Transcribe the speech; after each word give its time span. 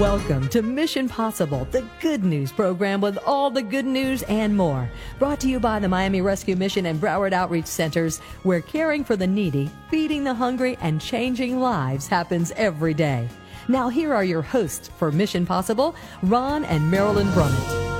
Welcome 0.00 0.48
to 0.48 0.60
Mission 0.60 1.08
Possible, 1.08 1.68
the 1.70 1.86
good 2.00 2.24
news 2.24 2.50
program 2.50 3.00
with 3.00 3.16
all 3.18 3.48
the 3.48 3.62
good 3.62 3.84
news 3.84 4.24
and 4.24 4.56
more. 4.56 4.90
Brought 5.20 5.38
to 5.40 5.48
you 5.48 5.60
by 5.60 5.78
the 5.78 5.88
Miami 5.88 6.20
Rescue 6.20 6.56
Mission 6.56 6.86
and 6.86 7.00
Broward 7.00 7.32
Outreach 7.32 7.66
Centers, 7.66 8.18
where 8.42 8.60
caring 8.60 9.04
for 9.04 9.14
the 9.14 9.28
needy, 9.28 9.70
feeding 9.90 10.24
the 10.24 10.34
hungry, 10.34 10.76
and 10.80 11.00
changing 11.00 11.60
lives 11.60 12.08
happens 12.08 12.50
every 12.56 12.92
day. 12.92 13.28
Now, 13.68 13.88
here 13.88 14.12
are 14.12 14.24
your 14.24 14.42
hosts 14.42 14.90
for 14.98 15.12
Mission 15.12 15.46
Possible, 15.46 15.94
Ron 16.24 16.64
and 16.64 16.90
Marilyn 16.90 17.28
Brummett. 17.28 17.93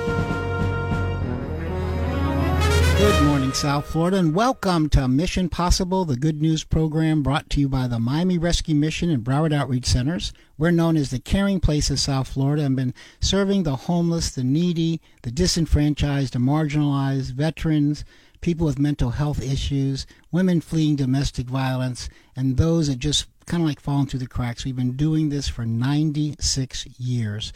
Good 2.97 3.25
morning, 3.25 3.53
South 3.53 3.87
Florida, 3.87 4.19
and 4.19 4.35
welcome 4.35 4.89
to 4.91 5.09
Mission 5.09 5.49
Possible, 5.49 6.05
the 6.05 6.17
good 6.17 6.41
news 6.41 6.63
program 6.63 7.25
brought 7.25 7.51
to 7.51 7.61
you 7.61 7.69
by 7.69 7.89
the 7.89 7.99
Miami 7.99 8.39
Rescue 8.39 8.77
Mission 8.77 9.11
and 9.11 9.25
Broward 9.25 9.53
Outreach 9.53 9.87
Centers. 9.87 10.33
We're 10.57 10.71
known 10.71 10.97
as 10.97 11.11
the 11.11 11.19
caring 11.19 11.59
place 11.59 11.91
of 11.91 11.99
South 11.99 12.29
Florida 12.29 12.63
and 12.63 12.77
been 12.77 12.95
serving 13.21 13.65
the 13.65 13.75
homeless, 13.75 14.31
the 14.31 14.45
needy, 14.45 15.01
the 15.23 15.33
disenfranchised, 15.33 16.35
the 16.35 16.39
marginalized, 16.39 17.33
veterans, 17.33 18.05
people 18.41 18.65
with 18.65 18.79
mental 18.79 19.11
health 19.11 19.43
issues, 19.43 20.07
women 20.31 20.61
fleeing 20.61 20.95
domestic 20.95 21.47
violence, 21.47 22.09
and 22.37 22.57
those 22.57 22.87
that 22.87 23.01
just 23.01 23.27
kind 23.47 23.63
of 23.63 23.69
like 23.69 23.81
falling 23.81 24.07
through 24.07 24.21
the 24.21 24.27
cracks. 24.27 24.65
We've 24.65 24.77
been 24.77 24.97
doing 24.97 25.31
this 25.31 25.49
for 25.49 25.67
96 25.67 26.87
years. 26.99 27.53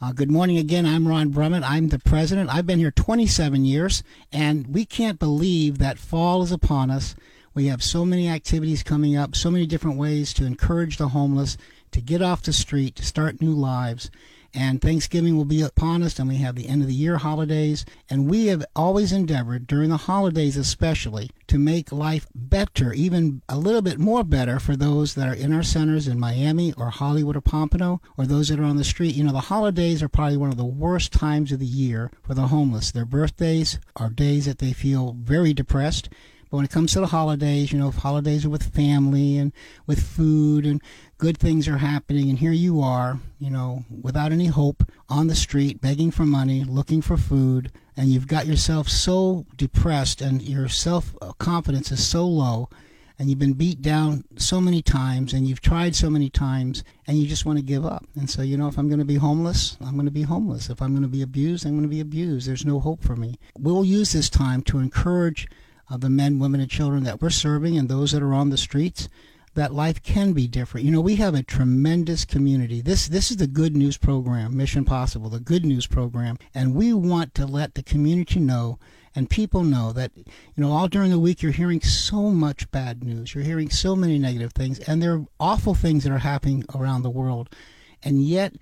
Uh, 0.00 0.12
good 0.12 0.30
morning 0.30 0.58
again. 0.58 0.86
I'm 0.86 1.08
Ron 1.08 1.32
Brummett. 1.32 1.68
I'm 1.68 1.88
the 1.88 1.98
president. 1.98 2.54
I've 2.54 2.68
been 2.68 2.78
here 2.78 2.92
27 2.92 3.64
years, 3.64 4.04
and 4.32 4.68
we 4.68 4.84
can't 4.84 5.18
believe 5.18 5.78
that 5.78 5.98
fall 5.98 6.40
is 6.44 6.52
upon 6.52 6.88
us. 6.88 7.16
We 7.52 7.66
have 7.66 7.82
so 7.82 8.04
many 8.04 8.28
activities 8.28 8.84
coming 8.84 9.16
up, 9.16 9.34
so 9.34 9.50
many 9.50 9.66
different 9.66 9.98
ways 9.98 10.32
to 10.34 10.46
encourage 10.46 10.98
the 10.98 11.08
homeless 11.08 11.56
to 11.90 12.00
get 12.00 12.22
off 12.22 12.44
the 12.44 12.52
street, 12.52 12.94
to 12.94 13.04
start 13.04 13.42
new 13.42 13.50
lives 13.50 14.08
and 14.54 14.80
Thanksgiving 14.80 15.36
will 15.36 15.44
be 15.44 15.62
upon 15.62 16.02
us, 16.02 16.18
and 16.18 16.28
we 16.28 16.36
have 16.36 16.54
the 16.54 16.68
end 16.68 16.82
of 16.82 16.88
the 16.88 16.94
year 16.94 17.18
holidays. 17.18 17.84
And 18.08 18.30
we 18.30 18.46
have 18.46 18.64
always 18.74 19.12
endeavored, 19.12 19.66
during 19.66 19.90
the 19.90 19.96
holidays 19.96 20.56
especially, 20.56 21.30
to 21.48 21.58
make 21.58 21.92
life 21.92 22.26
better, 22.34 22.92
even 22.92 23.42
a 23.48 23.58
little 23.58 23.82
bit 23.82 23.98
more 23.98 24.24
better 24.24 24.58
for 24.58 24.76
those 24.76 25.14
that 25.14 25.28
are 25.28 25.34
in 25.34 25.52
our 25.52 25.62
centers 25.62 26.08
in 26.08 26.18
Miami 26.18 26.72
or 26.74 26.90
Hollywood 26.90 27.36
or 27.36 27.40
Pompano, 27.40 28.00
or 28.16 28.26
those 28.26 28.48
that 28.48 28.58
are 28.58 28.64
on 28.64 28.76
the 28.76 28.84
street. 28.84 29.14
You 29.14 29.24
know, 29.24 29.32
the 29.32 29.40
holidays 29.40 30.02
are 30.02 30.08
probably 30.08 30.36
one 30.36 30.50
of 30.50 30.56
the 30.56 30.64
worst 30.64 31.12
times 31.12 31.52
of 31.52 31.58
the 31.58 31.66
year 31.66 32.10
for 32.22 32.34
the 32.34 32.48
homeless. 32.48 32.90
Their 32.90 33.04
birthdays 33.04 33.78
are 33.96 34.10
days 34.10 34.46
that 34.46 34.58
they 34.58 34.72
feel 34.72 35.16
very 35.18 35.52
depressed. 35.52 36.08
But 36.50 36.56
when 36.56 36.64
it 36.64 36.70
comes 36.70 36.92
to 36.92 37.00
the 37.00 37.06
holidays, 37.06 37.72
you 37.72 37.78
know, 37.78 37.90
holidays 37.90 38.44
are 38.44 38.50
with 38.50 38.74
family 38.74 39.36
and 39.36 39.52
with 39.86 40.02
food 40.02 40.66
and 40.66 40.82
good 41.18 41.38
things 41.38 41.68
are 41.68 41.78
happening, 41.78 42.30
and 42.30 42.38
here 42.38 42.52
you 42.52 42.80
are, 42.80 43.18
you 43.38 43.50
know, 43.50 43.84
without 44.02 44.32
any 44.32 44.46
hope 44.46 44.84
on 45.08 45.26
the 45.26 45.34
street, 45.34 45.80
begging 45.80 46.10
for 46.10 46.24
money, 46.24 46.64
looking 46.64 47.02
for 47.02 47.16
food, 47.16 47.72
and 47.96 48.08
you've 48.08 48.28
got 48.28 48.46
yourself 48.46 48.88
so 48.88 49.44
depressed 49.56 50.20
and 50.20 50.40
your 50.42 50.68
self 50.68 51.14
confidence 51.38 51.90
is 51.90 52.06
so 52.06 52.26
low 52.26 52.68
and 53.18 53.28
you've 53.28 53.38
been 53.38 53.54
beat 53.54 53.82
down 53.82 54.24
so 54.36 54.60
many 54.60 54.80
times 54.80 55.32
and 55.32 55.48
you've 55.48 55.60
tried 55.60 55.96
so 55.96 56.08
many 56.08 56.30
times 56.30 56.84
and 57.06 57.18
you 57.18 57.26
just 57.26 57.44
want 57.44 57.58
to 57.58 57.64
give 57.64 57.84
up. 57.84 58.04
And 58.14 58.30
so, 58.30 58.42
you 58.42 58.56
know, 58.56 58.68
if 58.68 58.78
I'm 58.78 58.88
going 58.88 59.00
to 59.00 59.04
be 59.04 59.16
homeless, 59.16 59.76
I'm 59.80 59.94
going 59.94 60.04
to 60.06 60.12
be 60.12 60.22
homeless. 60.22 60.70
If 60.70 60.80
I'm 60.80 60.92
going 60.92 61.02
to 61.02 61.08
be 61.08 61.22
abused, 61.22 61.66
I'm 61.66 61.72
going 61.72 61.82
to 61.82 61.88
be 61.88 62.00
abused. 62.00 62.46
There's 62.46 62.64
no 62.64 62.78
hope 62.78 63.02
for 63.02 63.16
me. 63.16 63.38
We'll 63.58 63.84
use 63.84 64.12
this 64.12 64.30
time 64.30 64.62
to 64.62 64.78
encourage 64.78 65.48
uh, 65.90 65.96
the 65.96 66.10
men, 66.10 66.38
women, 66.38 66.60
and 66.60 66.70
children 66.70 67.04
that 67.04 67.20
we're 67.20 67.30
serving 67.30 67.76
and 67.76 67.88
those 67.88 68.12
that 68.12 68.22
are 68.22 68.34
on 68.34 68.50
the 68.50 68.56
streets 68.56 69.08
that 69.54 69.74
life 69.74 70.02
can 70.02 70.32
be 70.32 70.46
different. 70.46 70.86
You 70.86 70.92
know, 70.92 71.00
we 71.00 71.16
have 71.16 71.34
a 71.34 71.42
tremendous 71.42 72.24
community. 72.24 72.80
This 72.80 73.08
this 73.08 73.30
is 73.30 73.38
the 73.38 73.46
good 73.46 73.74
news 73.74 73.96
program, 73.96 74.56
Mission 74.56 74.84
Possible, 74.84 75.28
the 75.28 75.40
good 75.40 75.64
news 75.64 75.86
program, 75.86 76.38
and 76.54 76.74
we 76.74 76.92
want 76.92 77.34
to 77.34 77.46
let 77.46 77.74
the 77.74 77.82
community 77.82 78.38
know 78.38 78.78
and 79.14 79.28
people 79.28 79.64
know 79.64 79.92
that 79.92 80.12
you 80.16 80.24
know 80.56 80.70
all 80.70 80.86
during 80.86 81.10
the 81.10 81.18
week 81.18 81.42
you're 81.42 81.50
hearing 81.50 81.80
so 81.80 82.30
much 82.30 82.70
bad 82.70 83.02
news. 83.02 83.34
You're 83.34 83.42
hearing 83.42 83.68
so 83.68 83.96
many 83.96 84.16
negative 84.16 84.52
things 84.52 84.78
and 84.80 85.02
there 85.02 85.14
are 85.14 85.26
awful 85.40 85.74
things 85.74 86.04
that 86.04 86.12
are 86.12 86.18
happening 86.18 86.64
around 86.74 87.02
the 87.02 87.10
world. 87.10 87.48
And 88.04 88.22
yet, 88.22 88.54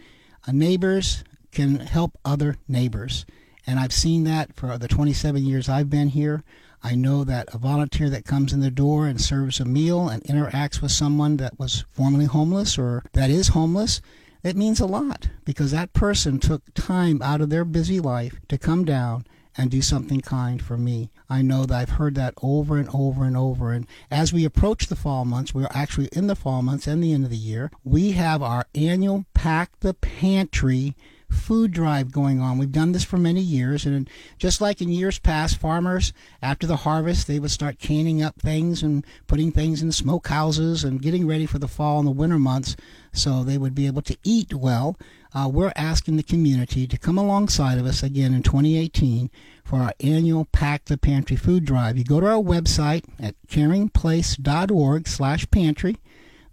uh, 0.48 0.53
neighbors 0.53 1.25
can 1.53 1.81
help 1.81 2.16
other 2.25 2.56
neighbors. 2.69 3.26
And 3.66 3.78
I've 3.78 3.92
seen 3.92 4.25
that 4.25 4.54
for 4.56 4.78
the 4.78 4.88
27 4.88 5.44
years 5.44 5.69
I've 5.69 5.91
been 5.91 6.09
here. 6.09 6.42
I 6.86 6.94
know 6.94 7.24
that 7.24 7.52
a 7.52 7.58
volunteer 7.58 8.08
that 8.10 8.24
comes 8.24 8.52
in 8.52 8.60
the 8.60 8.70
door 8.70 9.08
and 9.08 9.20
serves 9.20 9.58
a 9.58 9.64
meal 9.64 10.08
and 10.08 10.22
interacts 10.22 10.80
with 10.80 10.92
someone 10.92 11.36
that 11.38 11.58
was 11.58 11.84
formerly 11.91 12.26
homeless 12.26 12.78
or 12.78 13.02
that 13.12 13.28
is 13.28 13.48
homeless, 13.48 14.00
it 14.44 14.54
means 14.54 14.78
a 14.78 14.86
lot 14.86 15.30
because 15.44 15.72
that 15.72 15.92
person 15.94 16.38
took 16.38 16.62
time 16.74 17.20
out 17.22 17.41
of 17.41 17.50
their 17.50 17.64
busy 17.64 17.98
life 17.98 18.38
to 18.47 18.56
come 18.56 18.84
down 18.84 19.26
and 19.58 19.69
do 19.69 19.82
something 19.82 20.20
kind 20.20 20.62
for 20.62 20.76
me. 20.76 21.10
I 21.28 21.42
know 21.42 21.66
that 21.66 21.76
I've 21.76 21.98
heard 21.98 22.14
that 22.14 22.34
over 22.41 22.76
and 22.76 22.88
over 22.94 23.24
and 23.24 23.36
over. 23.36 23.72
And 23.72 23.88
as 24.08 24.32
we 24.32 24.44
approach 24.44 24.86
the 24.86 24.94
fall 24.94 25.24
months, 25.24 25.53
we're 25.53 25.66
actually 25.72 26.08
in 26.12 26.28
the 26.28 26.36
fall 26.36 26.62
months 26.62 26.86
and 26.86 27.03
the 27.03 27.12
end 27.12 27.24
of 27.24 27.30
the 27.30 27.36
year, 27.36 27.72
we 27.82 28.12
have 28.12 28.44
our 28.44 28.64
annual 28.76 29.24
Pack 29.34 29.80
the 29.80 29.94
Pantry 29.94 30.94
food 31.31 31.70
drive 31.72 32.12
going 32.12 32.41
on. 32.41 32.59
We've 32.59 32.72
done 32.72 32.92
this 32.92 33.04
for 33.04 33.19
many 33.19 33.41
years, 33.41 33.87
and 33.87 34.09
just 34.38 34.60
like 34.60 34.81
in 34.81 34.88
years 34.88 35.19
past, 35.19 35.59
farmers 35.59 36.12
after 36.42 36.66
the 36.66 36.76
harvest 36.76 37.26
they 37.26 37.38
would 37.38 37.50
start 37.50 37.78
canning 37.78 38.22
up 38.22 38.41
things 38.41 38.82
and 38.82 39.04
putting 39.26 39.53
things 39.53 39.82
in 39.82 39.91
smokehouses 39.91 40.84
and 40.84 41.03
getting 41.03 41.26
ready 41.26 41.44
for 41.47 41.59
the 41.59 41.69
fall 41.69 41.98
and 41.98 42.06
the 42.06 42.12
winter 42.12 42.38
months, 42.38 42.76
so 43.12 43.42
they 43.42 43.59
would 43.59 43.75
be 43.75 43.86
able 43.86 44.03
to 44.03 44.16
eat 44.25 44.54
well. 44.54 44.97
Uh, 45.34 45.48
we're 45.48 45.72
asking 45.76 46.16
the 46.16 46.22
community 46.22 46.86
to 46.86 46.98
come 46.98 47.19
alongside 47.19 47.78
of 47.78 47.86
us 47.86 48.03
again 48.03 48.32
in 48.32 48.42
2018 48.42 49.31
for 49.65 49.81
our 49.81 49.92
annual 50.00 50.47
Pack 50.47 50.86
the 50.86 50.97
Pantry 50.97 51.36
food 51.36 51.65
drive. 51.65 51.98
You 51.98 52.04
go 52.04 52.20
to 52.20 52.26
our 52.26 52.42
website 52.42 53.04
at 53.19 53.34
caringplace.org/pantry. 53.48 55.97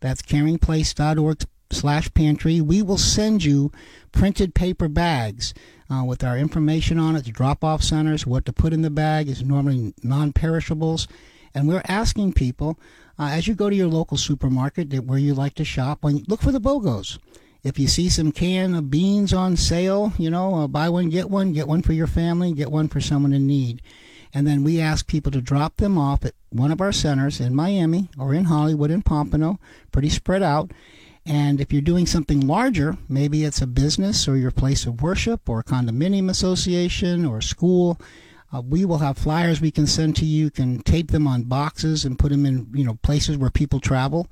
That's 0.01 0.21
caringplace.org 0.21 1.45
slash 1.73 2.13
pantry. 2.13 2.61
We 2.61 2.81
will 2.81 2.97
send 2.97 3.43
you 3.43 3.71
printed 4.11 4.55
paper 4.55 4.87
bags 4.87 5.53
uh, 5.89 6.03
with 6.03 6.23
our 6.23 6.37
information 6.37 6.99
on 6.99 7.15
it, 7.15 7.25
the 7.25 7.31
drop 7.31 7.63
off 7.63 7.83
centers, 7.83 8.25
what 8.25 8.45
to 8.45 8.53
put 8.53 8.73
in 8.73 8.81
the 8.81 8.89
bag 8.89 9.27
is 9.27 9.43
normally 9.43 9.93
non 10.03 10.33
perishables. 10.33 11.07
And 11.53 11.67
we're 11.67 11.83
asking 11.87 12.33
people, 12.33 12.79
uh, 13.19 13.29
as 13.31 13.47
you 13.47 13.53
go 13.53 13.69
to 13.69 13.75
your 13.75 13.87
local 13.87 14.17
supermarket 14.17 14.93
where 15.03 15.19
you 15.19 15.33
like 15.33 15.53
to 15.55 15.65
shop, 15.65 15.99
when, 16.01 16.23
look 16.27 16.41
for 16.41 16.51
the 16.51 16.61
BOGOs. 16.61 17.19
If 17.63 17.79
you 17.79 17.87
see 17.87 18.09
some 18.09 18.31
can 18.31 18.75
of 18.75 18.89
beans 18.89 19.33
on 19.33 19.55
sale, 19.55 20.11
you 20.17 20.29
know, 20.29 20.55
uh, 20.55 20.67
buy 20.67 20.89
one, 20.89 21.09
get 21.09 21.29
one, 21.29 21.53
get 21.53 21.67
one 21.67 21.81
for 21.81 21.93
your 21.93 22.07
family, 22.07 22.51
get 22.53 22.71
one 22.71 22.89
for 22.89 22.99
someone 22.99 23.31
in 23.31 23.47
need. 23.47 23.81
And 24.33 24.47
then 24.47 24.63
we 24.63 24.81
ask 24.81 25.07
people 25.07 25.31
to 25.31 25.41
drop 25.41 25.77
them 25.77 25.97
off 25.97 26.25
at 26.25 26.33
one 26.49 26.71
of 26.71 26.81
our 26.81 26.91
centers 26.91 27.39
in 27.39 27.55
Miami 27.55 28.09
or 28.17 28.33
in 28.33 28.45
Hollywood 28.45 28.91
in 28.91 29.01
Pompano, 29.01 29.59
pretty 29.91 30.09
spread 30.09 30.41
out. 30.41 30.71
And 31.25 31.61
if 31.61 31.71
you're 31.71 31.81
doing 31.81 32.05
something 32.05 32.41
larger, 32.41 32.97
maybe 33.07 33.45
it's 33.45 33.61
a 33.61 33.67
business 33.67 34.27
or 34.27 34.35
your 34.35 34.51
place 34.51 34.85
of 34.85 35.01
worship 35.01 35.47
or 35.47 35.59
a 35.59 35.63
condominium 35.63 36.29
association 36.29 37.25
or 37.25 37.37
a 37.37 37.43
school, 37.43 37.99
uh, 38.53 38.61
we 38.61 38.85
will 38.85 38.97
have 38.99 39.17
flyers 39.17 39.61
we 39.61 39.71
can 39.71 39.87
send 39.87 40.15
to 40.17 40.25
you. 40.25 40.45
You 40.45 40.51
can 40.51 40.81
tape 40.81 41.11
them 41.11 41.25
on 41.25 41.43
boxes 41.43 42.03
and 42.05 42.19
put 42.19 42.31
them 42.31 42.45
in 42.45 42.67
you 42.73 42.83
know 42.83 42.95
places 43.01 43.37
where 43.37 43.49
people 43.49 43.79
travel. 43.79 44.27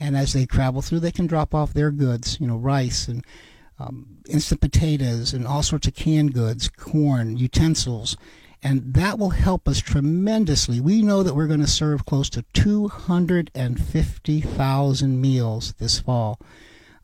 And 0.00 0.16
as 0.16 0.32
they 0.32 0.46
travel 0.46 0.82
through, 0.82 1.00
they 1.00 1.12
can 1.12 1.28
drop 1.28 1.54
off 1.54 1.72
their 1.72 1.92
goods, 1.92 2.40
you 2.40 2.46
know, 2.46 2.56
rice 2.56 3.06
and 3.06 3.24
um, 3.78 4.18
instant 4.28 4.60
potatoes 4.60 5.32
and 5.32 5.46
all 5.46 5.62
sorts 5.62 5.86
of 5.86 5.94
canned 5.94 6.34
goods, 6.34 6.68
corn, 6.68 7.36
utensils, 7.36 8.16
and 8.62 8.94
that 8.94 9.18
will 9.18 9.30
help 9.30 9.66
us 9.66 9.80
tremendously. 9.80 10.80
We 10.80 11.02
know 11.02 11.22
that 11.22 11.34
we're 11.34 11.48
going 11.48 11.60
to 11.60 11.66
serve 11.66 12.06
close 12.06 12.30
to 12.30 12.44
250,000 12.52 15.20
meals 15.20 15.74
this 15.78 15.98
fall. 15.98 16.38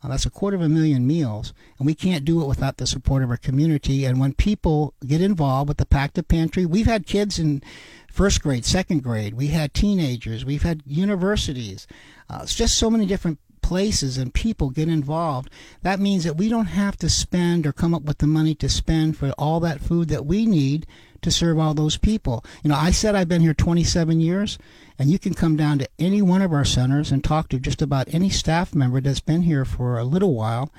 Uh, 0.00 0.06
that's 0.08 0.26
a 0.26 0.31
quarter 0.31 0.56
of 0.56 0.62
a 0.62 0.69
million 0.69 1.05
meals, 1.05 1.52
and 1.78 1.87
we 1.87 1.94
can't 1.94 2.25
do 2.25 2.40
it 2.40 2.46
without 2.46 2.76
the 2.76 2.87
support 2.87 3.25
of 3.25 3.31
our 3.31 3.37
community. 3.37 4.05
And 4.05 4.20
when 4.20 4.32
people 4.32 4.94
get 5.05 5.20
involved 5.20 5.69
with 5.69 5.78
the 5.78 5.87
Pack 5.87 6.12
the 6.12 6.22
Pantry, 6.22 6.64
we've 6.64 6.87
had 6.87 7.05
kids 7.05 7.40
in 7.40 7.64
first 8.08 8.40
grade, 8.40 8.64
second 8.64 9.02
grade, 9.02 9.34
we 9.34 9.49
had 9.49 9.75
teenagers, 9.75 10.44
we've 10.44 10.62
had 10.62 10.84
universities. 10.87 11.88
Uh, 12.31 12.38
it's 12.43 12.54
just 12.54 12.78
so 12.78 12.90
many 12.90 13.06
different 13.06 13.40
places 13.61 14.16
and 14.16 14.32
people 14.32 14.70
get 14.70 14.88
involved, 14.88 15.50
that 15.82 16.00
means 16.00 16.25
that 16.25 16.37
we 16.37 16.49
don't 16.49 16.66
have 16.66 16.96
to 16.96 17.11
spend 17.11 17.66
or 17.66 17.72
come 17.72 17.94
up 17.94 18.02
with 18.02 18.19
the 18.19 18.26
money 18.26 18.54
to 18.54 18.69
spend 18.69 19.16
for 19.16 19.31
all 19.32 19.61
that 19.61 19.81
food 19.81 20.08
that 20.08 20.25
we 20.25 20.46
need 20.46 20.87
to 21.22 21.30
serve 21.30 21.58
all 21.58 21.74
those 21.74 21.96
people. 21.96 22.44
You 22.62 22.70
know, 22.70 22.76
I 22.76 22.90
said 22.90 23.14
I've 23.14 23.28
been 23.28 23.42
here 23.42 23.54
27 23.54 24.20
years, 24.20 24.58
and 24.98 25.10
you 25.10 25.18
can 25.18 25.34
come 25.34 25.56
down 25.56 25.78
to 25.78 25.88
any 25.98 26.22
one 26.22 26.42
of 26.42 26.52
our 26.52 26.64
centers 26.64 27.10
and 27.10 27.22
talk 27.22 27.48
to 27.48 27.58
just 27.58 27.82
about 27.82 28.12
any 28.12 28.30
staff 28.30 28.74
member 28.74 29.00
that's 29.00 29.20
been 29.20 29.42
here 29.42 29.64
for 29.64 29.98
a 29.98 30.04
little 30.04 30.34
while, 30.34 30.72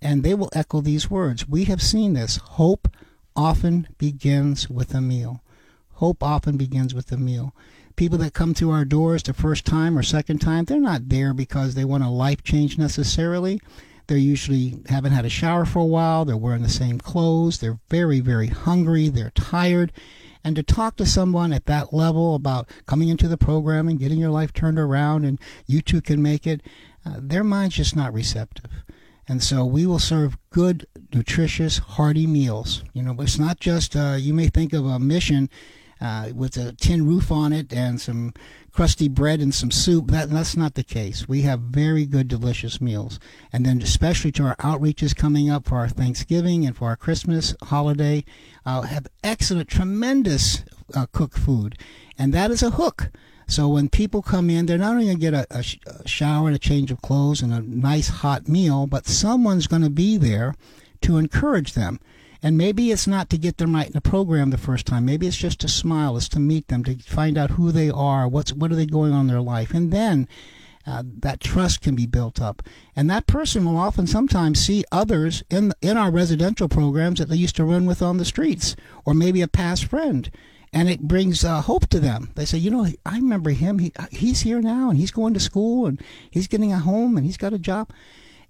and 0.00 0.22
they 0.22 0.34
will 0.34 0.50
echo 0.52 0.80
these 0.80 1.10
words. 1.10 1.48
We 1.48 1.64
have 1.64 1.82
seen 1.82 2.14
this. 2.14 2.36
Hope 2.36 2.88
often 3.36 3.88
begins 3.98 4.68
with 4.68 4.94
a 4.94 5.00
meal. 5.00 5.42
Hope 5.94 6.22
often 6.22 6.56
begins 6.56 6.94
with 6.94 7.12
a 7.12 7.16
meal. 7.16 7.54
People 7.94 8.18
that 8.18 8.34
come 8.34 8.54
through 8.54 8.70
our 8.70 8.84
doors 8.84 9.22
the 9.22 9.34
first 9.34 9.64
time 9.64 9.96
or 9.96 10.02
second 10.02 10.40
time, 10.40 10.64
they're 10.64 10.80
not 10.80 11.08
there 11.08 11.32
because 11.34 11.74
they 11.74 11.84
want 11.84 12.02
a 12.02 12.08
life 12.08 12.42
change 12.42 12.78
necessarily. 12.78 13.60
They 14.12 14.18
usually 14.18 14.74
haven't 14.90 15.12
had 15.12 15.24
a 15.24 15.30
shower 15.30 15.64
for 15.64 15.78
a 15.78 15.86
while. 15.86 16.26
They're 16.26 16.36
wearing 16.36 16.60
the 16.60 16.68
same 16.68 16.98
clothes. 16.98 17.60
They're 17.60 17.80
very, 17.88 18.20
very 18.20 18.48
hungry. 18.48 19.08
They're 19.08 19.32
tired. 19.34 19.90
And 20.44 20.54
to 20.56 20.62
talk 20.62 20.96
to 20.96 21.06
someone 21.06 21.50
at 21.50 21.64
that 21.64 21.94
level 21.94 22.34
about 22.34 22.68
coming 22.84 23.08
into 23.08 23.26
the 23.26 23.38
program 23.38 23.88
and 23.88 23.98
getting 23.98 24.18
your 24.18 24.28
life 24.28 24.52
turned 24.52 24.78
around 24.78 25.24
and 25.24 25.40
you 25.66 25.80
too 25.80 26.02
can 26.02 26.20
make 26.20 26.46
it, 26.46 26.60
uh, 27.06 27.20
their 27.22 27.42
mind's 27.42 27.76
just 27.76 27.96
not 27.96 28.12
receptive. 28.12 28.84
And 29.26 29.42
so 29.42 29.64
we 29.64 29.86
will 29.86 29.98
serve 29.98 30.36
good, 30.50 30.86
nutritious, 31.14 31.78
hearty 31.78 32.26
meals. 32.26 32.84
You 32.92 33.02
know, 33.04 33.16
it's 33.18 33.38
not 33.38 33.60
just, 33.60 33.96
uh, 33.96 34.16
you 34.18 34.34
may 34.34 34.48
think 34.48 34.74
of 34.74 34.84
a 34.84 34.98
mission 34.98 35.48
uh, 36.02 36.32
with 36.34 36.58
a 36.58 36.72
tin 36.72 37.06
roof 37.06 37.32
on 37.32 37.54
it 37.54 37.72
and 37.72 37.98
some 37.98 38.34
crusty 38.72 39.08
bread 39.08 39.40
and 39.40 39.54
some 39.54 39.70
soup. 39.70 40.10
That, 40.10 40.30
that's 40.30 40.56
not 40.56 40.74
the 40.74 40.82
case. 40.82 41.28
We 41.28 41.42
have 41.42 41.60
very 41.60 42.06
good, 42.06 42.28
delicious 42.28 42.80
meals. 42.80 43.20
And 43.52 43.64
then, 43.66 43.82
especially 43.82 44.32
to 44.32 44.44
our 44.44 44.56
outreaches 44.56 45.14
coming 45.14 45.50
up 45.50 45.68
for 45.68 45.76
our 45.76 45.88
Thanksgiving 45.88 46.66
and 46.66 46.76
for 46.76 46.88
our 46.88 46.96
Christmas 46.96 47.54
holiday, 47.64 48.24
uh, 48.64 48.82
have 48.82 49.06
excellent, 49.22 49.68
tremendous 49.68 50.64
uh, 50.94 51.06
cooked 51.12 51.38
food. 51.38 51.78
And 52.18 52.32
that 52.32 52.50
is 52.50 52.62
a 52.62 52.70
hook. 52.70 53.10
So 53.46 53.68
when 53.68 53.90
people 53.90 54.22
come 54.22 54.48
in, 54.48 54.66
they're 54.66 54.78
not 54.78 54.92
only 54.92 55.04
going 55.04 55.16
to 55.16 55.20
get 55.20 55.34
a, 55.34 55.46
a, 55.50 55.62
sh- 55.62 55.78
a 55.86 56.08
shower 56.08 56.46
and 56.46 56.56
a 56.56 56.60
change 56.60 56.90
of 56.90 57.02
clothes 57.02 57.42
and 57.42 57.52
a 57.52 57.60
nice 57.60 58.08
hot 58.08 58.48
meal, 58.48 58.86
but 58.86 59.06
someone's 59.06 59.66
going 59.66 59.82
to 59.82 59.90
be 59.90 60.16
there 60.16 60.54
to 61.02 61.18
encourage 61.18 61.74
them. 61.74 62.00
And 62.42 62.58
maybe 62.58 62.90
it's 62.90 63.06
not 63.06 63.30
to 63.30 63.38
get 63.38 63.58
them 63.58 63.74
right 63.74 63.86
in 63.86 63.92
the 63.92 64.00
program 64.00 64.50
the 64.50 64.58
first 64.58 64.84
time. 64.86 65.04
Maybe 65.04 65.28
it's 65.28 65.36
just 65.36 65.60
to 65.60 65.68
smile, 65.68 66.16
it's 66.16 66.28
to 66.30 66.40
meet 66.40 66.68
them, 66.68 66.82
to 66.84 66.98
find 66.98 67.38
out 67.38 67.52
who 67.52 67.70
they 67.70 67.88
are, 67.88 68.26
what's 68.26 68.52
what 68.52 68.72
are 68.72 68.76
they 68.76 68.86
going 68.86 69.12
on 69.12 69.22
in 69.22 69.26
their 69.28 69.40
life, 69.40 69.72
and 69.72 69.92
then 69.92 70.26
uh, 70.84 71.04
that 71.20 71.40
trust 71.40 71.80
can 71.80 71.94
be 71.94 72.06
built 72.06 72.40
up. 72.40 72.62
And 72.96 73.08
that 73.08 73.28
person 73.28 73.64
will 73.64 73.76
often 73.76 74.08
sometimes 74.08 74.60
see 74.60 74.84
others 74.90 75.44
in 75.50 75.72
in 75.80 75.96
our 75.96 76.10
residential 76.10 76.68
programs 76.68 77.20
that 77.20 77.28
they 77.28 77.36
used 77.36 77.56
to 77.56 77.64
run 77.64 77.86
with 77.86 78.02
on 78.02 78.16
the 78.16 78.24
streets, 78.24 78.74
or 79.04 79.14
maybe 79.14 79.40
a 79.40 79.48
past 79.48 79.84
friend. 79.84 80.30
And 80.74 80.88
it 80.88 81.02
brings 81.02 81.44
uh, 81.44 81.60
hope 81.60 81.86
to 81.88 82.00
them. 82.00 82.30
They 82.34 82.46
say, 82.46 82.56
you 82.56 82.70
know, 82.70 82.86
I 83.04 83.16
remember 83.16 83.50
him. 83.50 83.78
He, 83.78 83.92
he's 84.10 84.40
here 84.40 84.62
now, 84.62 84.88
and 84.88 84.98
he's 84.98 85.10
going 85.10 85.34
to 85.34 85.40
school, 85.40 85.86
and 85.86 86.00
he's 86.30 86.48
getting 86.48 86.72
a 86.72 86.78
home, 86.78 87.18
and 87.18 87.26
he's 87.26 87.36
got 87.36 87.52
a 87.52 87.58
job. 87.58 87.90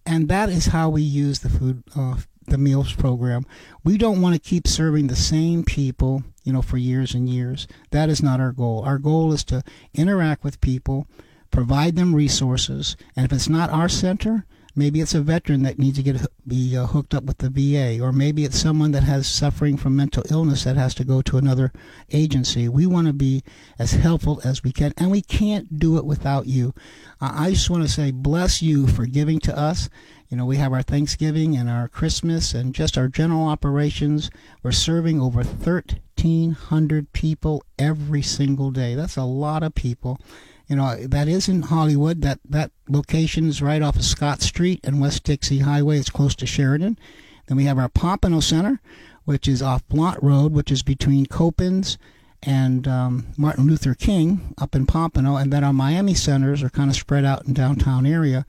And 0.07 0.29
that 0.29 0.49
is 0.49 0.67
how 0.67 0.89
we 0.89 1.03
use 1.03 1.41
the 1.41 1.49
food 1.49 1.83
uh, 1.97 2.17
the 2.47 2.59
meals 2.59 2.93
program. 2.93 3.45
We 3.85 3.99
don't 3.99 4.21
want 4.21 4.35
to 4.35 4.41
keep 4.41 4.67
serving 4.67 5.07
the 5.07 5.17
same 5.17 5.65
people, 5.65 6.23
you 6.45 6.53
know, 6.53 6.63
for 6.63 6.77
years 6.77 7.15
and 7.15 7.29
years. 7.29 7.67
That 7.91 8.09
is 8.09 8.23
not 8.23 8.41
our 8.41 8.53
goal. 8.53 8.83
Our 8.85 8.99
goal 8.99 9.33
is 9.33 9.45
to 9.45 9.63
interact 9.95 10.45
with 10.45 10.61
people, 10.61 11.07
provide 11.51 11.97
them 11.97 12.15
resources, 12.15 12.97
and 13.17 13.25
if 13.25 13.33
it's 13.33 13.49
not 13.49 13.71
our 13.71 13.89
center, 13.89 14.47
maybe 14.75 15.01
it's 15.01 15.15
a 15.15 15.21
veteran 15.21 15.63
that 15.63 15.79
needs 15.79 15.99
to 15.99 16.03
get 16.03 16.27
be 16.47 16.77
uh, 16.77 16.87
hooked 16.87 17.15
up 17.15 17.25
with 17.25 17.39
the 17.39 17.51
VA, 17.51 18.03
or 18.03 18.13
maybe 18.13 18.45
it's 18.45 18.59
someone 18.59 18.93
that 18.93 19.03
has 19.05 19.27
suffering 19.27 19.77
from 19.77 19.95
mental 19.95 20.25
illness 20.31 20.65
that 20.65 20.77
has 20.77 20.95
to 20.95 21.05
go 21.05 21.23
to 21.23 21.37
another 21.37 21.73
agency. 22.11 22.69
We 22.69 22.87
want 22.87 23.07
to 23.07 23.13
be 23.13 23.43
as 23.79 23.93
helpful 23.93 24.41
as 24.45 24.63
we 24.65 24.73
can, 24.73 24.93
and 24.97 25.11
we 25.11 25.23
can't 25.23 25.79
do 25.79 25.99
it 25.99 26.05
without 26.05 26.47
you. 26.47 26.75
Uh, 27.21 27.33
I 27.35 27.51
just 27.51 27.71
want 27.71 27.85
to 27.85 27.89
say, 27.89 28.11
bless 28.11 28.63
you 28.63 28.87
for 28.87 29.07
giving 29.07 29.39
to 29.41 29.57
us 29.57 29.89
you 30.33 30.39
know, 30.39 30.47
we 30.47 30.57
have 30.57 30.73
our 30.73 30.81
Thanksgiving 30.81 31.59
and 31.59 31.69
our 31.69 31.89
Christmas 31.89 32.55
and 32.55 32.75
just 32.75 32.97
our 32.97 33.07
general 33.07 33.47
operations. 33.47 34.31
We're 34.63 34.73
serving 34.73 35.21
over 35.21 35.43
1,300 35.43 37.13
people 37.13 37.63
every 37.79 38.23
single 38.23 38.71
day. 38.71 38.95
That's 38.95 39.19
a 39.19 39.25
lot 39.25 39.63
of 39.63 39.75
people. 39.75 40.19
You 40.69 40.77
know, 40.77 40.97
that 41.07 41.29
is 41.29 41.51
in 41.51 41.61
Hollywood. 41.61 42.23
That, 42.23 42.41
that 42.49 42.71
location 42.89 43.47
is 43.47 43.61
right 43.61 43.83
off 43.83 43.97
of 43.97 44.07
Scott 44.07 44.41
Street 44.41 44.81
and 44.83 45.03
West 45.03 45.23
Dixie 45.25 45.59
Highway. 45.59 45.99
It's 45.99 46.09
close 46.09 46.35
to 46.37 46.47
Sheridan. 46.47 46.99
Then 47.47 47.59
we 47.59 47.65
have 47.65 47.77
our 47.77 47.91
Pompano 47.91 48.41
Center, 48.41 48.81
which 49.27 49.47
is 49.47 49.61
off 49.61 49.87
Blount 49.89 50.23
Road, 50.23 50.55
which 50.55 50.73
is 50.73 50.83
between 50.83 51.27
Copans 51.27 51.99
and 52.43 52.89
um, 52.89 53.27
Martin 53.37 53.67
Luther 53.67 53.93
King 53.93 54.55
up 54.57 54.75
in 54.75 54.87
Pompano. 54.87 55.37
And 55.37 55.53
then 55.53 55.63
our 55.63 55.75
Miami 55.75 56.15
centers 56.15 56.63
are 56.63 56.71
kind 56.71 56.89
of 56.89 56.97
spread 56.97 57.27
out 57.27 57.45
in 57.45 57.53
downtown 57.53 58.07
area. 58.07 58.47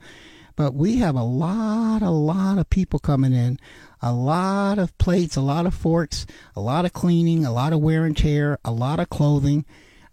But 0.56 0.74
we 0.74 0.96
have 0.98 1.16
a 1.16 1.22
lot, 1.22 2.02
a 2.02 2.10
lot 2.10 2.58
of 2.58 2.70
people 2.70 2.98
coming 2.98 3.32
in, 3.32 3.58
a 4.00 4.12
lot 4.12 4.78
of 4.78 4.96
plates, 4.98 5.36
a 5.36 5.40
lot 5.40 5.66
of 5.66 5.74
forks, 5.74 6.26
a 6.54 6.60
lot 6.60 6.84
of 6.84 6.92
cleaning, 6.92 7.44
a 7.44 7.52
lot 7.52 7.72
of 7.72 7.80
wear 7.80 8.04
and 8.04 8.16
tear, 8.16 8.58
a 8.64 8.70
lot 8.70 9.00
of 9.00 9.10
clothing. 9.10 9.64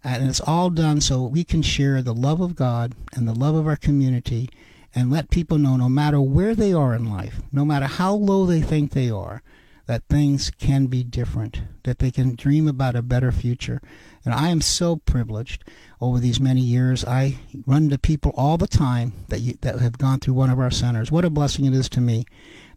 And 0.02 0.28
it's 0.28 0.40
all 0.40 0.70
done 0.70 1.00
so 1.00 1.22
we 1.22 1.44
can 1.44 1.62
share 1.62 2.02
the 2.02 2.14
love 2.14 2.40
of 2.40 2.56
God 2.56 2.94
and 3.12 3.28
the 3.28 3.34
love 3.34 3.54
of 3.54 3.68
our 3.68 3.76
community 3.76 4.50
and 4.94 5.10
let 5.10 5.30
people 5.30 5.58
know 5.58 5.76
no 5.76 5.88
matter 5.88 6.20
where 6.20 6.54
they 6.54 6.72
are 6.72 6.94
in 6.94 7.10
life, 7.10 7.40
no 7.52 7.64
matter 7.64 7.86
how 7.86 8.12
low 8.14 8.44
they 8.44 8.60
think 8.60 8.92
they 8.92 9.10
are, 9.10 9.42
that 9.86 10.04
things 10.08 10.50
can 10.50 10.86
be 10.86 11.02
different, 11.02 11.62
that 11.82 11.98
they 11.98 12.10
can 12.10 12.36
dream 12.36 12.68
about 12.68 12.94
a 12.94 13.02
better 13.02 13.32
future. 13.32 13.80
And 14.24 14.32
I 14.32 14.48
am 14.48 14.60
so 14.60 14.96
privileged 14.96 15.64
over 16.00 16.20
these 16.20 16.38
many 16.38 16.60
years. 16.60 17.04
I 17.04 17.38
run 17.66 17.90
to 17.90 17.98
people 17.98 18.32
all 18.36 18.56
the 18.56 18.68
time 18.68 19.12
that 19.28 19.40
you, 19.40 19.54
that 19.62 19.80
have 19.80 19.98
gone 19.98 20.20
through 20.20 20.34
one 20.34 20.50
of 20.50 20.60
our 20.60 20.70
centers. 20.70 21.10
What 21.10 21.24
a 21.24 21.30
blessing 21.30 21.64
it 21.64 21.74
is 21.74 21.88
to 21.90 22.00
me. 22.00 22.24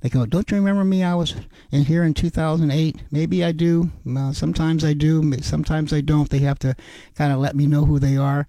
They 0.01 0.09
go, 0.09 0.25
"Don't 0.25 0.49
you 0.49 0.57
remember 0.57 0.83
me? 0.83 1.03
I 1.03 1.15
was 1.15 1.35
in 1.71 1.85
here 1.85 2.03
in 2.03 2.13
2008. 2.13 3.03
Maybe 3.11 3.43
I 3.43 3.51
do. 3.51 3.91
Sometimes 4.33 4.83
I 4.83 4.93
do. 4.93 5.31
Sometimes 5.41 5.93
I 5.93 6.01
don't. 6.01 6.29
They 6.29 6.39
have 6.39 6.59
to 6.59 6.75
kind 7.15 7.31
of 7.31 7.39
let 7.39 7.55
me 7.55 7.67
know 7.67 7.85
who 7.85 7.99
they 7.99 8.17
are." 8.17 8.47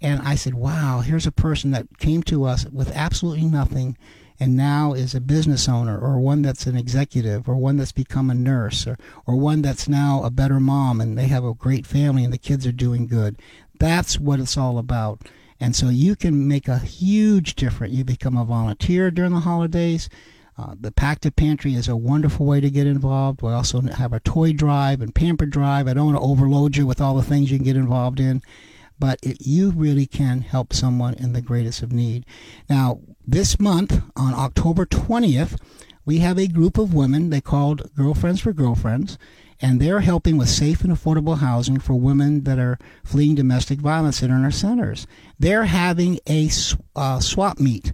And 0.00 0.20
I 0.22 0.34
said, 0.34 0.54
"Wow, 0.54 1.00
here's 1.00 1.26
a 1.26 1.32
person 1.32 1.70
that 1.70 1.98
came 1.98 2.22
to 2.24 2.44
us 2.44 2.66
with 2.70 2.94
absolutely 2.94 3.44
nothing." 3.46 3.96
And 4.44 4.58
now 4.58 4.92
is 4.92 5.14
a 5.14 5.22
business 5.22 5.70
owner 5.70 5.98
or 5.98 6.18
one 6.18 6.42
that's 6.42 6.66
an 6.66 6.76
executive 6.76 7.48
or 7.48 7.56
one 7.56 7.78
that's 7.78 7.92
become 7.92 8.28
a 8.28 8.34
nurse 8.34 8.86
or, 8.86 8.98
or 9.24 9.36
one 9.36 9.62
that's 9.62 9.88
now 9.88 10.22
a 10.22 10.30
better 10.30 10.60
mom 10.60 11.00
and 11.00 11.16
they 11.16 11.28
have 11.28 11.46
a 11.46 11.54
great 11.54 11.86
family 11.86 12.24
and 12.24 12.30
the 12.30 12.36
kids 12.36 12.66
are 12.66 12.72
doing 12.72 13.06
good. 13.06 13.40
That's 13.78 14.20
what 14.20 14.40
it's 14.40 14.58
all 14.58 14.76
about. 14.76 15.22
And 15.58 15.74
so 15.74 15.88
you 15.88 16.14
can 16.14 16.46
make 16.46 16.68
a 16.68 16.78
huge 16.78 17.54
difference. 17.54 17.94
You 17.94 18.04
become 18.04 18.36
a 18.36 18.44
volunteer 18.44 19.10
during 19.10 19.32
the 19.32 19.40
holidays. 19.40 20.10
Uh, 20.58 20.74
the 20.78 20.92
Pack 20.92 21.22
the 21.22 21.32
Pantry 21.32 21.72
is 21.72 21.88
a 21.88 21.96
wonderful 21.96 22.44
way 22.44 22.60
to 22.60 22.68
get 22.68 22.86
involved. 22.86 23.40
We 23.40 23.50
also 23.50 23.80
have 23.80 24.12
a 24.12 24.20
toy 24.20 24.52
drive 24.52 25.00
and 25.00 25.14
pamper 25.14 25.46
drive. 25.46 25.88
I 25.88 25.94
don't 25.94 26.12
want 26.12 26.18
to 26.18 26.22
overload 26.22 26.76
you 26.76 26.86
with 26.86 27.00
all 27.00 27.16
the 27.16 27.22
things 27.22 27.50
you 27.50 27.56
can 27.56 27.64
get 27.64 27.76
involved 27.76 28.20
in, 28.20 28.42
but 28.98 29.18
it, 29.22 29.46
you 29.46 29.70
really 29.70 30.06
can 30.06 30.40
help 30.40 30.72
someone 30.72 31.14
in 31.14 31.32
the 31.32 31.40
greatest 31.40 31.82
of 31.82 31.92
need. 31.92 32.24
Now, 32.68 33.00
this 33.26 33.58
month, 33.58 34.02
on 34.16 34.34
October 34.34 34.86
20th, 34.86 35.58
we 36.04 36.18
have 36.18 36.38
a 36.38 36.48
group 36.48 36.78
of 36.78 36.94
women 36.94 37.30
they 37.30 37.40
called 37.40 37.94
Girlfriends 37.94 38.40
for 38.40 38.52
Girlfriends, 38.52 39.18
and 39.60 39.80
they're 39.80 40.00
helping 40.00 40.36
with 40.36 40.48
safe 40.48 40.82
and 40.82 40.92
affordable 40.92 41.38
housing 41.38 41.80
for 41.80 41.94
women 41.94 42.44
that 42.44 42.58
are 42.58 42.78
fleeing 43.04 43.34
domestic 43.34 43.78
violence 43.78 44.22
in 44.22 44.30
our 44.30 44.50
centers. 44.50 45.06
They're 45.38 45.64
having 45.64 46.18
a 46.28 46.50
uh, 46.94 47.20
swap 47.20 47.58
meet, 47.58 47.92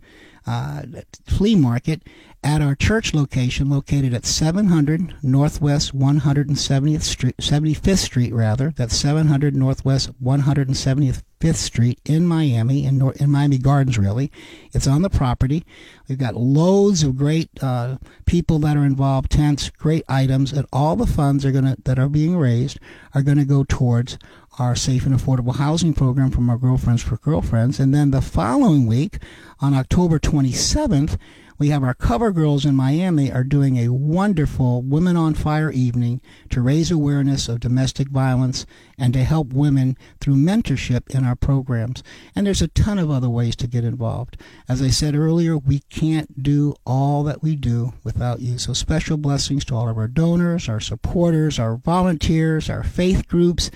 uh, 0.50 0.82
flea 1.26 1.54
market 1.54 2.02
at 2.42 2.62
our 2.62 2.74
church 2.74 3.14
location 3.14 3.70
located 3.70 4.12
at 4.14 4.24
700 4.24 5.14
Northwest 5.22 5.96
170th 5.96 7.02
Street, 7.02 7.36
75th 7.36 7.98
Street 7.98 8.34
rather. 8.34 8.72
That's 8.76 8.96
700 8.96 9.54
Northwest 9.54 10.10
170th 10.22 11.22
Fifth 11.40 11.56
Street 11.56 12.00
in 12.04 12.26
Miami, 12.26 12.84
in, 12.84 13.00
in 13.16 13.30
Miami 13.30 13.58
Gardens, 13.58 13.96
really. 13.96 14.30
It's 14.72 14.86
on 14.86 15.02
the 15.02 15.08
property. 15.08 15.64
We've 16.08 16.18
got 16.18 16.34
loads 16.34 17.02
of 17.02 17.16
great 17.16 17.48
uh, 17.62 17.96
people 18.26 18.58
that 18.60 18.76
are 18.76 18.84
involved, 18.84 19.30
tents, 19.30 19.70
great 19.70 20.04
items, 20.08 20.52
and 20.52 20.66
all 20.72 20.96
the 20.96 21.06
funds 21.06 21.44
are 21.44 21.52
gonna 21.52 21.76
that 21.84 21.98
are 21.98 22.10
being 22.10 22.36
raised 22.36 22.78
are 23.14 23.22
going 23.22 23.38
to 23.38 23.44
go 23.44 23.64
towards 23.64 24.18
our 24.60 24.76
safe 24.76 25.06
and 25.06 25.18
affordable 25.18 25.56
housing 25.56 25.94
program 25.94 26.30
from 26.30 26.50
our 26.50 26.58
Girlfriends 26.58 27.02
for 27.02 27.16
Girlfriends. 27.16 27.80
And 27.80 27.94
then 27.94 28.10
the 28.10 28.20
following 28.20 28.86
week, 28.86 29.16
on 29.60 29.72
October 29.72 30.18
27th, 30.18 31.16
we 31.58 31.70
have 31.70 31.82
our 31.82 31.94
cover 31.94 32.30
girls 32.30 32.66
in 32.66 32.74
Miami 32.74 33.32
are 33.32 33.44
doing 33.44 33.78
a 33.78 33.88
wonderful 33.88 34.82
Women 34.82 35.16
on 35.16 35.32
Fire 35.32 35.70
evening 35.70 36.20
to 36.50 36.60
raise 36.60 36.90
awareness 36.90 37.48
of 37.48 37.60
domestic 37.60 38.08
violence 38.08 38.66
and 38.98 39.14
to 39.14 39.24
help 39.24 39.54
women 39.54 39.96
through 40.20 40.36
mentorship 40.36 41.14
in 41.14 41.24
our 41.24 41.36
programs. 41.36 42.02
And 42.34 42.46
there's 42.46 42.62
a 42.62 42.68
ton 42.68 42.98
of 42.98 43.10
other 43.10 43.30
ways 43.30 43.56
to 43.56 43.66
get 43.66 43.84
involved. 43.84 44.38
As 44.68 44.82
I 44.82 44.88
said 44.88 45.14
earlier, 45.14 45.56
we 45.56 45.80
can't 45.90 46.42
do 46.42 46.74
all 46.86 47.24
that 47.24 47.42
we 47.42 47.56
do 47.56 47.94
without 48.04 48.40
you. 48.40 48.58
So 48.58 48.74
special 48.74 49.16
blessings 49.16 49.64
to 49.66 49.74
all 49.74 49.88
of 49.88 49.96
our 49.96 50.08
donors, 50.08 50.68
our 50.68 50.80
supporters, 50.80 51.58
our 51.58 51.76
volunteers, 51.76 52.68
our 52.68 52.82
faith 52.82 53.26
groups, 53.26 53.70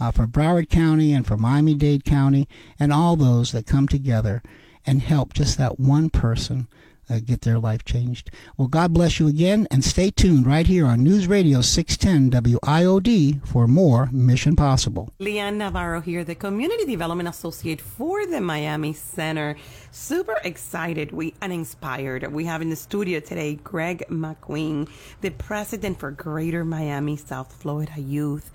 uh, 0.00 0.10
for 0.10 0.26
Broward 0.26 0.68
County 0.68 1.12
and 1.12 1.26
for 1.26 1.36
Miami-Dade 1.36 2.04
County, 2.04 2.48
and 2.78 2.92
all 2.92 3.16
those 3.16 3.52
that 3.52 3.66
come 3.66 3.86
together 3.86 4.42
and 4.86 5.02
help 5.02 5.34
just 5.34 5.58
that 5.58 5.78
one 5.78 6.10
person 6.10 6.66
uh, 7.10 7.18
get 7.18 7.42
their 7.42 7.58
life 7.58 7.84
changed. 7.84 8.30
Well, 8.56 8.68
God 8.68 8.94
bless 8.94 9.18
you 9.18 9.26
again, 9.26 9.66
and 9.70 9.84
stay 9.84 10.10
tuned 10.10 10.46
right 10.46 10.66
here 10.66 10.86
on 10.86 11.02
News 11.02 11.26
Radio 11.26 11.60
610 11.60 12.30
WIOD 12.42 13.46
for 13.46 13.66
more 13.66 14.08
Mission 14.12 14.54
Possible. 14.54 15.10
Leanne 15.18 15.56
Navarro 15.56 16.00
here, 16.00 16.22
the 16.22 16.34
Community 16.34 16.84
Development 16.84 17.28
Associate 17.28 17.80
for 17.80 18.26
the 18.26 18.40
Miami 18.40 18.92
Center. 18.92 19.56
Super 19.90 20.40
excited 20.44 21.10
we 21.10 21.34
and 21.40 21.52
inspired. 21.52 22.32
We 22.32 22.44
have 22.44 22.62
in 22.62 22.70
the 22.70 22.76
studio 22.76 23.18
today 23.20 23.58
Craig 23.62 24.04
McQueen, 24.08 24.88
the 25.20 25.30
president 25.30 25.98
for 25.98 26.12
Greater 26.12 26.64
Miami 26.64 27.16
South 27.16 27.52
Florida 27.52 28.00
Youth. 28.00 28.50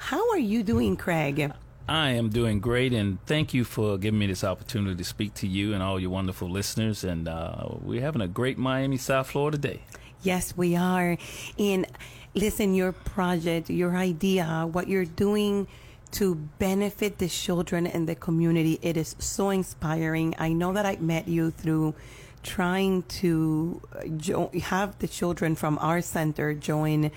How 0.00 0.30
are 0.30 0.38
you 0.38 0.62
doing, 0.62 0.96
Craig? 0.96 1.52
I 1.86 2.10
am 2.12 2.30
doing 2.30 2.58
great, 2.58 2.94
and 2.94 3.24
thank 3.26 3.52
you 3.52 3.64
for 3.64 3.98
giving 3.98 4.18
me 4.18 4.26
this 4.26 4.42
opportunity 4.42 4.96
to 4.96 5.04
speak 5.04 5.34
to 5.34 5.46
you 5.46 5.74
and 5.74 5.82
all 5.82 6.00
your 6.00 6.08
wonderful 6.10 6.48
listeners. 6.50 7.04
And 7.04 7.28
uh, 7.28 7.66
we're 7.82 8.00
having 8.00 8.22
a 8.22 8.26
great 8.26 8.56
Miami, 8.56 8.96
South 8.96 9.28
Florida 9.28 9.58
day. 9.58 9.82
Yes, 10.22 10.56
we 10.56 10.74
are. 10.74 11.18
And 11.58 11.86
listen, 12.34 12.74
your 12.74 12.92
project, 12.92 13.68
your 13.68 13.94
idea, 13.94 14.66
what 14.72 14.88
you're 14.88 15.04
doing 15.04 15.68
to 16.12 16.34
benefit 16.58 17.18
the 17.18 17.28
children 17.28 17.86
in 17.86 18.06
the 18.06 18.14
community, 18.14 18.78
it 18.82 18.96
is 18.96 19.14
so 19.18 19.50
inspiring. 19.50 20.34
I 20.38 20.54
know 20.54 20.72
that 20.72 20.86
I 20.86 20.96
met 20.96 21.28
you 21.28 21.50
through 21.50 21.94
trying 22.42 23.02
to 23.20 23.82
jo- 24.16 24.50
have 24.62 24.98
the 24.98 25.06
children 25.06 25.54
from 25.54 25.78
our 25.78 26.00
center 26.00 26.54
join 26.54 27.12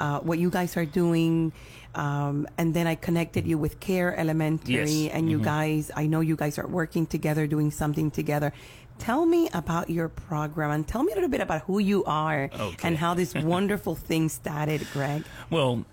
uh, 0.00 0.18
what 0.18 0.38
you 0.38 0.50
guys 0.50 0.76
are 0.76 0.84
doing 0.84 1.52
um, 1.94 2.46
and 2.56 2.72
then 2.72 2.86
I 2.86 2.94
connected 2.94 3.46
you 3.46 3.58
with 3.58 3.80
Care 3.80 4.16
Elementary, 4.16 4.74
yes. 4.74 5.12
and 5.12 5.30
you 5.30 5.38
mm-hmm. 5.38 5.44
guys, 5.44 5.90
I 5.94 6.06
know 6.06 6.20
you 6.20 6.36
guys 6.36 6.58
are 6.58 6.66
working 6.66 7.06
together, 7.06 7.46
doing 7.46 7.70
something 7.70 8.10
together. 8.10 8.52
Tell 8.98 9.26
me 9.26 9.48
about 9.52 9.90
your 9.90 10.08
program 10.08 10.70
and 10.70 10.86
tell 10.86 11.02
me 11.02 11.12
a 11.12 11.14
little 11.14 11.30
bit 11.30 11.40
about 11.40 11.62
who 11.62 11.78
you 11.78 12.04
are 12.04 12.50
okay. 12.58 12.88
and 12.88 12.96
how 12.96 13.14
this 13.14 13.34
wonderful 13.56 13.94
thing 13.94 14.28
started, 14.28 14.86
Craig. 14.92 15.24
Well, 15.50 15.84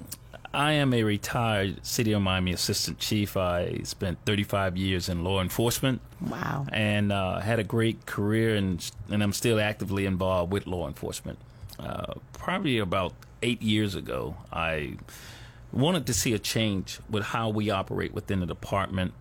I 0.54 0.74
am 0.74 0.94
a 0.94 1.04
retired 1.04 1.86
City 1.86 2.14
of 2.14 2.22
Miami 2.22 2.54
Assistant 2.54 3.00
Chief. 3.00 3.36
I 3.36 3.82
spent 3.84 4.20
35 4.26 4.78
years 4.78 5.10
in 5.10 5.24
law 5.24 5.42
enforcement. 5.42 6.02
Wow. 6.22 6.66
And 6.72 7.12
uh, 7.12 7.40
had 7.40 7.60
a 7.60 7.64
great 7.64 8.06
career, 8.06 8.56
and, 8.56 8.90
and 9.10 9.22
I'm 9.22 9.34
still 9.34 9.60
actively 9.60 10.06
involved 10.06 10.52
with 10.52 10.66
law 10.66 10.88
enforcement. 10.88 11.40
Uh, 11.78 12.14
probably 12.34 12.78
about 12.78 13.14
eight 13.42 13.62
years 13.62 13.96
ago, 13.96 14.36
I 14.52 14.98
wanted 15.72 16.06
to 16.08 16.14
see 16.14 16.34
a 16.34 16.40
change 16.40 17.00
with 17.10 17.24
how 17.24 17.50
we 17.50 17.70
operate 17.70 18.14
within 18.14 18.40
the 18.40 18.46
department. 18.46 19.14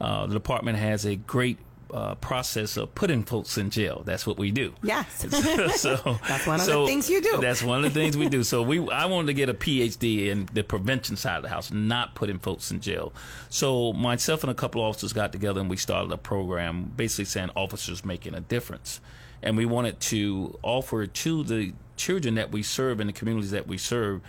Uh, 0.00 0.26
the 0.26 0.34
department 0.34 0.78
has 0.78 1.04
a 1.04 1.16
great 1.16 1.58
uh, 1.92 2.14
process 2.16 2.76
of 2.76 2.94
putting 2.94 3.22
folks 3.24 3.56
in 3.56 3.70
jail. 3.70 4.02
That's 4.04 4.26
what 4.26 4.38
we 4.38 4.50
do. 4.50 4.74
Yes. 4.82 5.24
so 5.80 6.18
that's 6.28 6.46
one 6.46 6.60
of 6.60 6.66
so 6.66 6.82
the 6.82 6.86
things 6.86 7.08
you 7.08 7.20
do. 7.20 7.38
That's 7.40 7.62
one 7.62 7.84
of 7.84 7.84
the 7.84 7.98
things 7.98 8.16
we 8.16 8.28
do. 8.28 8.42
So 8.42 8.62
we, 8.62 8.88
I 8.90 9.06
wanted 9.06 9.28
to 9.28 9.34
get 9.34 9.48
a 9.48 9.54
PhD 9.54 10.26
in 10.26 10.48
the 10.52 10.62
prevention 10.62 11.16
side 11.16 11.36
of 11.36 11.42
the 11.42 11.48
house, 11.48 11.70
not 11.70 12.14
putting 12.14 12.38
folks 12.38 12.70
in 12.70 12.80
jail. 12.80 13.12
So 13.48 13.92
myself 13.92 14.42
and 14.42 14.50
a 14.50 14.54
couple 14.54 14.82
of 14.82 14.88
officers 14.88 15.12
got 15.12 15.32
together 15.32 15.60
and 15.60 15.70
we 15.70 15.76
started 15.76 16.12
a 16.12 16.18
program, 16.18 16.92
basically 16.96 17.24
saying 17.24 17.50
officers 17.56 18.04
making 18.04 18.34
a 18.34 18.40
difference, 18.40 19.00
and 19.42 19.56
we 19.56 19.64
wanted 19.64 20.00
to 20.00 20.58
offer 20.62 21.06
to 21.06 21.44
the 21.44 21.72
children 21.96 22.34
that 22.36 22.52
we 22.52 22.62
serve 22.62 23.00
in 23.00 23.06
the 23.08 23.12
communities 23.12 23.50
that 23.50 23.66
we 23.66 23.78
serve 23.78 24.20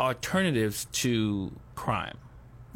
alternatives 0.00 0.86
to 0.92 1.52
crime. 1.74 2.18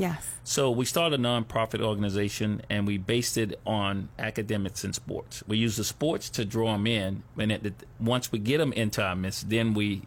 Yes. 0.01 0.27
So 0.45 0.71
we 0.71 0.87
started 0.87 1.21
a 1.21 1.23
nonprofit 1.23 1.83
organization 1.83 2.63
and 2.71 2.87
we 2.87 2.97
based 2.97 3.37
it 3.37 3.61
on 3.67 4.09
academics 4.19 4.83
and 4.83 4.95
sports. 4.95 5.43
We 5.47 5.59
use 5.59 5.77
the 5.77 5.85
sports 5.85 6.31
to 6.31 6.47
draw 6.47 6.73
them 6.73 6.87
in, 6.87 7.23
and 7.39 7.51
the, 7.51 7.75
once 8.01 8.33
we 8.33 8.39
get 8.39 8.59
them 8.59 8.73
into 8.73 9.03
our 9.03 9.15
midst, 9.15 9.51
then 9.51 9.75
we 9.75 10.03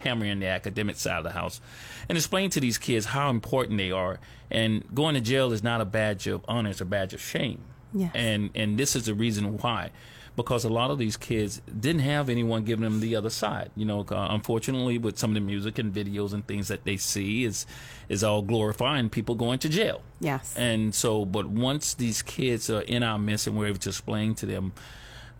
hammer 0.00 0.26
in 0.26 0.40
the 0.40 0.46
academic 0.46 0.96
side 0.96 1.16
of 1.16 1.24
the 1.24 1.30
house 1.30 1.62
and 2.08 2.18
explain 2.18 2.50
to 2.50 2.60
these 2.60 2.76
kids 2.76 3.06
how 3.06 3.30
important 3.30 3.78
they 3.78 3.90
are. 3.90 4.20
And 4.50 4.84
going 4.94 5.14
to 5.14 5.22
jail 5.22 5.52
is 5.52 5.62
not 5.62 5.80
a 5.80 5.86
badge 5.86 6.26
of 6.26 6.44
honor; 6.46 6.70
it's 6.70 6.82
a 6.82 6.84
badge 6.84 7.14
of 7.14 7.22
shame. 7.22 7.62
Yes. 7.94 8.12
And 8.14 8.50
and 8.54 8.78
this 8.78 8.94
is 8.94 9.06
the 9.06 9.14
reason 9.14 9.56
why 9.58 9.90
because 10.36 10.64
a 10.64 10.68
lot 10.68 10.90
of 10.90 10.98
these 10.98 11.16
kids 11.16 11.62
didn't 11.80 12.02
have 12.02 12.28
anyone 12.28 12.64
giving 12.64 12.84
them 12.84 13.00
the 13.00 13.14
other 13.16 13.30
side. 13.30 13.70
You 13.76 13.84
know, 13.84 14.00
uh, 14.00 14.28
unfortunately, 14.30 14.98
with 14.98 15.18
some 15.18 15.30
of 15.30 15.34
the 15.34 15.40
music 15.40 15.78
and 15.78 15.94
videos 15.94 16.32
and 16.32 16.46
things 16.46 16.68
that 16.68 16.84
they 16.84 16.96
see 16.96 17.44
is 17.44 17.66
is 18.08 18.24
all 18.24 18.42
glorifying 18.42 19.10
people 19.10 19.34
going 19.34 19.58
to 19.60 19.68
jail. 19.68 20.02
Yes. 20.20 20.54
And 20.56 20.94
so, 20.94 21.24
but 21.24 21.46
once 21.46 21.94
these 21.94 22.22
kids 22.22 22.68
are 22.68 22.82
in 22.82 23.02
our 23.02 23.18
midst 23.18 23.46
and 23.46 23.56
we're 23.56 23.68
able 23.68 23.78
to 23.78 23.88
explain 23.90 24.34
to 24.36 24.46
them 24.46 24.72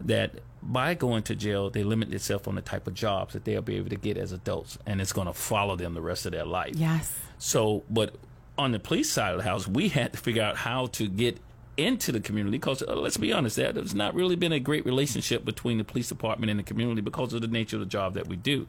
that 0.00 0.40
by 0.62 0.94
going 0.94 1.22
to 1.24 1.34
jail, 1.34 1.70
they 1.70 1.84
limit 1.84 2.10
themselves 2.10 2.46
on 2.46 2.54
the 2.54 2.62
type 2.62 2.86
of 2.86 2.94
jobs 2.94 3.34
that 3.34 3.44
they'll 3.44 3.62
be 3.62 3.76
able 3.76 3.90
to 3.90 3.96
get 3.96 4.16
as 4.16 4.32
adults, 4.32 4.78
and 4.86 5.00
it's 5.00 5.12
going 5.12 5.26
to 5.26 5.32
follow 5.32 5.76
them 5.76 5.94
the 5.94 6.00
rest 6.00 6.26
of 6.26 6.32
their 6.32 6.44
life. 6.44 6.74
Yes. 6.74 7.12
So, 7.38 7.84
but 7.90 8.14
on 8.56 8.72
the 8.72 8.78
police 8.78 9.10
side 9.10 9.32
of 9.32 9.38
the 9.38 9.44
house, 9.44 9.66
we 9.66 9.88
had 9.88 10.12
to 10.12 10.18
figure 10.18 10.42
out 10.42 10.56
how 10.56 10.86
to 10.86 11.08
get 11.08 11.38
into 11.76 12.12
the 12.12 12.20
community 12.20 12.56
because 12.56 12.82
uh, 12.82 12.94
let's 12.94 13.16
be 13.16 13.32
honest, 13.32 13.56
there, 13.56 13.72
there's 13.72 13.94
not 13.94 14.14
really 14.14 14.36
been 14.36 14.52
a 14.52 14.60
great 14.60 14.84
relationship 14.84 15.44
between 15.44 15.78
the 15.78 15.84
police 15.84 16.08
department 16.08 16.50
and 16.50 16.58
the 16.58 16.64
community 16.64 17.00
because 17.00 17.32
of 17.32 17.40
the 17.40 17.48
nature 17.48 17.76
of 17.76 17.80
the 17.80 17.86
job 17.86 18.14
that 18.14 18.28
we 18.28 18.36
do. 18.36 18.66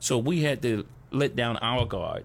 So 0.00 0.18
we 0.18 0.42
had 0.42 0.62
to 0.62 0.86
let 1.10 1.36
down 1.36 1.56
our 1.58 1.84
guard 1.86 2.24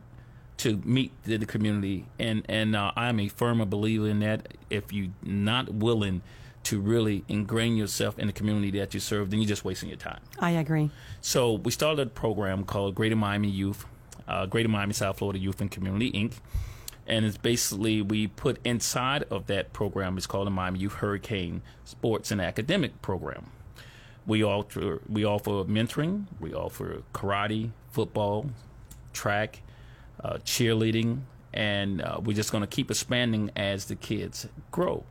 to 0.58 0.78
meet 0.86 1.12
the, 1.24 1.38
the 1.38 1.46
community, 1.46 2.06
and 2.20 2.44
and 2.48 2.76
uh, 2.76 2.92
I'm 2.96 3.20
a 3.20 3.28
firm 3.28 3.58
believer 3.70 4.08
in 4.08 4.20
that. 4.20 4.54
If 4.70 4.94
you're 4.94 5.12
not 5.24 5.74
willing 5.74 6.22
to 6.64 6.80
really 6.80 7.26
ingrain 7.28 7.76
yourself 7.76 8.18
in 8.18 8.28
the 8.28 8.34
community 8.34 8.72
that 8.80 8.94
you 8.94 9.00
serve, 9.00 9.32
then 9.32 9.42
you're 9.42 9.50
just 9.50 9.66
wasting 9.66 9.90
your 9.90 9.98
time. 9.98 10.22
I 10.40 10.52
agree. 10.52 10.92
So 11.22 11.54
we 11.54 11.72
started 11.72 12.08
a 12.08 12.10
program 12.10 12.64
called 12.64 12.96
Greater 12.96 13.18
Miami 13.18 13.50
Youth, 13.50 13.86
uh, 14.28 14.46
Greater 14.46 14.70
Miami 14.70 14.94
South 14.94 15.18
Florida 15.18 15.40
Youth 15.40 15.60
and 15.60 15.70
Community 15.70 16.12
Inc 16.12 16.34
and 17.08 17.26
it's 17.26 17.38
basically 17.38 18.02
we 18.02 18.28
put 18.28 18.60
inside 18.64 19.24
of 19.30 19.48
that 19.48 19.74
program 19.74 20.18
it's 20.18 20.28
called 20.28 20.48
the 20.48 20.52
Miami 20.52 20.80
Youth 20.80 20.94
Hurricane 20.94 21.62
Sports 21.84 22.32
and 22.32 22.42
Academic 22.42 23.02
Program. 23.02 23.52
We 24.26 24.44
offer 24.44 25.02
we 25.10 25.26
offer 25.26 25.66
mentoring, 25.66 26.28
we 26.40 26.54
offer 26.54 27.04
karate, 27.14 27.72
football, 27.92 28.50
track, 29.12 29.62
uh, 30.24 30.36
cheerleading, 30.46 31.22
and 31.54 32.02
uh, 32.02 32.20
we're 32.24 32.36
just 32.36 32.52
going 32.52 32.62
to 32.64 32.68
keep 32.68 32.90
expanding 32.90 33.52
as 33.56 33.86
the 33.86 33.96
kids 33.96 34.48
grow. 34.72 35.04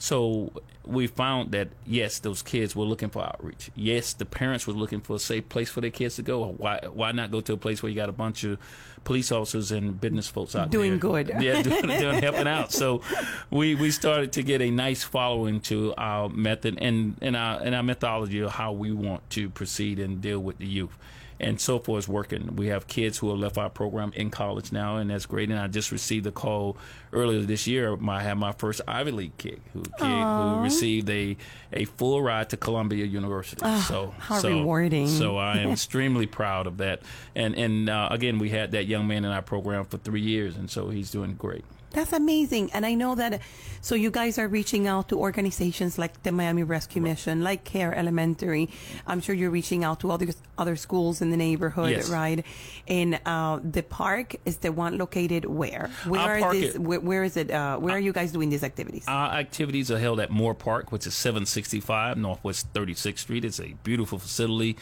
So 0.00 0.50
we 0.86 1.06
found 1.06 1.52
that 1.52 1.68
yes, 1.86 2.20
those 2.20 2.40
kids 2.40 2.74
were 2.74 2.86
looking 2.86 3.10
for 3.10 3.22
outreach. 3.22 3.70
Yes, 3.76 4.14
the 4.14 4.24
parents 4.24 4.66
were 4.66 4.72
looking 4.72 5.02
for 5.02 5.16
a 5.16 5.18
safe 5.18 5.46
place 5.50 5.68
for 5.68 5.82
their 5.82 5.90
kids 5.90 6.16
to 6.16 6.22
go. 6.22 6.54
Why 6.56 6.80
why 6.90 7.12
not 7.12 7.30
go 7.30 7.42
to 7.42 7.52
a 7.52 7.56
place 7.58 7.82
where 7.82 7.90
you 7.90 7.96
got 7.96 8.08
a 8.08 8.12
bunch 8.12 8.42
of 8.44 8.58
police 9.04 9.30
officers 9.30 9.72
and 9.72 10.00
business 10.00 10.26
folks 10.26 10.56
out 10.56 10.70
there? 10.70 10.80
doing 10.80 10.92
there. 10.92 10.98
good. 10.98 11.28
Yeah, 11.38 11.60
doing, 11.62 11.86
doing 11.86 12.22
helping 12.22 12.48
out. 12.48 12.72
So 12.72 13.02
we 13.50 13.74
we 13.74 13.90
started 13.90 14.32
to 14.32 14.42
get 14.42 14.62
a 14.62 14.70
nice 14.70 15.04
following 15.04 15.60
to 15.62 15.92
our 15.98 16.30
method 16.30 16.78
and 16.80 17.16
and 17.20 17.36
our 17.36 17.60
and 17.60 17.74
our 17.74 17.82
methodology 17.82 18.40
of 18.40 18.52
how 18.52 18.72
we 18.72 18.92
want 18.92 19.28
to 19.30 19.50
proceed 19.50 19.98
and 19.98 20.22
deal 20.22 20.40
with 20.40 20.56
the 20.56 20.66
youth 20.66 20.96
and 21.40 21.60
so 21.60 21.78
forth 21.78 22.04
is 22.04 22.08
working. 22.08 22.54
We 22.56 22.68
have 22.68 22.86
kids 22.86 23.18
who 23.18 23.30
have 23.30 23.38
left 23.38 23.56
our 23.58 23.70
program 23.70 24.12
in 24.14 24.30
college 24.30 24.72
now, 24.72 24.96
and 24.96 25.10
that's 25.10 25.26
great. 25.26 25.50
And 25.50 25.58
I 25.58 25.66
just 25.68 25.90
received 25.90 26.26
a 26.26 26.30
call 26.30 26.76
earlier 27.12 27.40
this 27.40 27.66
year. 27.66 27.96
I 28.08 28.22
had 28.22 28.34
my 28.38 28.52
first 28.52 28.80
Ivy 28.86 29.10
League 29.10 29.38
kid 29.38 29.60
who 29.72 29.82
kid 29.82 30.22
who 30.22 30.62
received 30.62 31.08
a 31.10 31.36
a 31.72 31.84
full 31.86 32.22
ride 32.22 32.50
to 32.50 32.56
Columbia 32.56 33.06
University. 33.06 33.62
Oh, 33.64 33.80
so 33.88 34.14
how 34.18 34.38
so, 34.38 34.48
rewarding! 34.48 35.08
So 35.08 35.38
I 35.38 35.58
am 35.58 35.70
extremely 35.72 36.26
proud 36.26 36.66
of 36.66 36.76
that. 36.78 37.02
And 37.34 37.54
and 37.56 37.88
uh, 37.88 38.08
again, 38.10 38.38
we 38.38 38.50
had 38.50 38.72
that 38.72 38.86
young 38.86 39.06
man 39.06 39.24
in 39.24 39.30
our 39.30 39.42
program 39.42 39.84
for 39.84 39.98
three 39.98 40.22
years, 40.22 40.56
and 40.56 40.70
so 40.70 40.90
he's 40.90 41.10
doing 41.10 41.34
great. 41.34 41.64
That's 41.92 42.12
amazing. 42.12 42.70
And 42.72 42.86
I 42.86 42.94
know 42.94 43.14
that, 43.16 43.40
so 43.80 43.94
you 43.94 44.10
guys 44.10 44.38
are 44.38 44.46
reaching 44.46 44.86
out 44.86 45.08
to 45.08 45.18
organizations 45.18 45.98
like 45.98 46.22
the 46.22 46.30
Miami 46.30 46.62
Rescue 46.62 47.02
Mission, 47.02 47.42
like 47.42 47.64
Care 47.64 47.94
Elementary. 47.94 48.70
I'm 49.06 49.20
sure 49.20 49.34
you're 49.34 49.50
reaching 49.50 49.82
out 49.82 50.00
to 50.00 50.12
other, 50.12 50.28
other 50.56 50.76
schools 50.76 51.20
in 51.20 51.30
the 51.30 51.36
neighborhood, 51.36 51.90
yes. 51.90 52.08
right? 52.08 52.44
And 52.86 53.18
uh, 53.26 53.58
the 53.62 53.82
park 53.82 54.36
is 54.44 54.58
the 54.58 54.70
one 54.70 54.98
located 54.98 55.44
where? 55.46 55.90
Where, 56.06 56.44
are 56.44 56.54
this, 56.54 56.78
where, 56.78 57.00
where 57.00 57.24
is 57.24 57.36
it? 57.36 57.50
Uh, 57.50 57.78
where 57.78 57.96
are 57.96 58.00
you 58.00 58.12
guys 58.12 58.30
doing 58.30 58.50
these 58.50 58.62
activities? 58.62 59.04
Our 59.08 59.32
activities 59.32 59.90
are 59.90 59.98
held 59.98 60.20
at 60.20 60.30
Moore 60.30 60.54
Park, 60.54 60.92
which 60.92 61.06
is 61.06 61.14
765 61.14 62.18
Northwest 62.18 62.72
36th 62.72 63.18
Street. 63.18 63.44
It's 63.44 63.60
a 63.60 63.74
beautiful 63.82 64.18
facility. 64.18 64.76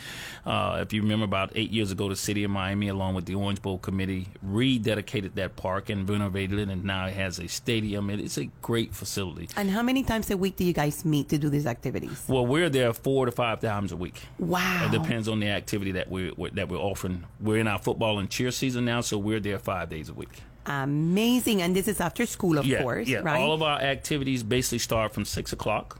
Uh, 0.44 0.80
if 0.82 0.92
you 0.92 1.00
remember 1.02 1.24
about 1.24 1.52
eight 1.54 1.70
years 1.70 1.90
ago, 1.90 2.08
the 2.08 2.16
city 2.16 2.44
of 2.44 2.50
Miami, 2.50 2.88
along 2.88 3.14
with 3.14 3.24
the 3.24 3.34
Orange 3.34 3.62
Bowl 3.62 3.78
Committee, 3.78 4.28
rededicated 4.46 5.34
that 5.34 5.56
park 5.56 5.88
and 5.88 6.08
renovated 6.08 6.58
it, 6.58 6.68
and 6.68 6.84
now 6.84 6.97
now 6.98 7.06
it 7.06 7.14
has 7.14 7.38
a 7.38 7.48
stadium. 7.48 8.10
It, 8.10 8.20
it's 8.20 8.38
a 8.38 8.46
great 8.62 8.94
facility. 8.94 9.48
And 9.56 9.70
how 9.70 9.82
many 9.82 10.02
times 10.02 10.30
a 10.30 10.36
week 10.36 10.56
do 10.56 10.64
you 10.64 10.72
guys 10.72 11.04
meet 11.04 11.28
to 11.28 11.38
do 11.38 11.48
these 11.48 11.66
activities? 11.66 12.24
Well, 12.26 12.46
we're 12.46 12.68
there 12.68 12.92
four 12.92 13.26
to 13.26 13.32
five 13.32 13.60
times 13.60 13.92
a 13.92 13.96
week. 13.96 14.20
Wow! 14.38 14.86
It 14.86 14.92
depends 14.92 15.28
on 15.28 15.40
the 15.40 15.48
activity 15.48 15.92
that 15.92 16.10
we're, 16.10 16.32
that 16.54 16.68
we're 16.68 16.78
offering. 16.78 17.24
We're 17.40 17.58
in 17.58 17.68
our 17.68 17.78
football 17.78 18.18
and 18.18 18.28
cheer 18.28 18.50
season 18.50 18.84
now, 18.84 19.00
so 19.00 19.18
we're 19.18 19.40
there 19.40 19.58
five 19.58 19.88
days 19.88 20.08
a 20.08 20.14
week. 20.14 20.42
Amazing, 20.66 21.62
and 21.62 21.74
this 21.74 21.88
is 21.88 22.00
after 22.00 22.26
school, 22.26 22.58
of 22.58 22.66
yeah, 22.66 22.82
course, 22.82 23.08
yeah. 23.08 23.20
right? 23.20 23.40
All 23.40 23.52
of 23.52 23.62
our 23.62 23.80
activities 23.80 24.42
basically 24.42 24.78
start 24.78 25.14
from 25.14 25.24
six 25.24 25.52
o'clock, 25.52 25.98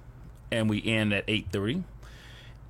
and 0.50 0.68
we 0.68 0.84
end 0.84 1.12
at 1.14 1.24
eight 1.28 1.46
thirty 1.50 1.84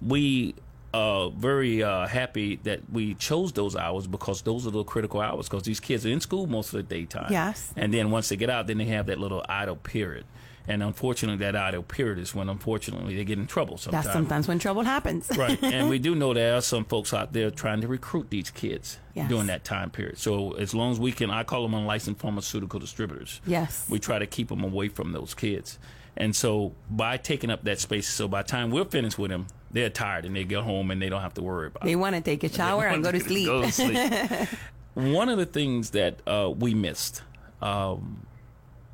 we 0.01 0.55
uh, 0.95 1.29
very 1.31 1.83
uh, 1.83 2.07
happy 2.07 2.57
that 2.65 2.81
we 2.91 3.15
chose 3.15 3.53
those 3.53 3.77
hours 3.77 4.07
because 4.07 4.43
those 4.43 4.67
are 4.67 4.71
the 4.71 4.85
critical 4.85 5.21
hours 5.21 5.49
because 5.49 5.65
these 5.65 5.81
kids 5.81 6.07
are 6.07 6.11
in 6.11 6.21
school 6.21 6.47
most 6.47 6.73
of 6.73 6.79
the 6.79 6.83
daytime. 6.83 7.31
Yes. 7.31 7.73
And 7.77 7.93
then 7.93 8.11
once 8.11 8.29
they 8.31 8.37
get 8.37 8.51
out, 8.51 8.67
then 8.67 8.79
they 8.79 8.87
have 8.87 9.07
that 9.07 9.19
little 9.19 9.45
idle 9.49 9.77
period. 9.77 10.25
And 10.67 10.83
unfortunately, 10.83 11.39
that 11.47 11.57
idle 11.57 11.83
period 11.83 12.19
is 12.19 12.35
when, 12.35 12.51
unfortunately, 12.51 13.17
they 13.17 13.25
get 13.25 13.39
in 13.39 13.47
trouble 13.47 13.79
sometimes. 13.79 14.05
That's 14.05 14.15
sometimes 14.15 14.49
when 14.49 14.59
trouble 14.59 14.83
happens. 14.83 15.31
right. 15.37 15.59
And 15.63 15.89
we 15.89 15.99
do 16.09 16.15
know 16.15 16.35
there 16.35 16.57
are 16.57 16.61
some 16.61 16.85
folks 16.85 17.15
out 17.15 17.33
there 17.33 17.51
trying 17.51 17.81
to 17.81 17.89
recruit 17.89 18.29
these 18.31 18.51
kids 18.51 18.99
Yes. 19.15 19.29
during 19.31 19.47
that 19.47 19.65
time 19.65 19.91
period. 19.91 20.19
So 20.19 20.53
as 20.53 20.75
long 20.75 20.93
as 20.93 21.01
we 21.01 21.11
can, 21.11 21.31
I 21.31 21.43
call 21.43 21.63
them 21.63 21.73
unlicensed 21.75 22.21
pharmaceutical 22.21 22.79
distributors. 22.81 23.41
Yes. 23.47 23.87
We 23.89 23.99
try 23.99 24.19
to 24.19 24.27
keep 24.27 24.49
them 24.49 24.63
away 24.63 24.89
from 24.89 25.13
those 25.13 25.33
kids. 25.35 25.79
And 26.17 26.37
so 26.37 26.75
by 26.91 27.17
taking 27.17 27.51
up 27.51 27.65
that 27.65 27.79
space, 27.81 28.07
so 28.09 28.29
by 28.29 28.43
the 28.43 28.49
time 28.49 28.71
we're 28.71 28.85
finished 28.85 29.19
with 29.19 29.31
them, 29.31 29.47
they're 29.71 29.91
tired 29.91 30.25
and 30.25 30.35
they 30.35 30.45
get 30.45 30.63
home 30.63 30.91
and 30.91 31.01
they 31.01 31.09
don't 31.09 31.21
have 31.21 31.35
to 31.35 31.43
worry 31.43 31.67
about 31.69 31.85
They 31.85 31.93
it. 31.93 31.97
want 31.97 32.15
to 32.17 32.21
take 32.21 32.43
a 32.45 32.49
shower 32.49 32.87
and 32.87 33.03
go 33.03 33.13
to 33.13 33.21
sleep. 33.21 33.47
Go 33.47 33.63
to 33.63 33.73
sleep. 33.73 34.49
One 34.95 35.29
of 35.29 35.39
the 35.39 35.47
things 35.47 35.91
that 35.91 36.21
uh, 36.27 36.51
we 36.57 36.75
missed, 36.75 37.23
um, 37.63 38.27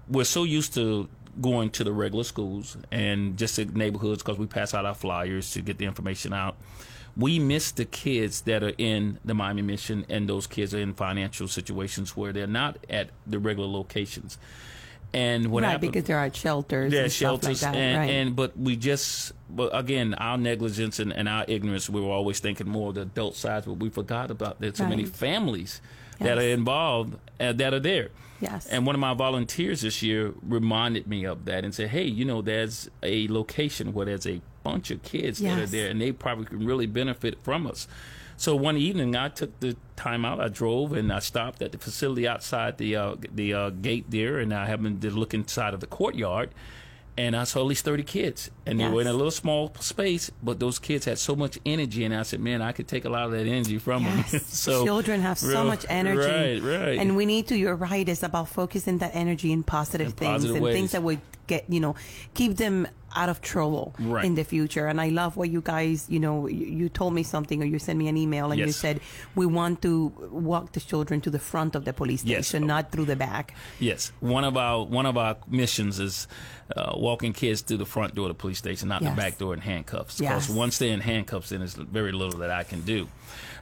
we're 0.09 0.25
so 0.25 0.45
used 0.45 0.75
to 0.75 1.09
going 1.41 1.71
to 1.71 1.85
the 1.85 1.93
regular 1.93 2.25
schools 2.25 2.77
and 2.93 3.37
just 3.37 3.57
the 3.57 3.65
neighborhoods 3.65 4.23
because 4.23 4.39
we 4.39 4.47
pass 4.47 4.75
out 4.75 4.85
our 4.85 4.95
flyers 4.95 5.51
to 5.53 5.63
get 5.63 5.79
the 5.79 5.87
information 5.87 6.33
out. 6.33 6.57
We 7.17 7.39
miss 7.39 7.71
the 7.71 7.85
kids 7.85 8.43
that 8.43 8.63
are 8.65 8.73
in 8.77 9.19
the 9.25 9.35
Miami 9.35 9.63
Mission, 9.63 10.05
and 10.09 10.29
those 10.29 10.47
kids 10.49 10.75
are 10.75 10.81
in 10.81 10.95
financial 10.95 11.47
situations 11.47 12.17
where 12.17 12.33
they're 12.33 12.47
not 12.49 12.77
at 12.91 13.11
the 13.27 13.39
regular 13.39 13.69
locations. 13.69 14.37
And 15.13 15.53
what 15.53 15.63
right, 15.63 15.71
happened, 15.71 15.93
because 15.93 16.09
there 16.09 16.19
are 16.19 16.33
shelters 16.35 16.91
there 16.91 17.03
are 17.03 17.05
and 17.05 17.13
stuff 17.13 17.41
shelters, 17.43 17.63
like 17.63 17.73
that. 17.73 17.79
and, 17.79 17.99
right. 17.99 18.11
and 18.11 18.35
but 18.37 18.59
we 18.59 18.75
just, 18.75 19.33
but 19.57 19.71
again, 19.77 20.15
our 20.15 20.37
negligence 20.39 20.99
and, 20.99 21.13
and 21.13 21.29
our 21.29 21.45
ignorance, 21.49 21.89
we 21.89 22.01
were 22.01 22.11
always 22.13 22.41
thinking 22.41 22.69
more 22.69 22.89
of 22.91 22.95
the 22.97 23.03
adult 23.03 23.37
side, 23.37 23.65
but 23.67 23.75
we 23.75 23.89
forgot 23.91 24.31
about 24.31 24.61
there's 24.61 24.79
so 24.79 24.87
many 24.89 25.05
Right. 25.05 25.13
families 25.15 25.81
that 26.21 26.39
are 26.39 26.43
involved 26.43 27.17
uh, 27.41 27.53
that 27.53 27.75
are 27.75 27.81
there. 27.81 28.09
Yes. 28.41 28.67
And 28.67 28.85
one 28.87 28.95
of 28.95 29.01
my 29.01 29.15
volunteers 29.15 29.81
this 29.83 30.03
year 30.03 30.35
reminded 30.43 31.07
me 31.07 31.25
of 31.25 31.45
that 31.47 31.65
and 31.65 31.75
said, 31.75 31.89
"Hey, 31.91 32.05
you 32.05 32.25
know, 32.25 32.43
there's 32.43 32.91
a 33.03 33.27
location 33.29 33.93
where 33.93 34.07
there's 34.07 34.27
a 34.27 34.41
bunch 34.63 34.91
of 34.91 35.03
kids 35.03 35.39
that 35.41 35.59
are 35.59 35.67
there, 35.67 35.89
and 35.89 36.01
they 36.01 36.13
probably 36.13 36.47
can 36.47 36.67
really 36.67 36.87
benefit 36.87 37.43
from 37.43 37.67
us." 37.67 37.87
So 38.37 38.57
one 38.57 38.77
evening, 38.77 39.15
I 39.15 39.29
took 39.29 39.59
the 39.61 39.77
time 39.95 40.25
out. 40.25 40.41
I 40.41 40.49
drove 40.49 40.93
and 40.93 41.13
I 41.13 41.21
stopped 41.21 41.63
at 41.63 41.71
the 41.73 41.79
facility 41.79 42.27
outside 42.27 42.79
the 42.79 42.97
uh, 42.97 43.15
the 43.33 43.55
uh, 43.55 43.71
gate 43.71 44.07
there, 44.11 44.39
and 44.41 44.53
I 44.53 44.67
happened 44.67 45.01
to 45.03 45.11
look 45.11 45.33
inside 45.33 45.73
of 45.73 45.81
the 45.81 45.87
courtyard, 45.87 46.51
and 47.17 47.37
I 47.37 47.45
saw 47.45 47.61
at 47.61 47.67
least 47.67 47.85
thirty 47.85 48.03
kids, 48.03 48.51
and 48.67 48.81
they 48.81 48.89
were 48.89 49.01
in 49.01 49.07
a 49.07 49.13
little 49.13 49.31
small 49.31 49.73
space, 49.81 50.31
but 50.43 50.59
those 50.59 50.79
kids 50.79 51.05
had 51.05 51.19
so 51.19 51.37
much 51.37 51.59
energy, 51.65 52.05
and 52.05 52.15
I 52.15 52.23
said, 52.23 52.41
"Man, 52.41 52.61
I 52.63 52.73
could 52.73 52.89
take 52.89 53.05
a 53.05 53.09
lot 53.09 53.25
of 53.27 53.33
that 53.33 53.47
energy 53.47 53.79
from 53.79 54.05
them." 54.05 54.25
Yes. 54.33 54.47
so 54.47 54.85
children 54.85 55.21
have 55.21 55.39
so 55.39 55.49
real- 55.49 55.65
much 55.65 55.87
energy. 55.89 56.61
Right, 56.61 56.81
right. 56.81 56.99
And 56.99 57.17
we 57.17 57.27
need 57.27 57.47
to, 57.49 57.57
you're 57.57 57.77
right, 57.77 58.09
it's 58.09 58.23
about 58.23 58.49
focusing 58.49 58.99
that 58.99 59.13
energy 59.15 59.53
in 59.53 59.63
positive 59.63 60.09
In 60.09 60.13
things 60.13 60.31
positive 60.31 60.57
and 60.57 60.65
ways. 60.65 60.75
things 60.75 60.93
that 60.93 61.03
would 61.03 61.21
get, 61.47 61.65
you 61.69 61.81
know, 61.81 61.95
keep 62.35 62.57
them 62.57 62.87
out 63.17 63.29
of 63.29 63.41
trouble 63.41 63.95
Right. 64.01 64.25
in 64.25 64.35
the 64.35 64.43
future. 64.43 64.87
And 64.89 65.01
I 65.01 65.09
love 65.09 65.37
what 65.37 65.49
you 65.49 65.61
guys, 65.61 66.07
you 66.09 66.19
know, 66.19 66.49
you, 66.49 66.67
you 66.67 66.89
told 66.89 67.15
me 67.15 67.23
something 67.23 67.63
or 67.63 67.65
you 67.65 67.79
sent 67.79 67.97
me 67.97 68.09
an 68.09 68.17
email 68.17 68.51
and 68.51 68.59
you 68.61 68.73
said, 68.73 69.01
we 69.37 69.47
want 69.47 69.83
to 69.83 70.13
walk 70.33 70.73
the 70.73 70.81
children 70.81 71.21
to 71.21 71.31
the 71.31 71.39
front 71.39 71.77
of 71.77 71.85
the 71.85 71.93
police 71.93 72.25
Yes. 72.25 72.49
station, 72.49 72.67
not 72.67 72.91
through 72.91 73.05
the 73.05 73.15
back. 73.15 73.55
Yes, 73.79 74.11
one 74.21 74.43
of 74.45 74.57
our 74.57 74.85
one 74.85 75.07
of 75.07 75.17
our 75.17 75.37
missions 75.47 76.01
is 76.01 76.27
uh, 76.77 76.93
walking 76.97 77.33
kids 77.33 77.61
through 77.61 77.77
the 77.77 77.87
front 77.87 78.15
door 78.17 78.25
of 78.27 78.31
the 78.37 78.41
police 78.41 78.59
station, 78.59 78.89
not 78.89 79.01
Yes. 79.03 79.13
the 79.15 79.17
back 79.17 79.39
door 79.39 79.55
in 79.55 79.61
handcuffs. 79.61 80.21
Yes. 80.21 80.47
Because 80.49 80.57
once 80.57 80.79
they're 80.79 80.93
in 80.93 81.01
handcuffs, 81.01 81.51
then 81.51 81.61
there's 81.61 81.75
very 81.75 82.11
little 82.11 82.41
that 82.41 82.51
I 82.51 82.65
can 82.65 82.81
do. 82.81 83.07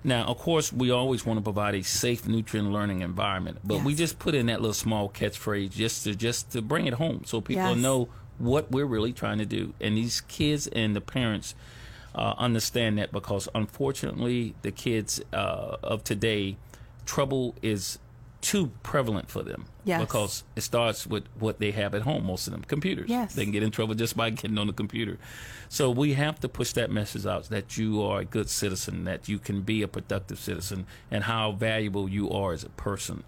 Now, 0.04 0.25
of 0.25 0.38
course, 0.38 0.73
we 0.73 0.90
always 0.90 1.25
want 1.25 1.38
to 1.38 1.42
provide 1.42 1.75
a 1.76 1.82
safe, 1.82 2.26
nutrient 2.26 2.73
learning 2.73 3.02
environment, 3.02 3.59
but 3.64 3.85
we 3.85 3.94
just 3.94 4.18
put 4.18 4.35
in 4.35 4.47
that 4.47 4.61
little 4.61 4.75
small 4.75 5.09
catchphrase 5.09 5.71
just 5.71 6.04
to 6.04 6.14
just 6.16 6.50
to 6.52 6.62
bring 6.62 6.87
it 6.87 6.94
home, 6.94 7.23
so 7.25 7.40
people 7.40 7.71
Yes. 7.71 7.78
know 7.78 8.09
what 8.38 8.71
we're 8.71 8.87
really 8.87 9.12
trying 9.12 9.38
to 9.38 9.47
do, 9.47 9.75
and 9.80 9.97
these 9.97 10.21
kids 10.23 10.66
and 10.68 10.97
the 10.97 11.00
parents. 11.00 11.54
Uh, 12.14 12.35
understand 12.37 12.99
that 12.99 13.11
because 13.11 13.49
unfortunately 13.54 14.54
the 14.60 14.71
kids 14.71 15.23
uh, 15.32 15.76
of 15.82 16.04
today 16.04 16.58
trouble 17.06 17.54
is 17.62 17.99
too 18.43 18.71
prevalent 18.82 19.30
for 19.30 19.43
them 19.43 19.65
Yes. 19.84 20.00
because 20.00 20.45
it 20.56 20.60
starts 20.60 21.06
with 21.06 21.25
what 21.38 21.58
they 21.58 21.73
have 21.73 21.95
at 21.95 22.02
home 22.02 22.25
most 22.26 22.47
of 22.47 22.52
them 22.52 22.62
computers 22.62 23.08
Yes. 23.10 23.34
they 23.34 23.45
can 23.45 23.52
get 23.52 23.62
in 23.62 23.71
trouble 23.71 23.95
just 23.95 24.16
by 24.16 24.30
getting 24.30 24.58
on 24.58 24.66
the 24.68 24.73
computer 24.73 25.18
so 25.68 25.90
we 25.90 26.14
have 26.14 26.38
to 26.40 26.49
push 26.49 26.73
that 26.73 26.90
message 26.90 27.26
out 27.26 27.45
that 27.49 27.76
you 27.76 28.02
are 28.02 28.21
a 28.21 28.25
good 28.25 28.49
citizen 28.49 29.04
that 29.04 29.28
you 29.28 29.38
can 29.38 29.62
be 29.62 29.82
a 29.82 29.88
productive 29.88 30.38
citizen 30.38 30.86
and 31.10 31.25
how 31.25 31.52
valuable 31.52 32.08
you 32.08 32.30
are 32.30 32.52
as 32.52 32.62
a 32.64 32.68
person 32.71 33.25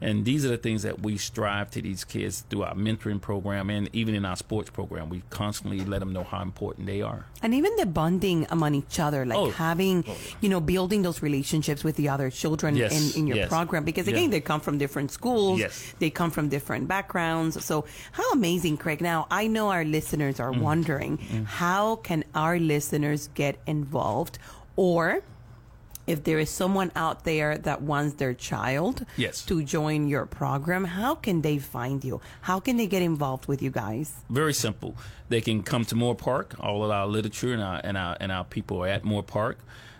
and 0.00 0.24
these 0.24 0.44
are 0.44 0.48
the 0.48 0.56
things 0.56 0.82
that 0.82 1.00
we 1.02 1.16
strive 1.16 1.70
to 1.72 1.82
these 1.82 2.04
kids 2.04 2.44
through 2.48 2.62
our 2.62 2.74
mentoring 2.74 3.20
program 3.20 3.68
and 3.70 3.88
even 3.92 4.14
in 4.14 4.24
our 4.24 4.36
sports 4.36 4.70
program 4.70 5.08
we 5.08 5.22
constantly 5.30 5.80
let 5.84 5.98
them 6.00 6.12
know 6.12 6.24
how 6.24 6.40
important 6.42 6.86
they 6.86 7.02
are 7.02 7.24
And 7.42 7.54
even 7.54 7.74
the 7.76 7.86
bonding 7.86 8.46
among 8.50 8.74
each 8.74 8.98
other, 8.98 9.24
like 9.24 9.38
Oh. 9.38 9.50
having, 9.50 10.04
you 10.40 10.48
know, 10.48 10.60
building 10.60 11.02
those 11.02 11.22
relationships 11.22 11.84
with 11.84 11.94
the 11.96 12.08
other 12.08 12.30
children 12.30 12.74
Yes, 12.76 12.92
in, 13.14 13.20
in 13.20 13.26
your 13.28 13.36
yes. 13.38 13.48
program. 13.48 13.84
Because 13.84 14.06
Yeah. 14.08 14.14
again, 14.16 14.30
they 14.30 14.40
come 14.40 14.60
from 14.60 14.78
different 14.78 15.10
schools. 15.12 15.58
Yes. 15.60 15.94
They 16.00 16.10
come 16.10 16.30
from 16.30 16.48
different 16.48 16.88
backgrounds. 16.88 17.64
So 17.64 17.84
how 18.12 18.26
amazing, 18.32 18.76
Craig. 18.78 19.00
Now, 19.00 19.26
I 19.30 19.46
know 19.46 19.70
our 19.70 19.84
listeners 19.84 20.36
Mm. 20.38 20.44
are 20.44 20.52
wondering, 20.52 21.18
how 21.46 21.96
can 22.02 22.24
our 22.34 22.58
listeners 22.58 23.28
get 23.34 23.54
involved? 23.66 24.38
Or 24.76 25.22
if 26.08 26.24
there 26.24 26.38
is 26.38 26.50
someone 26.50 26.90
out 26.96 27.24
there 27.24 27.58
that 27.58 27.82
wants 27.82 28.14
their 28.14 28.34
child 28.34 29.04
Yes. 29.16 29.44
to 29.46 29.62
join 29.62 30.08
your 30.08 30.26
program, 30.26 30.84
how 30.84 31.14
can 31.14 31.42
they 31.42 31.58
find 31.58 32.02
you? 32.02 32.20
How 32.42 32.58
can 32.60 32.76
they 32.78 32.86
get 32.86 33.02
involved 33.02 33.46
with 33.46 33.60
you 33.62 33.70
guys? 33.70 34.12
Very 34.30 34.54
simple. 34.54 34.96
They 35.28 35.40
can 35.40 35.62
come 35.62 35.84
to 35.86 35.94
Moore 35.94 36.14
Park. 36.16 36.54
All 36.58 36.82
of 36.84 36.90
our 36.90 37.06
literature 37.06 37.52
and 37.52 37.62
our 37.62 37.80
and 37.84 37.96
our, 37.96 38.16
and 38.20 38.32
our 38.32 38.44
people 38.44 38.82
are 38.82 38.88
at 38.88 39.04
Moore 39.04 39.22
Park. 39.22 39.58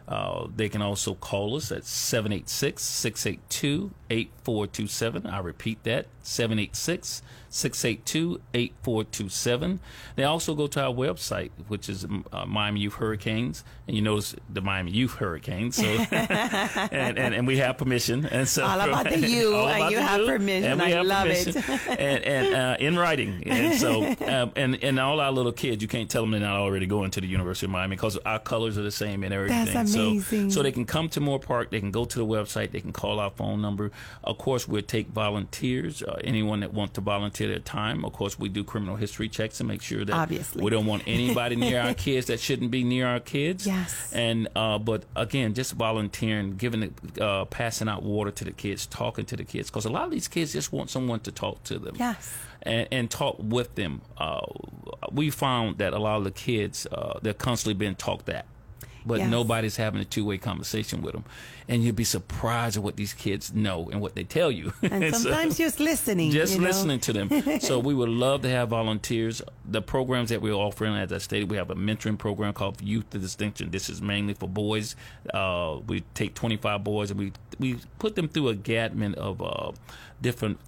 Uh, 0.09 0.47
they 0.57 0.71
can 0.71 0.81
also 0.81 1.15
call 1.15 1.55
us 1.57 1.71
at 1.71 1.85
786 1.85 2.83
682 2.83 3.91
8427. 4.11 5.27
I 5.27 5.39
repeat 5.41 5.83
that 5.85 6.07
786 6.23 7.23
682 7.51 8.41
8427. 8.53 9.81
They 10.17 10.25
also 10.25 10.55
go 10.55 10.67
to 10.67 10.83
our 10.83 10.93
website, 10.93 11.51
which 11.69 11.89
is 11.89 12.05
uh, 12.05 12.45
Miami 12.47 12.81
Youth 12.81 12.95
Hurricanes. 12.95 13.65
And 13.87 13.97
you 13.97 14.03
notice 14.03 14.35
the 14.51 14.61
Miami 14.61 14.91
Youth 14.91 15.15
Hurricanes. 15.15 15.77
So, 15.77 15.85
and, 16.11 17.19
and, 17.19 17.35
and 17.35 17.47
we 17.47 17.57
have 17.59 17.79
permission. 17.79 18.27
And 18.27 18.47
so 18.47 18.65
All 18.65 18.81
about 18.81 19.09
the 19.09 19.19
you, 19.29 19.57
and 19.57 19.91
you 19.91 19.99
have 19.99 20.21
you, 20.21 20.27
permission. 20.27 20.81
I 20.81 20.91
have 20.91 21.07
love 21.07 21.27
it. 21.29 21.55
permission. 21.55 21.79
and, 21.89 22.25
and 22.25 22.55
uh, 22.55 22.77
in 22.79 22.99
writing. 22.99 23.43
And 23.47 23.79
so, 23.79 24.05
um, 24.27 24.53
and 24.57 24.83
and 24.85 25.01
all 25.01 25.21
our 25.21 25.33
little 25.33 25.53
kids, 25.53 25.81
you 25.81 25.89
can't 25.89 26.11
tell 26.11 26.23
them 26.23 26.33
they're 26.33 26.41
not 26.41 26.57
already 26.57 26.87
going 26.87 27.11
to 27.13 27.21
the 27.21 27.27
University 27.27 27.67
of 27.67 27.71
Miami 27.71 27.97
because 27.97 28.19
our 28.19 28.39
colors 28.39 28.77
are 28.77 28.83
the 28.83 28.91
same 28.91 29.25
and 29.25 29.33
everything. 29.33 29.65
That's 29.73 29.95
amazing. 29.95 30.51
So, 30.51 30.57
so 30.57 30.63
they 30.63 30.73
can 30.73 30.85
come 30.85 31.09
to 31.11 31.21
Moore 31.21 31.41
Park. 31.41 31.71
They 31.71 31.81
can 31.81 31.91
go 31.91 32.05
to 32.05 32.19
the 32.19 32.27
website. 32.27 32.73
They 32.73 32.81
can 32.81 32.93
call 32.93 33.21
our 33.21 33.31
phone 33.31 33.63
number. 33.63 33.91
Of 34.25 34.39
course, 34.39 34.67
we'll 34.69 34.83
take 34.83 35.09
volunteers. 35.09 36.03
Uh, 36.03 36.21
anyone 36.25 36.61
that 36.61 36.73
wants 36.75 36.95
to 36.95 37.01
volunteer 37.01 37.49
their 37.49 37.59
time. 37.61 38.05
Of 38.05 38.13
course, 38.13 38.39
we 38.39 38.49
do 38.49 38.65
criminal 38.65 38.97
history 38.97 39.29
checks 39.29 39.59
to 39.59 39.65
make 39.65 39.81
sure 39.83 40.05
that 40.05 40.13
Obviously. 40.15 40.63
we 40.63 40.71
don't 40.71 40.87
want 40.87 41.03
anybody 41.07 41.57
near 41.57 41.81
our 41.81 41.95
kids 42.07 42.27
that 42.27 42.41
shouldn't 42.41 42.71
be 42.71 42.85
near 42.85 43.07
our 43.07 43.21
kids. 43.21 43.67
Yes. 43.67 44.13
And 44.13 44.49
uh, 44.57 44.79
but 44.79 45.05
again, 45.17 45.55
just 45.55 45.73
volunteering, 45.75 46.57
giving, 46.57 46.83
it, 46.83 47.21
uh, 47.21 47.45
passing 47.47 47.89
out 47.89 48.03
water 48.03 48.31
to 48.33 48.45
the 48.45 48.53
kids, 48.53 48.87
talking 48.87 49.25
to 49.27 49.37
the 49.37 49.45
kids, 49.45 49.71
because 49.71 49.85
a 49.85 49.91
lot 49.91 50.05
of 50.05 50.11
these 50.11 50.29
kids 50.29 50.53
just 50.53 50.73
want 50.73 50.91
someone 50.91 51.21
to 51.21 51.33
talk 51.33 51.63
to 51.65 51.79
them 51.79 51.97
Yes. 51.99 52.37
and, 52.63 52.89
and 52.91 53.11
talk 53.11 53.37
with 53.39 53.75
them. 53.77 54.03
Uh, 54.17 54.41
we 55.13 55.31
found 55.31 55.79
that 55.79 55.93
a 55.93 55.99
lot 55.99 56.19
of 56.19 56.25
the 56.25 56.31
kids, 56.31 56.87
uh, 56.93 57.19
they're 57.23 57.33
constantly 57.35 57.75
being 57.75 57.95
talked 57.95 58.29
at, 58.29 58.45
but 59.09 59.19
Yes. 59.19 59.31
nobody's 59.31 59.77
having 59.77 60.01
a 60.01 60.05
two 60.05 60.25
way 60.25 60.39
conversation 60.39 61.03
with 61.03 61.15
them. 61.15 61.25
And 61.67 61.83
you'd 61.83 61.97
be 61.97 62.05
surprised 62.05 62.77
at 62.77 62.83
what 62.83 62.97
these 62.97 63.13
kids 63.13 63.53
know 63.53 63.89
and 63.91 64.01
what 64.01 64.15
they 64.15 64.23
tell 64.25 64.51
you. 64.51 64.73
And 64.83 65.15
So- 65.15 65.23
sometimes 65.25 65.59
just 65.59 65.81
listening. 65.81 66.31
just 66.31 66.55
you 66.55 66.61
know? 66.61 66.67
listening 66.69 67.01
to 67.01 67.13
them. 67.13 67.61
so 67.61 67.79
we 67.79 67.95
would 67.95 68.09
love 68.09 68.43
to 68.43 68.49
have 68.49 68.69
volunteers. 68.69 69.43
The 69.69 69.83
programs 69.83 70.29
that 70.31 70.41
we're 70.41 70.53
offering, 70.55 70.95
as 70.95 71.13
I 71.13 71.19
stated, 71.19 71.51
we 71.51 71.57
have 71.57 71.71
a 71.71 71.75
mentoring 71.75 72.17
program 72.19 72.53
called 72.53 72.81
Youth 72.81 73.11
to 73.11 73.19
Distinction. 73.19 73.71
This 73.71 73.91
is 73.91 74.01
mainly 74.01 74.35
for 74.35 74.49
boys. 74.49 74.95
Uh, 75.35 75.79
we 75.87 76.03
take 76.15 76.35
25 76.35 76.85
boys 76.85 77.11
and 77.11 77.19
we 77.19 77.33
we 77.59 77.77
put 77.99 78.15
them 78.15 78.29
through 78.29 78.49
a 78.49 78.55
gamut 78.55 79.15
of 79.17 79.43
uh, 79.43 79.73
different 80.23 80.59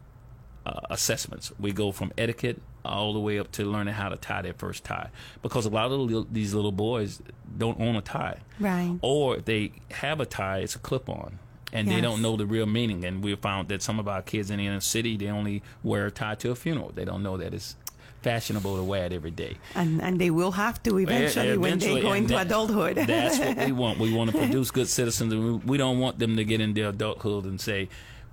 uh, 0.66 0.81
assessments. 0.90 1.53
We 1.59 1.72
go 1.72 1.92
from 1.92 2.12
etiquette 2.18 2.61
all 2.85 3.12
the 3.12 3.21
way 3.21 3.38
up 3.38 3.51
to 3.53 3.64
learning 3.64 3.95
how 3.95 4.09
to 4.09 4.16
tie 4.16 4.43
their 4.43 4.55
first 4.55 4.85
tie, 4.85 5.11
because 5.43 5.66
a 5.66 5.71
lot 5.71 5.90
of 5.90 6.09
the 6.09 6.27
these 6.31 6.55
little 6.55 6.73
boys 6.73 7.21
don't 7.57 7.81
own 7.81 7.97
a 7.97 8.01
tie, 8.03 8.38
Right. 8.59 8.99
Or 9.03 9.37
if 9.37 9.45
they 9.45 9.73
have 9.90 10.21
a 10.21 10.27
tie, 10.27 10.59
it's 10.59 10.75
a 10.77 10.79
clip-on. 10.79 11.38
And 11.73 11.87
they 11.87 12.01
don't 12.01 12.21
know 12.21 12.37
the 12.37 12.47
real 12.47 12.66
meaning. 12.66 13.05
And 13.05 13.23
we 13.23 13.35
found 13.37 13.69
that 13.69 13.81
some 13.81 14.01
of 14.01 14.09
our 14.09 14.23
kids 14.23 14.51
in 14.51 14.59
the 14.59 14.66
inner 14.66 14.81
city, 14.81 15.16
they 15.16 15.29
only 15.29 15.62
wear 15.85 16.07
a 16.07 16.11
tie 16.11 16.35
to 16.37 16.51
a 16.51 16.57
funeral. 16.57 16.90
They 16.93 17.05
don't 17.05 17.23
know 17.23 17.37
that 17.37 17.55
it's 17.55 17.77
fashionable 18.23 18.77
to 18.77 18.83
wear 18.83 19.07
it 19.07 19.12
every 19.12 19.31
day. 19.31 19.57
And, 19.75 20.03
and 20.03 20.21
they 20.21 20.31
will 20.31 20.51
have 20.53 20.83
to 20.83 20.99
eventually, 20.99 21.57
when 21.57 21.79
they 21.79 22.01
go 22.03 22.12
into 22.12 22.35
that, 22.35 22.47
adulthood. 22.47 22.97
that's 22.97 23.38
what 23.38 23.66
we 23.66 23.73
want. 23.83 23.99
We 23.99 24.12
want 24.12 24.33
to 24.33 24.37
produce 24.37 24.71
good 24.71 24.88
citizens, 24.88 25.33
and 25.33 25.45
we, 25.45 25.53
we 25.53 25.79
don't 25.79 26.01
want 26.01 26.19
them 26.19 26.37
to 26.37 26.45
get 26.45 26.61
into 26.61 26.88
adulthood 26.88 27.45
and 27.45 27.61
say, 27.61 27.88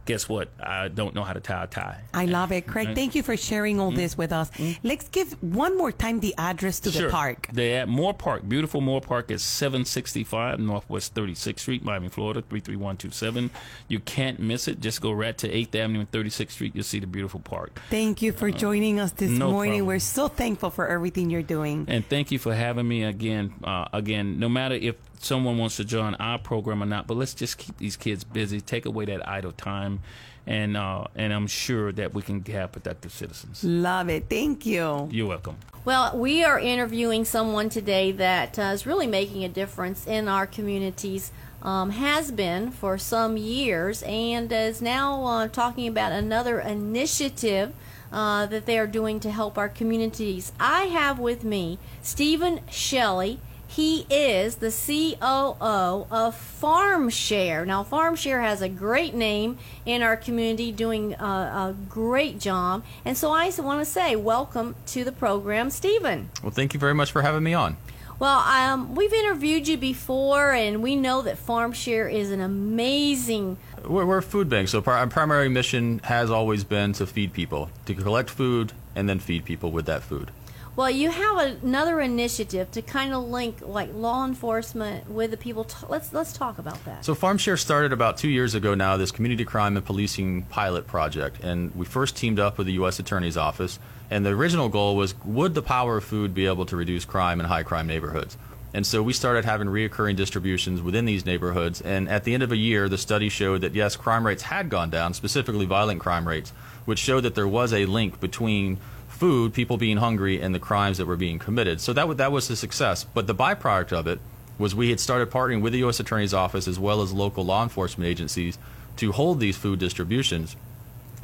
guess 0.07 0.27
what? 0.27 0.49
I 0.59 0.87
don't 0.87 1.13
know 1.13 1.23
how 1.23 1.33
to 1.33 1.39
tie 1.39 1.63
a 1.65 1.67
tie. 1.67 2.01
I 2.13 2.25
love 2.25 2.51
it. 2.51 2.65
Craig, 2.65 2.95
thank 2.95 3.13
you 3.13 3.21
for 3.21 3.37
sharing 3.37 3.79
all 3.79 3.87
Mm-hmm. 3.91 3.97
this 3.97 4.17
with 4.17 4.31
us. 4.33 4.49
Let's 4.83 5.07
give 5.09 5.31
one 5.43 5.77
more 5.77 5.91
time 5.91 6.19
the 6.19 6.33
address 6.37 6.79
to 6.81 6.89
the 6.89 7.09
park. 7.09 7.47
They're 7.53 7.81
at 7.81 7.87
Moore 7.87 8.13
Park. 8.13 8.47
Beautiful 8.49 8.81
Moore 8.81 9.01
Park 9.01 9.29
is 9.31 9.43
765 9.43 10.59
Northwest 10.59 11.13
36th 11.13 11.59
Street, 11.59 11.83
Miami, 11.83 12.09
Florida, 12.09 12.41
33127. 12.41 13.49
You 13.87 13.99
can't 13.99 14.39
miss 14.39 14.67
it. 14.67 14.79
Just 14.79 15.01
go 15.01 15.11
right 15.11 15.37
to 15.37 15.47
8th 15.49 15.75
Avenue 15.75 15.99
and 15.99 16.11
36th 16.11 16.51
Street. 16.51 16.75
You'll 16.75 16.83
see 16.83 16.99
the 16.99 17.07
beautiful 17.07 17.39
park. 17.39 17.79
Thank 17.89 18.21
you 18.21 18.31
for 18.31 18.49
joining 18.51 18.99
us 18.99 19.11
this 19.11 19.29
Uh, 19.31 19.33
no 19.35 19.51
morning. 19.51 19.73
problem. 19.79 19.87
We're 19.87 19.99
so 19.99 20.27
thankful 20.27 20.69
for 20.69 20.87
everything 20.87 21.29
you're 21.29 21.41
doing. 21.41 21.85
And 21.87 22.07
thank 22.07 22.31
you 22.31 22.39
for 22.39 22.53
having 22.55 22.87
me 22.87 23.03
again. 23.03 23.53
Uh, 23.63 23.85
again, 23.93 24.39
no 24.39 24.49
matter 24.49 24.75
if 24.75 24.95
someone 25.19 25.57
wants 25.57 25.77
to 25.77 25.85
join 25.85 26.15
our 26.15 26.39
program 26.39 26.81
or 26.81 26.85
not, 26.85 27.07
but 27.07 27.17
let's 27.17 27.33
just 27.33 27.57
keep 27.57 27.77
these 27.77 27.95
kids 27.95 28.23
busy. 28.23 28.61
Take 28.61 28.85
away 28.85 29.05
that 29.05 29.27
idle 29.27 29.51
time, 29.51 30.01
and 30.45 30.77
uh, 30.77 31.05
and 31.15 31.33
I'm 31.33 31.47
sure 31.47 31.91
that 31.93 32.13
we 32.13 32.21
can 32.21 32.43
have 32.45 32.71
productive 32.71 33.11
citizens. 33.11 33.63
Love 33.63 34.09
it. 34.09 34.25
Thank 34.29 34.65
you. 34.65 35.09
You're 35.11 35.27
welcome. 35.27 35.57
Well, 35.85 36.17
we 36.17 36.43
are 36.43 36.59
interviewing 36.59 37.25
someone 37.25 37.69
today 37.69 38.11
that 38.13 38.59
uh, 38.59 38.63
is 38.73 38.85
really 38.85 39.07
making 39.07 39.43
a 39.43 39.49
difference 39.49 40.05
in 40.07 40.27
our 40.27 40.47
communities. 40.47 41.31
Um, 41.59 41.89
has 41.89 42.31
been 42.31 42.69
for 42.69 42.99
some 42.99 43.35
years 43.35 44.03
and 44.03 44.49
is 44.51 44.79
now 44.79 45.25
uh, 45.25 45.47
talking 45.47 45.87
about 45.87 46.11
another 46.11 46.59
initiative 46.59 47.73
uh, 48.11 48.45
that 48.45 48.65
they 48.65 48.77
are 48.77 48.87
doing 48.87 49.19
to 49.21 49.31
help 49.31 49.57
our 49.57 49.67
communities. 49.67 50.51
I 50.59 50.83
have 50.85 51.19
with 51.19 51.43
me 51.43 51.79
Stephen 52.01 52.61
Shelley. 52.69 53.39
He 53.77 54.07
is 54.09 54.55
the 54.55 54.71
COO 54.71 56.07
of 56.09 56.59
FarmShare. 56.59 57.63
Now, 57.67 57.83
FarmShare 57.83 58.41
has 58.41 58.63
a 58.63 58.69
great 58.69 59.13
name 59.13 59.59
in 59.85 60.01
our 60.01 60.17
community, 60.17 60.71
doing 60.71 61.13
uh, 61.13 61.75
a 61.75 61.75
great 61.87 62.39
job. 62.39 62.83
And 63.05 63.15
so 63.15 63.29
I 63.29 63.51
want 63.59 63.79
to 63.79 63.85
say, 63.85 64.15
welcome 64.15 64.73
to 64.87 65.03
the 65.03 65.11
program, 65.11 65.69
Stephen. 65.69 66.31
Well, 66.41 66.49
thank 66.49 66.73
you 66.73 66.79
very 66.79 66.95
much 66.95 67.11
for 67.11 67.21
having 67.21 67.43
me 67.43 67.53
on. 67.53 67.77
Well, 68.17 68.39
um, 68.39 68.95
we've 68.95 69.13
interviewed 69.13 69.67
you 69.67 69.77
before, 69.77 70.53
and 70.53 70.81
we 70.81 70.95
know 70.95 71.21
that 71.21 71.37
FarmShare 71.37 72.11
is 72.11 72.31
an 72.31 72.41
amazing. 72.41 73.57
We're, 73.85 74.07
we're 74.07 74.17
a 74.17 74.23
food 74.23 74.49
bank, 74.49 74.69
so 74.69 74.81
our 74.87 75.05
primary 75.05 75.49
mission 75.49 75.99
has 76.05 76.31
always 76.31 76.63
been 76.63 76.93
to 76.93 77.05
feed 77.05 77.31
people, 77.31 77.69
to 77.85 77.93
collect 77.93 78.31
food 78.31 78.73
and 78.95 79.07
then 79.07 79.19
feed 79.19 79.45
people 79.45 79.71
with 79.71 79.85
that 79.85 80.01
food. 80.01 80.31
Well, 80.77 80.91
you 80.91 81.09
have 81.09 81.63
another 81.63 81.99
initiative 82.01 82.69
to 82.73 82.83
kind 82.83 83.11
of 83.11 83.23
link 83.23 83.61
like 83.61 83.89
law 83.95 84.23
enforcement 84.23 85.09
with 85.09 85.31
the 85.31 85.37
people. 85.37 85.65
Let's 85.89 86.13
let's 86.13 86.33
talk 86.33 86.59
about 86.59 86.85
that. 86.85 87.03
So 87.03 87.15
FarmShare 87.15 87.57
started 87.57 87.91
about 87.91 88.17
two 88.17 88.29
years 88.29 88.53
ago 88.53 88.75
now, 88.75 88.95
this 88.95 89.09
community 89.09 89.43
crime 89.43 89.75
and 89.75 89.83
policing 89.83 90.43
pilot 90.43 90.85
project. 90.85 91.43
And 91.43 91.73
we 91.73 91.87
first 91.87 92.15
teamed 92.15 92.37
up 92.39 92.59
with 92.59 92.67
the 92.67 92.73
U.S. 92.73 92.99
Attorney's 92.99 93.37
Office. 93.37 93.79
And 94.11 94.23
the 94.23 94.29
original 94.29 94.69
goal 94.69 94.95
was, 94.95 95.15
would 95.25 95.55
the 95.55 95.63
power 95.63 95.97
of 95.97 96.03
food 96.03 96.35
be 96.35 96.45
able 96.45 96.67
to 96.67 96.75
reduce 96.75 97.05
crime 97.05 97.39
in 97.39 97.47
high 97.47 97.63
crime 97.63 97.87
neighborhoods? 97.87 98.37
And 98.71 98.85
so 98.85 99.01
we 99.01 99.13
started 99.13 99.45
having 99.45 99.67
reoccurring 99.67 100.15
distributions 100.15 100.83
within 100.83 101.05
these 101.05 101.25
neighborhoods. 101.25 101.81
And 101.81 102.07
at 102.07 102.23
the 102.23 102.35
end 102.35 102.43
of 102.43 102.51
a 102.51 102.57
year, 102.57 102.87
the 102.87 102.99
study 102.99 103.29
showed 103.29 103.61
that 103.61 103.73
yes, 103.73 103.95
crime 103.95 104.27
rates 104.27 104.43
had 104.43 104.69
gone 104.69 104.91
down, 104.91 105.15
specifically 105.15 105.65
violent 105.65 106.01
crime 106.01 106.27
rates, 106.27 106.51
which 106.85 106.99
showed 106.99 107.21
that 107.21 107.33
there 107.33 107.47
was 107.47 107.73
a 107.73 107.87
link 107.87 108.19
between 108.19 108.77
food, 109.17 109.53
people 109.53 109.77
being 109.77 109.97
hungry, 109.97 110.41
and 110.41 110.53
the 110.53 110.59
crimes 110.59 110.97
that 110.97 111.07
were 111.07 111.15
being 111.15 111.39
committed. 111.39 111.81
So 111.81 111.93
that, 111.93 112.01
w- 112.01 112.17
that 112.17 112.31
was 112.31 112.49
a 112.49 112.55
success. 112.55 113.03
But 113.03 113.27
the 113.27 113.35
byproduct 113.35 113.91
of 113.91 114.07
it 114.07 114.19
was 114.57 114.73
we 114.73 114.89
had 114.89 114.99
started 114.99 115.29
partnering 115.29 115.61
with 115.61 115.73
the 115.73 115.79
U.S. 115.79 115.99
Attorney's 115.99 116.33
Office 116.33 116.67
as 116.67 116.79
well 116.79 117.01
as 117.01 117.13
local 117.13 117.45
law 117.45 117.63
enforcement 117.63 118.07
agencies 118.07 118.57
to 118.97 119.11
hold 119.11 119.39
these 119.39 119.57
food 119.57 119.79
distributions. 119.79 120.55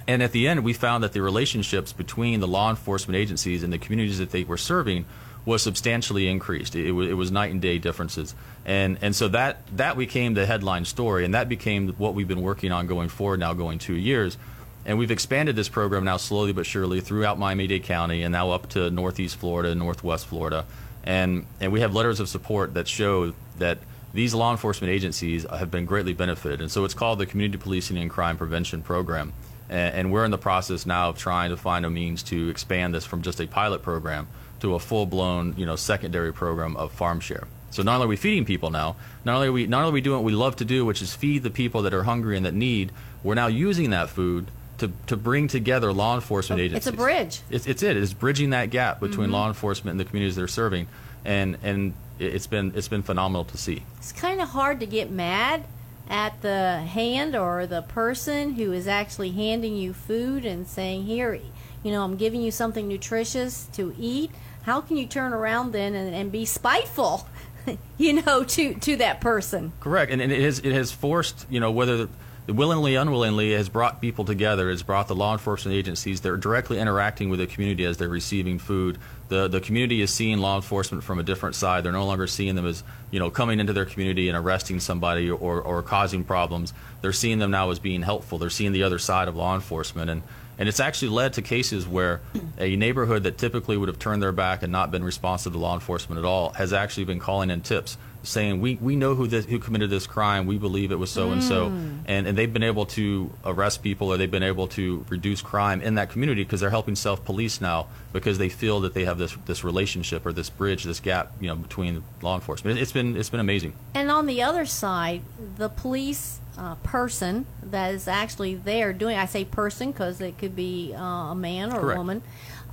And 0.08 0.22
at 0.22 0.32
the 0.32 0.48
end, 0.48 0.64
we 0.64 0.74
found 0.74 1.04
that 1.04 1.14
the 1.14 1.22
relationships 1.22 1.94
between 1.94 2.40
the 2.40 2.48
law 2.48 2.70
enforcement 2.70 3.16
agencies 3.16 3.64
and 3.64 3.72
the 3.72 3.78
communities 3.78 4.20
that 4.20 4.32
they 4.32 4.44
were 4.44 4.58
serving 4.58 5.06
was 5.46 5.62
substantially 5.62 6.28
increased. 6.28 6.76
It, 6.76 6.92
was, 6.92 7.10
it 7.10 7.14
was 7.14 7.32
night 7.32 7.52
and 7.52 7.62
day 7.62 7.78
differences. 7.78 8.34
And, 8.66 8.98
and 9.02 9.16
so 9.16 9.28
that, 9.30 9.66
that 9.76 9.98
became 9.98 10.34
the 10.34 10.46
headline 10.46 10.86
story, 10.86 11.26
and 11.26 11.34
that 11.34 11.50
became 11.50 11.90
what 11.94 12.14
we've 12.14 12.28
been 12.28 12.42
working 12.42 12.72
on 12.72 12.88
going 12.88 13.10
forward 13.10 13.40
now, 13.40 13.54
going 13.54 13.80
two 13.80 13.96
years. 13.96 14.38
And 14.86 14.98
we've 14.98 15.12
expanded 15.12 15.56
this 15.56 15.70
program 15.70 16.04
now 16.04 16.18
slowly 16.18 16.52
but 16.52 16.66
surely 16.66 17.00
throughout 17.00 17.40
Miami-Dade 17.40 17.84
County 17.84 18.24
and 18.24 18.32
now 18.32 18.52
up 18.52 18.70
to 18.70 18.90
Northeast 18.90 19.38
Florida, 19.38 19.70
and 19.70 19.80
Northwest 19.80 20.28
Florida. 20.28 20.66
And, 21.04 21.46
and 21.60 21.72
we 21.72 21.82
have 21.82 21.94
letters 21.94 22.20
of 22.20 22.30
support 22.30 22.74
that 22.74 22.88
show 22.88 23.34
that 23.58 23.80
these 24.14 24.34
law 24.34 24.52
enforcement 24.52 24.92
agencies 24.92 25.46
have 25.50 25.72
been 25.72 25.86
greatly 25.86 26.14
benefited. 26.14 26.62
And 26.62 26.72
so 26.72 26.86
it's 26.86 26.94
called 26.94 27.20
the 27.20 27.26
Community 27.26 27.58
Policing 27.58 27.98
and 27.98 28.10
Crime 28.10 28.38
Prevention 28.38 28.82
Program. 28.82 29.34
And, 29.70 29.96
and 29.96 30.12
we're 30.12 30.26
in 30.26 30.32
the 30.32 30.38
process 30.38 30.86
now 30.86 31.10
of 31.10 31.18
trying 31.18 31.50
to 31.50 31.58
find 31.58 31.86
a 31.86 31.90
means 31.90 32.22
to 32.24 32.50
expand 32.50 32.94
this 32.94 33.06
from 33.06 33.22
just 33.22 33.40
a 33.40 33.48
pilot 33.48 33.82
program 33.82 34.28
to 34.60 34.76
a 34.76 34.80
full-blown, 34.80 35.56
you 35.58 35.66
know, 35.66 35.76
secondary 35.76 36.32
program 36.32 36.76
of 36.78 36.96
FarmShare. 36.98 37.46
So 37.72 37.82
not 37.82 37.96
only 37.96 38.06
are 38.06 38.10
we 38.10 38.16
feeding 38.18 38.46
people 38.46 38.70
now, 38.70 38.96
not 39.26 39.36
only 39.36 39.48
are 39.48 39.52
we 39.52 39.66
not 39.66 39.80
only 39.80 39.90
are 39.90 39.94
we 39.94 40.02
doing 40.02 40.18
what 40.18 40.26
we 40.26 40.32
love 40.32 40.56
to 40.58 40.66
do, 40.66 40.86
which 40.86 41.02
is 41.02 41.16
feed 41.16 41.42
the 41.42 41.50
people 41.50 41.82
that 41.82 41.94
are 41.94 42.04
hungry 42.04 42.38
and 42.38 42.46
that 42.46 42.54
need, 42.54 42.92
we're 43.24 43.34
now 43.34 43.48
using 43.48 43.90
that 43.90 44.10
food 44.10 44.52
to, 44.84 44.92
to 45.08 45.18
bring 45.18 45.48
together 45.48 45.94
law 45.94 46.16
enforcement 46.16 46.62
agencies. 46.62 46.88
It's 46.88 46.94
a 46.94 46.98
bridge. 46.98 47.42
It's, 47.50 47.68
it's 47.68 47.84
it. 47.84 47.96
It's 47.96 48.14
bridging 48.14 48.50
that 48.52 48.70
gap 48.70 49.00
between 49.00 49.28
mm-hmm. 49.28 49.34
law 49.34 49.48
enforcement 49.48 49.94
and 49.94 50.00
the 50.00 50.06
communities 50.06 50.36
they're 50.36 50.48
serving, 50.48 50.88
and 51.24 51.58
and 51.64 51.94
it- 52.20 52.36
it's 52.36 52.48
been 52.48 52.74
it's 52.76 52.88
been 52.88 53.04
phenomenal 53.04 53.46
to 53.46 53.58
see. 53.58 53.84
It's 53.98 54.12
kind 54.12 54.42
of 54.42 54.50
hard 54.50 54.80
to 54.82 54.86
get 54.86 55.10
mad 55.10 55.64
at 56.10 56.42
the 56.42 56.80
hand 56.80 57.36
or 57.36 57.66
the 57.66 57.82
person 57.82 58.56
who 58.56 58.74
is 58.74 58.88
actually 58.88 59.32
handing 59.32 59.76
you 59.76 59.94
food 59.94 60.46
and 60.46 60.68
saying, 60.68 61.06
"Here, 61.06 61.40
you 61.82 61.92
know, 61.92 62.04
I'm 62.04 62.18
giving 62.18 62.42
you 62.42 62.52
something 62.52 62.88
nutritious 62.88 63.68
to 63.74 63.96
eat." 63.98 64.32
How 64.64 64.80
can 64.80 64.96
you 64.96 65.08
turn 65.08 65.34
around 65.34 65.74
then 65.74 65.94
and, 65.94 66.16
and 66.16 66.32
be 66.32 66.46
spiteful, 66.46 67.28
you 67.98 68.22
know, 68.22 68.44
to 68.44 68.74
to 68.74 68.96
that 68.98 69.22
person? 69.22 69.72
Correct, 69.80 70.12
and, 70.12 70.22
and 70.22 70.32
it 70.32 70.42
has 70.42 70.60
it 70.60 70.74
has 70.74 70.92
forced 70.92 71.46
you 71.50 71.60
know 71.60 71.72
whether 71.72 72.10
willingly 72.48 72.96
unwillingly 72.96 73.54
has 73.54 73.70
brought 73.70 74.02
people 74.02 74.26
together. 74.26 74.70
It's 74.70 74.84
brought 74.84 75.08
the 75.08 75.16
law 75.16 75.34
enforcement 75.34 75.76
agencies. 75.76 76.22
They're 76.22 76.38
directly 76.38 76.80
interacting 76.80 77.30
with 77.30 77.40
the 77.40 77.48
community 77.48 77.86
as 77.86 77.98
they're 77.98 78.10
receiving 78.10 78.60
food. 78.60 78.98
The 79.30 79.48
the 79.48 79.62
community 79.62 80.02
is 80.02 80.14
seeing 80.14 80.40
law 80.40 80.56
enforcement 80.58 81.04
from 81.04 81.20
a 81.20 81.24
different 81.24 81.56
side. 81.56 81.84
They're 81.84 81.92
no 81.92 82.06
longer 82.06 82.28
seeing 82.28 82.56
them 82.56 82.66
as 82.66 82.84
you 83.12 83.20
know 83.20 83.30
coming 83.30 83.60
into 83.60 83.74
their 83.74 83.86
community 83.86 84.28
and 84.28 84.38
arresting 84.38 84.80
somebody 84.80 85.30
or 85.30 85.62
or 85.62 85.82
causing 85.82 86.24
problems. 86.24 86.74
They're 87.02 87.14
seeing 87.14 87.40
them 87.40 87.52
now 87.52 87.70
as 87.72 87.80
being 87.80 88.02
helpful. 88.02 88.38
They're 88.38 88.50
seeing 88.50 88.74
the 88.74 88.84
other 88.84 89.00
side 89.00 89.28
of 89.28 89.36
law 89.36 89.56
enforcement 89.56 90.10
and. 90.10 90.24
And 90.56 90.70
it's 90.70 90.80
actually 90.80 91.10
led 91.10 91.34
to 91.34 91.42
cases 91.42 91.88
where 91.88 92.22
a 92.60 92.76
neighborhood 92.76 93.24
that 93.24 93.40
typically 93.40 93.76
would 93.76 93.90
have 93.90 93.98
turned 93.98 94.22
their 94.22 94.32
back 94.32 94.62
and 94.62 94.72
not 94.72 94.92
been 94.92 95.04
responsive 95.04 95.54
to 95.54 95.58
law 95.58 95.74
enforcement 95.74 96.20
at 96.20 96.26
all 96.26 96.52
has 96.52 96.74
actually 96.74 97.06
been 97.06 97.18
calling 97.18 97.50
in 97.50 97.62
tips 97.62 97.98
saying 98.24 98.62
we, 98.62 98.76
we 98.76 98.96
know 98.96 99.16
who 99.16 99.28
this, 99.28 99.46
who 99.46 99.60
committed 99.60 99.90
this 99.90 100.08
crime. 100.08 100.46
We 100.46 100.58
believe 100.58 100.92
it 100.92 101.00
was 101.00 101.12
so 101.12 101.32
and 101.32 101.44
so. 101.44 101.68
And 102.06 102.28
and 102.28 102.38
they've 102.38 102.52
been 102.52 102.64
able 102.64 102.86
to 102.88 103.32
arrest 103.46 103.84
people 103.84 104.12
or 104.12 104.18
they've 104.18 104.32
been 104.32 104.44
able 104.44 104.68
to 104.70 105.06
reduce 105.10 105.42
crime 105.42 105.82
in 105.82 105.96
that 105.96 106.10
community 106.10 106.44
because 106.44 106.62
they're 106.62 106.70
helping 106.70 106.96
self 106.96 107.24
police 107.26 107.62
now 107.62 107.88
because 108.12 108.38
they 108.38 108.50
feel 108.50 108.80
that 108.82 108.94
they 108.94 109.06
have 109.06 109.18
this 109.18 109.36
this 109.46 109.64
relationship 109.64 110.26
or 110.26 110.34
this 110.34 110.50
bridge 110.50 110.84
this 110.84 111.00
gap 111.00 111.32
you 111.40 111.48
know 111.48 111.56
between 111.56 112.04
law 112.22 112.36
enforcement. 112.36 112.80
It's 112.80 112.92
been 112.92 113.18
it's 113.18 113.30
been 113.30 113.40
amazing. 113.40 113.74
And 113.94 114.10
on 114.10 114.26
the 114.26 114.42
other 114.42 114.66
side, 114.66 115.22
the 115.58 115.70
police 115.70 116.40
uh, 116.58 116.76
person 116.76 117.46
that 117.64 117.94
is 117.94 118.08
actually 118.08 118.56
there 118.56 118.94
doing, 118.94 119.18
I 119.18 119.26
say 119.26 119.46
person 119.46 119.92
because 119.92 120.22
it 120.22 120.38
could 120.38 120.56
be 120.56 120.94
uh, 120.96 121.02
a 121.32 121.36
man 121.36 121.74
or 121.74 121.80
Correct. 121.80 121.96
a 121.96 122.00
woman, 122.00 122.22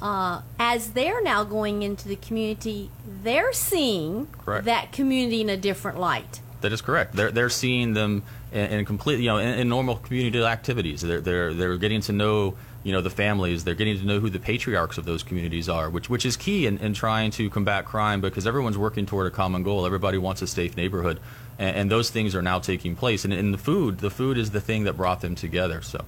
uh, 0.03 0.43
as 0.59 0.93
they're 0.93 1.23
now 1.23 1.45
going 1.45 1.83
into 1.83 2.09
the 2.09 2.17
community, 2.17 2.91
they're 3.23 3.53
seeing 3.53 4.27
Correct. 4.27 4.65
that 4.65 4.93
community 4.93 5.41
in 5.41 5.51
a 5.51 5.57
different 5.57 5.99
light. 5.99 6.41
That 6.61 6.73
is 6.73 6.83
correct. 6.83 7.15
They're 7.15 7.31
they're 7.31 7.49
seeing 7.49 7.95
them 7.95 8.23
in, 8.53 8.67
in 8.67 8.85
completely, 8.85 9.25
you 9.25 9.31
know, 9.31 9.39
in, 9.39 9.61
in 9.61 9.69
normal 9.69 9.97
community 9.97 10.43
activities. 10.45 11.01
They're 11.01 11.21
they're 11.21 11.55
they're 11.55 11.77
getting 11.79 12.03
to 12.03 12.13
know, 12.13 12.55
you 12.83 12.93
know, 12.93 13.01
the 13.01 13.11
families. 13.11 13.65
They're 13.65 13.75
getting 13.75 13.99
to 13.99 14.05
know 14.05 14.21
who 14.21 14.29
the 14.29 14.39
patriarchs 14.39 14.99
of 14.99 15.07
those 15.07 15.23
communities 15.23 15.71
are, 15.71 15.89
which 15.89 16.11
which 16.11 16.27
is 16.27 16.37
key 16.37 16.67
in, 16.67 16.77
in 16.79 16.93
trying 16.93 17.31
to 17.33 17.49
combat 17.49 17.87
crime 17.87 18.21
because 18.21 18.47
everyone's 18.47 18.77
working 18.77 19.07
toward 19.07 19.27
a 19.27 19.31
common 19.31 19.63
goal. 19.63 19.87
Everybody 19.87 20.19
wants 20.19 20.43
a 20.43 20.47
safe 20.47 20.77
neighborhood, 20.77 21.19
and, 21.59 21.77
and 21.77 21.91
those 21.91 22.11
things 22.11 22.35
are 22.35 22.43
now 22.43 22.59
taking 22.59 22.95
place. 22.95 23.25
And 23.25 23.33
in 23.33 23.53
the 23.53 23.59
food, 23.59 23.99
the 23.99 24.11
food 24.11 24.37
is 24.37 24.51
the 24.51 24.61
thing 24.61 24.85
that 24.85 24.99
brought 24.99 25.23
them 25.23 25.35
together. 25.35 25.81
So. 25.81 26.05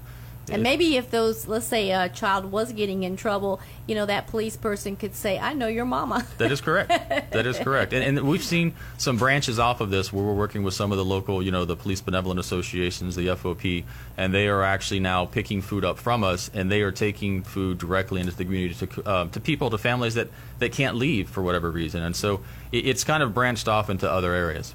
And 0.50 0.62
maybe 0.62 0.96
if 0.96 1.10
those, 1.10 1.46
let's 1.46 1.66
say 1.66 1.90
a 1.92 2.08
child 2.08 2.50
was 2.50 2.72
getting 2.72 3.04
in 3.04 3.16
trouble, 3.16 3.60
you 3.86 3.94
know, 3.94 4.06
that 4.06 4.26
police 4.26 4.56
person 4.56 4.96
could 4.96 5.14
say, 5.14 5.38
I 5.38 5.54
know 5.54 5.68
your 5.68 5.84
mama. 5.84 6.26
That 6.38 6.50
is 6.50 6.60
correct. 6.60 6.88
that 6.88 7.46
is 7.46 7.58
correct. 7.58 7.92
And, 7.92 8.18
and 8.18 8.28
we've 8.28 8.42
seen 8.42 8.74
some 8.98 9.16
branches 9.16 9.58
off 9.58 9.80
of 9.80 9.90
this 9.90 10.12
where 10.12 10.24
we're 10.24 10.34
working 10.34 10.62
with 10.62 10.74
some 10.74 10.90
of 10.90 10.98
the 10.98 11.04
local, 11.04 11.42
you 11.42 11.50
know, 11.50 11.64
the 11.64 11.76
police 11.76 12.00
benevolent 12.00 12.40
associations, 12.40 13.14
the 13.14 13.28
FOP, 13.28 13.84
and 14.16 14.34
they 14.34 14.48
are 14.48 14.62
actually 14.62 15.00
now 15.00 15.24
picking 15.24 15.62
food 15.62 15.84
up 15.84 15.98
from 15.98 16.24
us, 16.24 16.50
and 16.52 16.70
they 16.70 16.82
are 16.82 16.92
taking 16.92 17.42
food 17.42 17.78
directly 17.78 18.20
into 18.20 18.32
the 18.34 18.44
community 18.44 18.86
to, 18.86 19.08
uh, 19.08 19.28
to 19.28 19.40
people, 19.40 19.70
to 19.70 19.78
families 19.78 20.14
that, 20.14 20.28
that 20.58 20.72
can't 20.72 20.96
leave 20.96 21.28
for 21.28 21.42
whatever 21.42 21.70
reason. 21.70 22.02
And 22.02 22.16
so 22.16 22.40
it, 22.72 22.86
it's 22.86 23.04
kind 23.04 23.22
of 23.22 23.34
branched 23.34 23.68
off 23.68 23.88
into 23.88 24.10
other 24.10 24.32
areas. 24.32 24.74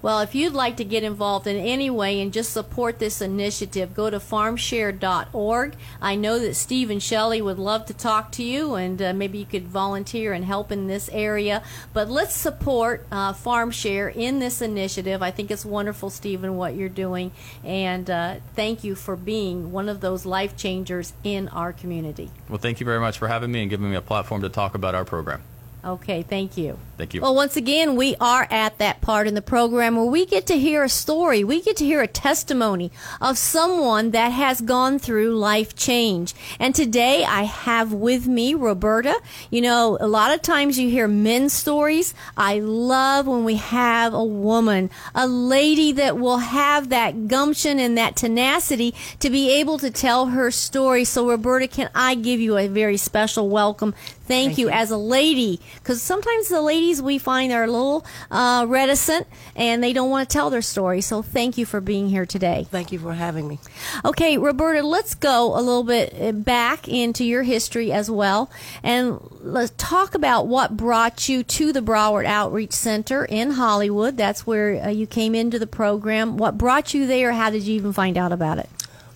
Well, 0.00 0.20
if 0.20 0.34
you'd 0.34 0.52
like 0.52 0.76
to 0.76 0.84
get 0.84 1.02
involved 1.02 1.46
in 1.46 1.56
any 1.56 1.90
way 1.90 2.20
and 2.20 2.32
just 2.32 2.52
support 2.52 2.98
this 3.00 3.20
initiative, 3.20 3.94
go 3.94 4.10
to 4.10 4.18
farmshare.org. 4.18 5.74
I 6.00 6.14
know 6.14 6.38
that 6.38 6.54
Stephen 6.54 7.00
Shelley 7.00 7.42
would 7.42 7.58
love 7.58 7.86
to 7.86 7.94
talk 7.94 8.30
to 8.32 8.44
you, 8.44 8.74
and 8.74 9.02
uh, 9.02 9.12
maybe 9.12 9.38
you 9.38 9.44
could 9.44 9.66
volunteer 9.66 10.32
and 10.32 10.44
help 10.44 10.70
in 10.70 10.86
this 10.86 11.08
area. 11.10 11.64
But 11.92 12.08
let's 12.08 12.34
support 12.34 13.06
uh, 13.10 13.32
FarmShare 13.32 14.14
in 14.14 14.38
this 14.38 14.62
initiative. 14.62 15.20
I 15.20 15.32
think 15.32 15.50
it's 15.50 15.64
wonderful, 15.64 16.10
Stephen, 16.10 16.56
what 16.56 16.76
you're 16.76 16.88
doing, 16.88 17.32
and 17.64 18.08
uh, 18.08 18.36
thank 18.54 18.84
you 18.84 18.94
for 18.94 19.16
being 19.16 19.72
one 19.72 19.88
of 19.88 20.00
those 20.00 20.24
life 20.24 20.56
changers 20.56 21.12
in 21.24 21.48
our 21.48 21.72
community. 21.72 22.30
Well, 22.48 22.58
thank 22.58 22.78
you 22.78 22.86
very 22.86 23.00
much 23.00 23.18
for 23.18 23.26
having 23.26 23.50
me 23.50 23.62
and 23.62 23.70
giving 23.70 23.90
me 23.90 23.96
a 23.96 24.02
platform 24.02 24.42
to 24.42 24.48
talk 24.48 24.74
about 24.74 24.94
our 24.94 25.04
program. 25.04 25.42
Okay, 25.88 26.22
thank 26.22 26.58
you. 26.58 26.78
Thank 26.98 27.14
you. 27.14 27.20
Well, 27.22 27.34
once 27.34 27.56
again, 27.56 27.96
we 27.96 28.14
are 28.20 28.46
at 28.50 28.76
that 28.78 29.00
part 29.00 29.26
in 29.26 29.34
the 29.34 29.40
program 29.40 29.96
where 29.96 30.04
we 30.04 30.26
get 30.26 30.46
to 30.48 30.58
hear 30.58 30.82
a 30.82 30.88
story. 30.88 31.44
We 31.44 31.62
get 31.62 31.76
to 31.78 31.84
hear 31.84 32.02
a 32.02 32.06
testimony 32.08 32.90
of 33.22 33.38
someone 33.38 34.10
that 34.10 34.30
has 34.30 34.60
gone 34.60 34.98
through 34.98 35.38
life 35.38 35.74
change. 35.76 36.34
And 36.58 36.74
today 36.74 37.24
I 37.24 37.44
have 37.44 37.92
with 37.92 38.26
me 38.26 38.52
Roberta. 38.52 39.18
You 39.48 39.62
know, 39.62 39.96
a 39.98 40.08
lot 40.08 40.34
of 40.34 40.42
times 40.42 40.78
you 40.78 40.90
hear 40.90 41.08
men's 41.08 41.54
stories. 41.54 42.14
I 42.36 42.58
love 42.58 43.26
when 43.26 43.44
we 43.44 43.54
have 43.54 44.12
a 44.12 44.24
woman, 44.24 44.90
a 45.14 45.26
lady 45.26 45.92
that 45.92 46.18
will 46.18 46.38
have 46.38 46.90
that 46.90 47.28
gumption 47.28 47.78
and 47.78 47.96
that 47.96 48.16
tenacity 48.16 48.92
to 49.20 49.30
be 49.30 49.52
able 49.52 49.78
to 49.78 49.90
tell 49.90 50.26
her 50.26 50.50
story. 50.50 51.04
So, 51.04 51.30
Roberta, 51.30 51.66
can 51.68 51.88
I 51.94 52.14
give 52.14 52.40
you 52.40 52.58
a 52.58 52.66
very 52.66 52.98
special 52.98 53.48
welcome? 53.48 53.94
Thank, 54.28 54.48
Thank 54.48 54.58
you, 54.58 54.66
you. 54.66 54.72
as 54.74 54.90
a 54.90 54.98
lady, 54.98 55.58
because 55.78 56.02
sometimes 56.02 56.48
the 56.48 56.60
ladies 56.60 57.00
we 57.00 57.18
find 57.18 57.52
are 57.52 57.64
a 57.64 57.70
little 57.70 58.04
uh, 58.30 58.66
reticent 58.68 59.26
and 59.56 59.82
they 59.82 59.92
don't 59.92 60.10
want 60.10 60.28
to 60.28 60.32
tell 60.32 60.50
their 60.50 60.62
story. 60.62 61.00
So 61.00 61.22
thank 61.22 61.58
you 61.58 61.66
for 61.66 61.80
being 61.80 62.08
here 62.08 62.26
today. 62.26 62.66
Thank 62.70 62.92
you 62.92 62.98
for 62.98 63.14
having 63.14 63.48
me. 63.48 63.58
Okay, 64.04 64.38
Roberta, 64.38 64.82
let's 64.82 65.14
go 65.14 65.54
a 65.58 65.60
little 65.62 65.84
bit 65.84 66.14
uh, 66.20 66.32
back 66.32 66.88
into 66.88 67.24
your 67.24 67.42
history 67.42 67.92
as 67.92 68.10
well, 68.10 68.50
and 68.82 69.18
let's 69.40 69.72
talk 69.76 70.14
about 70.14 70.46
what 70.46 70.76
brought 70.76 71.28
you 71.28 71.42
to 71.42 71.72
the 71.72 71.80
Broward 71.80 72.26
Outreach 72.26 72.72
Center 72.72 73.24
in 73.24 73.52
Hollywood. 73.52 74.16
That's 74.16 74.46
where 74.46 74.84
uh, 74.84 74.88
you 74.88 75.06
came 75.06 75.34
into 75.34 75.58
the 75.58 75.66
program. 75.66 76.36
What 76.36 76.58
brought 76.58 76.94
you 76.94 77.06
there? 77.06 77.32
How 77.32 77.50
did 77.50 77.62
you 77.62 77.74
even 77.74 77.92
find 77.92 78.16
out 78.16 78.32
about 78.32 78.58
it? 78.58 78.68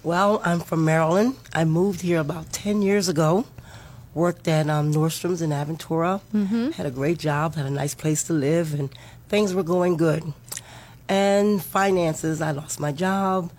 Well, 0.02 0.42
I'm 0.44 0.60
from 0.60 0.84
Maryland. 0.84 1.36
I 1.52 1.64
moved 1.64 2.00
here 2.00 2.18
about 2.18 2.52
10 2.52 2.82
years 2.82 3.08
ago. 3.08 3.44
Worked 4.14 4.46
at 4.48 4.68
um, 4.68 4.92
Nordstrom's 4.92 5.40
in 5.40 5.50
Aventura. 5.50 6.20
Mm-hmm. 6.34 6.70
Had 6.72 6.86
a 6.86 6.90
great 6.90 7.18
job, 7.18 7.54
had 7.54 7.64
a 7.66 7.70
nice 7.70 7.94
place 7.94 8.22
to 8.24 8.32
live, 8.34 8.74
and 8.78 8.90
things 9.28 9.54
were 9.54 9.62
going 9.62 9.96
good. 9.96 10.22
And 11.08 11.62
finances, 11.62 12.40
I 12.42 12.50
lost 12.52 12.78
my 12.78 12.92
job. 12.92 13.50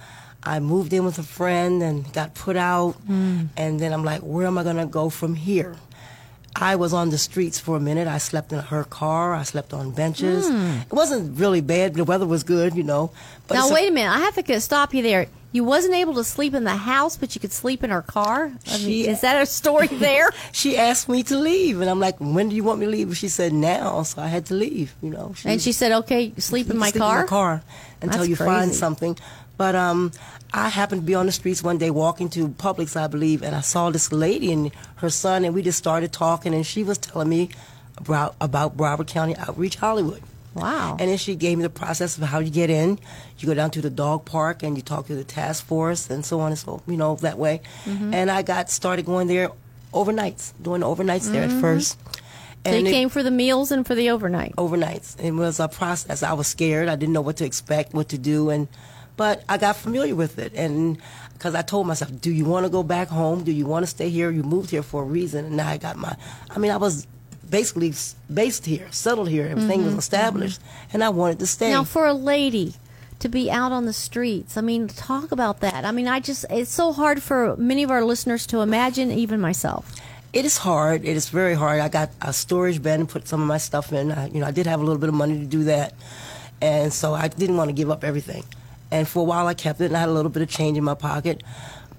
I 0.44 0.60
moved 0.60 0.94
in 0.94 1.06
with 1.06 1.18
a 1.20 1.24
friend 1.24 1.82
and 1.82 2.12
got 2.14 2.34
put 2.36 2.56
out. 2.58 2.96
And 3.08 3.80
then 3.80 3.94
I'm 3.94 4.04
like, 4.04 4.22
where 4.22 4.46
am 4.46 4.58
I 4.58 4.64
going 4.64 4.78
to 4.78 4.86
go 4.86 5.10
from 5.10 5.36
here? 5.36 5.76
I 6.56 6.76
was 6.76 6.94
on 6.94 7.10
the 7.10 7.18
streets 7.18 7.60
for 7.60 7.76
a 7.76 7.80
minute. 7.80 8.08
I 8.08 8.20
slept 8.20 8.54
in 8.54 8.60
her 8.60 8.84
car. 8.84 9.34
I 9.34 9.44
slept 9.44 9.74
on 9.74 9.92
benches. 9.92 10.48
It 10.50 10.94
wasn't 10.94 11.40
really 11.40 11.62
bad. 11.62 11.96
The 11.96 12.04
weather 12.04 12.28
was 12.28 12.44
good, 12.44 12.76
you 12.76 12.84
know. 12.84 13.12
But 13.48 13.56
now 13.56 13.70
a- 13.70 13.74
wait 13.74 13.90
a 13.90 13.92
minute. 13.92 14.12
I 14.12 14.20
have 14.20 14.36
to 14.36 14.62
stop 14.62 14.94
you 14.94 15.02
there. 15.02 15.28
You 15.54 15.64
wasn't 15.64 15.94
able 15.94 16.16
to 16.16 16.24
sleep 16.24 16.54
in 16.56 16.64
the 16.66 16.76
house, 16.76 17.16
but 17.16 17.36
you 17.36 17.40
could 17.40 17.54
sleep 17.54 17.84
in 17.84 17.92
her 17.92 18.02
car. 18.02 18.52
I 18.68 18.78
mean, 18.80 18.80
She- 18.80 19.08
is 19.08 19.22
that 19.22 19.42
a 19.42 19.46
story 19.46 19.88
there? 20.08 20.32
she 20.52 20.76
asked 20.78 21.08
me 21.08 21.24
to 21.24 21.38
leave, 21.38 21.80
and 21.80 21.90
I'm 21.90 22.00
like, 22.00 22.18
"When 22.20 22.50
do 22.50 22.56
you 22.56 22.64
want 22.64 22.80
me 22.80 22.86
to 22.88 22.92
leave?" 22.92 23.16
She 23.16 23.30
said, 23.30 23.54
"Now." 23.54 24.04
So 24.04 24.22
I 24.22 24.28
had 24.28 24.48
to 24.48 24.56
leave. 24.56 24.96
You 25.02 25.12
know. 25.12 25.36
and 25.46 25.62
she 25.62 25.72
said, 25.72 25.92
"Okay, 25.92 26.34
sleep 26.40 26.70
in 26.70 26.78
my 26.78 26.90
sleep 26.90 27.02
car." 27.04 27.20
In 27.20 27.26
my 27.26 27.30
car 27.30 27.64
until 28.02 28.18
That's 28.20 28.30
you 28.30 28.36
find 28.36 28.74
something. 28.74 29.16
But 29.56 29.76
um, 29.76 30.12
I 30.52 30.70
happened 30.70 31.02
to 31.02 31.06
be 31.06 31.14
on 31.16 31.28
the 31.28 31.32
streets 31.32 31.62
one 31.64 31.78
day 31.78 31.92
walking 31.92 32.28
to 32.30 32.50
Publix, 32.50 32.96
I 33.00 33.06
believe, 33.08 33.44
and 33.44 33.56
I 33.56 33.62
saw 33.62 33.92
this 33.92 34.12
lady 34.12 34.52
and 34.52 34.72
her 34.96 35.12
son, 35.12 35.46
and 35.46 35.54
we 35.54 35.62
just 35.62 35.78
started 35.78 36.12
talking, 36.12 36.54
and 36.56 36.66
she 36.66 36.84
was 36.84 36.98
telling 36.98 37.30
me 37.30 37.50
about 37.98 38.36
about 38.42 38.76
Broward 38.76 39.06
County 39.08 39.36
Outreach 39.38 39.76
Hollywood. 39.76 40.24
Wow. 40.56 40.98
And 41.00 41.10
then 41.10 41.18
she 41.18 41.36
gave 41.36 41.58
me 41.58 41.64
the 41.64 41.70
process 41.70 42.18
of 42.18 42.24
how 42.24 42.40
you 42.40 42.50
get 42.50 42.70
in. 42.70 43.00
You 43.40 43.48
go 43.48 43.54
down 43.54 43.72
to 43.72 43.82
the 43.82 43.90
dog 43.90 44.26
park 44.26 44.64
and 44.64 44.78
you 44.78 44.84
talk 44.84 45.08
to 45.08 45.16
the 45.16 45.24
task 45.24 45.66
force 45.66 46.10
and 46.10 46.26
so 46.26 46.40
on 46.40 46.52
and 46.52 46.60
so, 46.60 46.82
you 46.88 46.98
know, 46.98 47.16
that 47.18 47.38
way. 47.38 47.62
Mm-hmm. 47.86 48.14
And 48.14 48.30
I 48.30 48.42
got 48.44 48.70
started 48.70 49.06
going 49.06 49.28
there 49.28 49.50
overnights, 49.94 50.54
doing 50.62 50.82
overnights 50.82 51.32
there 51.32 51.44
at 51.44 51.52
first. 51.62 52.00
Mm-hmm. 52.00 52.72
so 52.72 52.78
you 52.78 52.88
it- 52.88 52.92
came 52.92 53.10
for 53.10 53.24
the 53.24 53.32
meals 53.32 53.72
and 53.72 53.86
for 53.86 53.96
the 53.96 54.10
overnight. 54.10 54.56
overnights. 54.56 55.20
It 55.20 55.32
was 55.32 55.60
a 55.60 55.68
process. 55.68 56.24
I 56.24 56.34
was 56.34 56.48
scared. 56.48 56.88
I 56.88 56.96
didn't 56.96 57.14
know 57.14 57.22
what 57.22 57.38
to 57.38 57.46
expect, 57.46 57.94
what 57.94 58.10
to 58.10 58.18
do, 58.18 58.50
and 58.50 58.68
but 59.16 59.44
I 59.48 59.58
got 59.60 59.76
familiar 59.76 60.16
with 60.16 60.40
it. 60.40 60.54
And 60.56 60.98
because 61.34 61.54
I 61.54 61.62
told 61.62 61.86
myself, 61.86 62.12
do 62.20 62.32
you 62.32 62.46
want 62.46 62.66
to 62.66 62.70
go 62.70 62.82
back 62.82 63.10
home? 63.10 63.44
Do 63.44 63.52
you 63.52 63.68
want 63.68 63.84
to 63.84 63.88
stay 63.88 64.10
here? 64.10 64.32
You 64.32 64.42
moved 64.42 64.72
here 64.72 64.82
for 64.82 65.04
a 65.04 65.06
reason, 65.06 65.46
and 65.46 65.58
now 65.58 65.68
I 65.70 65.78
got 65.78 65.98
my. 65.98 66.16
I 66.50 66.58
mean, 66.58 66.72
I 66.72 66.78
was 66.78 67.06
basically 67.50 67.94
based 68.34 68.66
here, 68.66 68.88
settled 68.92 69.30
here. 69.30 69.48
Everything 69.48 69.84
was 69.84 69.92
mm-hmm. 69.92 70.00
established, 70.00 70.60
mm-hmm. 70.60 70.90
and 70.94 71.04
I 71.04 71.10
wanted 71.10 71.40
to 71.40 71.48
stay. 71.48 71.70
Now, 71.70 71.84
for 71.84 72.06
a 72.08 72.14
lady 72.14 72.76
to 73.20 73.30
be 73.30 73.50
out 73.50 73.72
on 73.72 73.86
the 73.86 73.94
streets, 73.94 74.58
I 74.58 74.62
mean, 74.62 74.88
talk 74.88 75.32
about 75.32 75.60
that. 75.62 75.86
I 75.86 75.92
mean, 75.92 76.08
I 76.08 76.20
just, 76.20 76.46
it's 76.50 76.72
so 76.72 76.92
hard 76.92 77.22
for 77.22 77.56
many 77.58 77.84
of 77.84 77.92
our 77.92 78.04
listeners 78.04 78.46
to 78.48 78.62
imagine, 78.62 79.12
even 79.12 79.40
myself. 79.40 79.94
It 80.34 80.46
is 80.46 80.58
hard. 80.58 81.06
It 81.06 81.16
is 81.16 81.30
very 81.30 81.54
hard. 81.54 81.80
I 81.80 81.90
got 81.90 82.10
a 82.22 82.34
storage 82.34 82.82
bin 82.82 83.02
and 83.02 83.10
put 83.10 83.28
some 83.28 83.40
of 83.40 83.48
my 83.48 83.60
stuff 83.60 83.94
in. 83.94 84.12
I, 84.12 84.28
you 84.30 84.40
know, 84.40 84.48
I 84.48 84.52
did 84.52 84.66
have 84.66 84.82
a 84.82 84.84
little 84.84 85.00
bit 85.00 85.10
of 85.10 85.16
money 85.16 85.40
to 85.40 85.46
do 85.46 85.66
that, 85.66 85.94
and 86.60 86.92
so 86.92 87.14
I 87.14 87.28
didn't 87.28 87.56
want 87.56 87.70
to 87.70 87.74
give 87.74 87.92
up 87.92 88.04
everything. 88.04 88.44
And 88.90 89.08
for 89.08 89.20
a 89.20 89.24
while, 89.24 89.48
I 89.48 89.54
kept 89.54 89.80
it, 89.80 89.86
and 89.86 89.98
I 89.98 90.00
had 90.00 90.10
a 90.10 90.14
little 90.14 90.32
bit 90.32 90.42
of 90.42 90.50
change 90.50 90.78
in 90.78 90.84
my 90.84 90.96
pocket. 90.96 91.44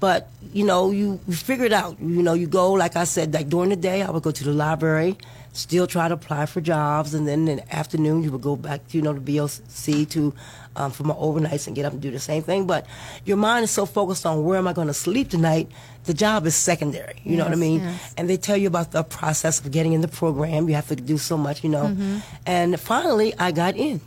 But 0.01 0.29
you 0.55 0.65
know, 0.65 0.93
you, 0.93 1.19
you 1.27 1.35
figure 1.35 1.65
it 1.65 1.73
out. 1.73 2.01
You 2.01 2.23
know, 2.23 2.33
you 2.33 2.47
go 2.47 2.73
like 2.73 2.95
I 2.95 3.05
said, 3.05 3.35
like 3.35 3.49
during 3.49 3.71
the 3.71 3.77
day, 3.77 4.03
I 4.03 4.11
would 4.11 4.23
go 4.23 4.31
to 4.31 4.45
the 4.45 4.53
library, 4.53 5.19
still 5.53 5.89
try 5.89 6.07
to 6.07 6.15
apply 6.15 6.47
for 6.47 6.61
jobs, 6.61 7.13
and 7.13 7.27
then 7.27 7.49
in 7.49 7.57
the 7.57 7.75
afternoon, 7.75 8.23
you 8.23 8.31
would 8.31 8.41
go 8.41 8.55
back 8.55 8.87
to 8.89 8.97
you 8.97 9.03
know 9.03 9.13
the 9.13 9.21
BOC 9.21 10.09
to 10.11 10.33
um, 10.77 10.93
for 10.93 11.03
my 11.03 11.15
overnights 11.15 11.67
and 11.67 11.75
get 11.75 11.85
up 11.85 11.93
and 11.93 12.01
do 12.01 12.13
the 12.13 12.21
same 12.21 12.45
thing. 12.45 12.69
But 12.69 12.87
your 13.25 13.37
mind 13.37 13.65
is 13.65 13.73
so 13.73 13.85
focused 13.85 14.25
on 14.25 14.45
where 14.45 14.57
am 14.57 14.69
I 14.69 14.73
going 14.73 14.87
to 14.87 14.95
sleep 14.95 15.29
tonight, 15.29 15.69
the 16.05 16.15
job 16.15 16.47
is 16.47 16.55
secondary. 16.55 17.21
You 17.25 17.37
know 17.37 17.45
what 17.45 17.53
I 17.53 17.57
mean? 17.57 17.81
yes. 17.81 18.15
and 18.17 18.31
they 18.31 18.37
tell 18.37 18.57
you 18.57 18.69
about 18.69 18.93
the 18.93 19.03
process 19.03 19.59
of 19.59 19.73
getting 19.73 19.93
in 19.93 20.03
the 20.03 20.09
program. 20.09 20.69
You 20.69 20.77
have 20.77 20.89
to 20.89 20.97
do 20.97 21.19
so 21.19 21.37
much, 21.37 21.65
you 21.65 21.71
know. 21.71 21.87
Mm-hmm. 21.87 22.19
And 22.47 22.79
finally, 22.79 23.35
I 23.39 23.51
got 23.51 23.77
in. 23.77 24.01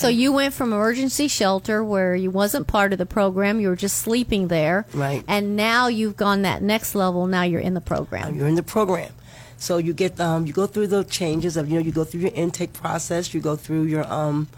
So 0.00 0.08
you 0.08 0.32
went 0.32 0.54
from 0.54 0.72
emergency 0.72 1.28
shelter 1.28 1.84
where 1.84 2.14
you 2.14 2.30
wasn't 2.30 2.66
part 2.66 2.94
of 2.94 2.98
the 2.98 3.04
program, 3.04 3.60
you 3.60 3.68
were 3.68 3.76
just 3.76 3.98
sleeping 3.98 4.48
there. 4.48 4.86
Right. 4.94 5.22
And 5.28 5.56
now 5.56 5.88
you've 5.88 6.16
gone 6.16 6.42
that 6.42 6.62
next 6.62 6.94
level, 6.94 7.26
now 7.26 7.42
you're 7.42 7.60
in 7.60 7.74
the 7.74 7.82
program. 7.82 8.34
You're 8.34 8.48
in 8.48 8.54
the 8.54 8.62
program. 8.62 9.12
So 9.58 9.76
you 9.76 9.92
get 9.92 10.18
um, 10.18 10.46
you 10.46 10.54
go 10.54 10.66
through 10.66 10.86
the 10.86 11.04
changes 11.04 11.58
of 11.58 11.68
you 11.68 11.74
know 11.74 11.84
you 11.84 11.92
go 11.92 12.04
through 12.04 12.22
your 12.22 12.32
intake 12.32 12.72
process. 12.72 13.34
You 13.34 13.40
go 13.40 13.56
through 13.56 13.82
your 13.82 14.10
um, 14.10 14.48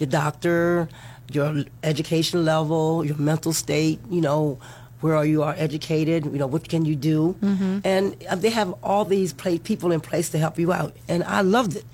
your 0.00 0.08
doctor, 0.08 0.88
your 1.30 1.62
education 1.84 2.44
level, 2.44 3.04
your 3.04 3.16
mental 3.18 3.52
state. 3.52 4.00
You 4.10 4.20
know 4.20 4.58
where 5.00 5.14
are 5.16 5.24
you 5.24 5.42
are 5.42 5.54
educated. 5.56 6.24
You 6.24 6.38
know 6.38 6.46
what 6.46 6.68
can 6.68 6.84
you 6.84 6.96
do, 6.96 7.36
and 7.84 8.16
uh, 8.28 8.34
they 8.36 8.50
have 8.50 8.74
all 8.82 9.04
these 9.04 9.32
pla 9.32 9.56
people 9.62 9.92
in 9.92 10.00
place 10.00 10.28
to 10.30 10.38
help 10.38 10.58
you 10.58 10.72
out. 10.72 10.94
And 11.08 11.22
I 11.24 11.40
loved 11.42 11.76
it. 11.76 11.84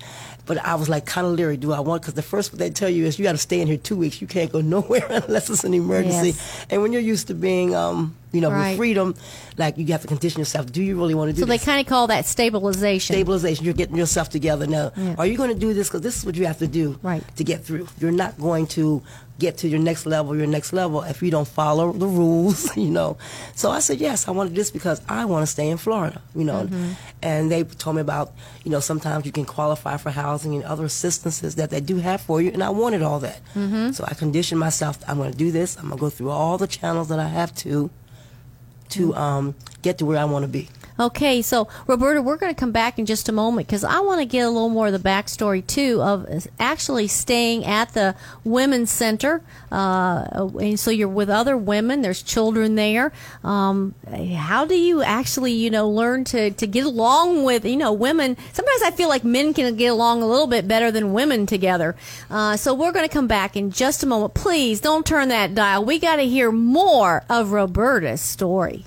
But 0.47 0.59
I 0.63 0.75
was 0.75 0.89
like 0.89 1.07
kind 1.07 1.25
of 1.25 1.33
leery. 1.33 1.57
Do 1.57 1.73
I 1.73 1.79
want? 1.79 2.03
Because 2.03 2.13
the 2.13 2.21
first 2.21 2.51
what 2.53 2.59
they 2.59 2.69
tell 2.69 2.87
you 2.89 3.05
is 3.05 3.17
you 3.17 3.23
got 3.23 3.31
to 3.31 3.37
stay 3.39 3.61
in 3.61 3.67
here 3.67 3.77
two 3.77 3.95
weeks. 3.95 4.21
You 4.21 4.27
can't 4.27 4.51
go 4.51 4.61
nowhere 4.75 5.03
unless 5.09 5.49
it's 5.49 5.63
an 5.63 5.73
emergency. 5.73 6.27
Yes. 6.29 6.65
And 6.69 6.83
when 6.83 6.93
you're 6.93 7.01
used 7.01 7.27
to 7.29 7.33
being, 7.33 7.73
um, 7.73 8.15
you 8.31 8.41
know, 8.41 8.51
Right. 8.51 8.69
with 8.69 8.77
freedom, 8.77 9.15
like 9.57 9.75
you 9.79 9.87
have 9.87 10.01
to 10.01 10.07
condition 10.07 10.37
yourself. 10.39 10.71
Do 10.71 10.83
you 10.83 10.97
really 10.97 11.15
want 11.15 11.29
to 11.29 11.33
do 11.33 11.39
So 11.39 11.45
they 11.47 11.57
kind 11.57 11.81
of 11.81 11.87
call 11.87 12.05
that 12.07 12.27
stabilization. 12.27 13.15
stabilization. 13.15 13.65
You're 13.65 13.73
getting 13.73 13.95
yourself 13.95 14.29
together 14.29 14.67
now. 14.67 14.91
Yeah. 14.95 15.15
Are 15.17 15.25
you 15.25 15.35
going 15.35 15.49
to 15.51 15.57
do 15.59 15.73
this? 15.73 15.87
Because 15.87 16.01
this 16.01 16.15
is 16.15 16.25
what 16.27 16.35
you 16.35 16.45
have 16.45 16.59
to 16.59 16.67
do 16.67 16.99
Right. 17.01 17.23
to 17.37 17.43
get 17.43 17.65
through. 17.65 17.87
You're 17.99 18.11
not 18.11 18.37
going 18.39 18.67
to 18.77 19.01
get 19.37 19.57
to 19.57 19.67
your 19.67 19.79
next 19.79 20.05
level, 20.05 20.35
your 20.35 20.47
next 20.47 20.71
level, 20.71 21.01
if 21.03 21.21
you 21.21 21.29
don't 21.29 21.47
follow 21.47 21.91
the 21.91 22.07
rules, 22.07 22.75
you 22.77 22.89
know. 22.89 23.17
So 23.55 23.69
I 23.69 23.79
said, 23.79 23.99
yes, 23.99 24.27
I 24.27 24.31
wanted 24.31 24.55
this 24.55 24.71
because 24.71 25.01
I 25.09 25.25
want 25.25 25.43
to 25.43 25.47
stay 25.47 25.69
in 25.69 25.77
Florida, 25.77 26.21
you 26.35 26.45
know. 26.45 26.65
Mm-hmm. 26.65 26.91
And 27.21 27.51
they 27.51 27.63
told 27.63 27.97
me 27.97 28.01
about, 28.01 28.33
you 28.63 28.71
know, 28.71 28.79
sometimes 28.79 29.25
you 29.25 29.31
can 29.31 29.45
qualify 29.45 29.97
for 29.97 30.09
housing 30.09 30.55
and 30.55 30.63
other 30.63 30.85
assistances 30.85 31.55
that 31.55 31.69
they 31.69 31.81
do 31.81 31.97
have 31.97 32.21
for 32.21 32.41
you. 32.41 32.51
And 32.51 32.63
I 32.63 32.69
wanted 32.69 33.01
all 33.01 33.19
that. 33.19 33.41
Mm-hmm. 33.55 33.91
So 33.91 34.05
I 34.07 34.13
conditioned 34.13 34.59
myself, 34.59 34.99
I'm 35.07 35.17
going 35.17 35.31
to 35.31 35.37
do 35.37 35.51
this. 35.51 35.75
I'm 35.77 35.89
going 35.89 35.97
to 35.97 36.01
go 36.01 36.09
through 36.09 36.29
all 36.29 36.57
the 36.57 36.67
channels 36.67 37.09
that 37.09 37.19
I 37.19 37.27
have 37.27 37.53
to 37.57 37.89
to 38.87 39.15
um, 39.15 39.55
get 39.81 39.97
to 39.97 40.05
where 40.05 40.17
I 40.17 40.25
want 40.25 40.43
to 40.43 40.47
be. 40.47 40.69
Okay, 40.97 41.41
so 41.41 41.67
Roberta, 41.87 42.21
we're 42.21 42.37
going 42.37 42.53
to 42.53 42.59
come 42.59 42.71
back 42.71 42.97
in 42.97 43.05
just 43.05 43.27
a 43.27 43.33
moment 43.33 43.67
because 43.67 43.83
I 43.83 43.99
want 43.99 44.21
to 44.21 44.25
get 44.25 44.45
a 44.45 44.49
little 44.49 44.69
more 44.69 44.87
of 44.87 44.93
the 44.93 45.09
backstory 45.09 45.65
too 45.65 46.01
of 46.01 46.47
actually 46.57 47.07
staying 47.07 47.65
at 47.65 47.93
the 47.93 48.15
Women's 48.45 48.91
Center. 48.91 49.41
Uh, 49.69 50.49
and 50.61 50.79
so 50.79 50.91
you're 50.91 51.09
with 51.09 51.29
other 51.29 51.57
women. 51.57 52.01
There's 52.01 52.23
children 52.23 52.75
there. 52.75 53.11
Um, 53.43 53.93
how 54.37 54.65
do 54.65 54.75
you 54.75 55.03
actually, 55.03 55.51
you 55.51 55.69
know, 55.69 55.89
learn 55.89 56.23
to 56.25 56.51
to 56.51 56.65
get 56.65 56.85
along 56.85 57.43
with, 57.43 57.65
you 57.65 57.75
know, 57.75 57.91
women? 57.91 58.37
Sometimes 58.53 58.81
I 58.83 58.91
feel 58.91 59.09
like 59.09 59.25
men 59.25 59.53
can 59.53 59.75
get 59.75 59.87
along 59.87 60.23
a 60.23 60.27
little 60.27 60.47
bit 60.47 60.65
better 60.65 60.91
than 60.91 61.11
women 61.11 61.45
together. 61.45 61.97
Uh, 62.29 62.55
so 62.55 62.73
we're 62.73 62.93
going 62.93 63.07
to 63.07 63.13
come 63.13 63.27
back 63.27 63.57
in 63.57 63.69
just 63.69 64.01
a 64.03 64.05
moment. 64.05 64.33
Please 64.33 64.79
don't 64.79 65.05
turn 65.05 65.27
that 65.27 65.53
dial. 65.55 65.83
We 65.83 65.99
got 65.99 66.17
to 66.17 66.23
hear 66.23 66.53
more 66.53 67.25
of 67.29 67.51
Roberta's 67.51 68.21
story. 68.21 68.85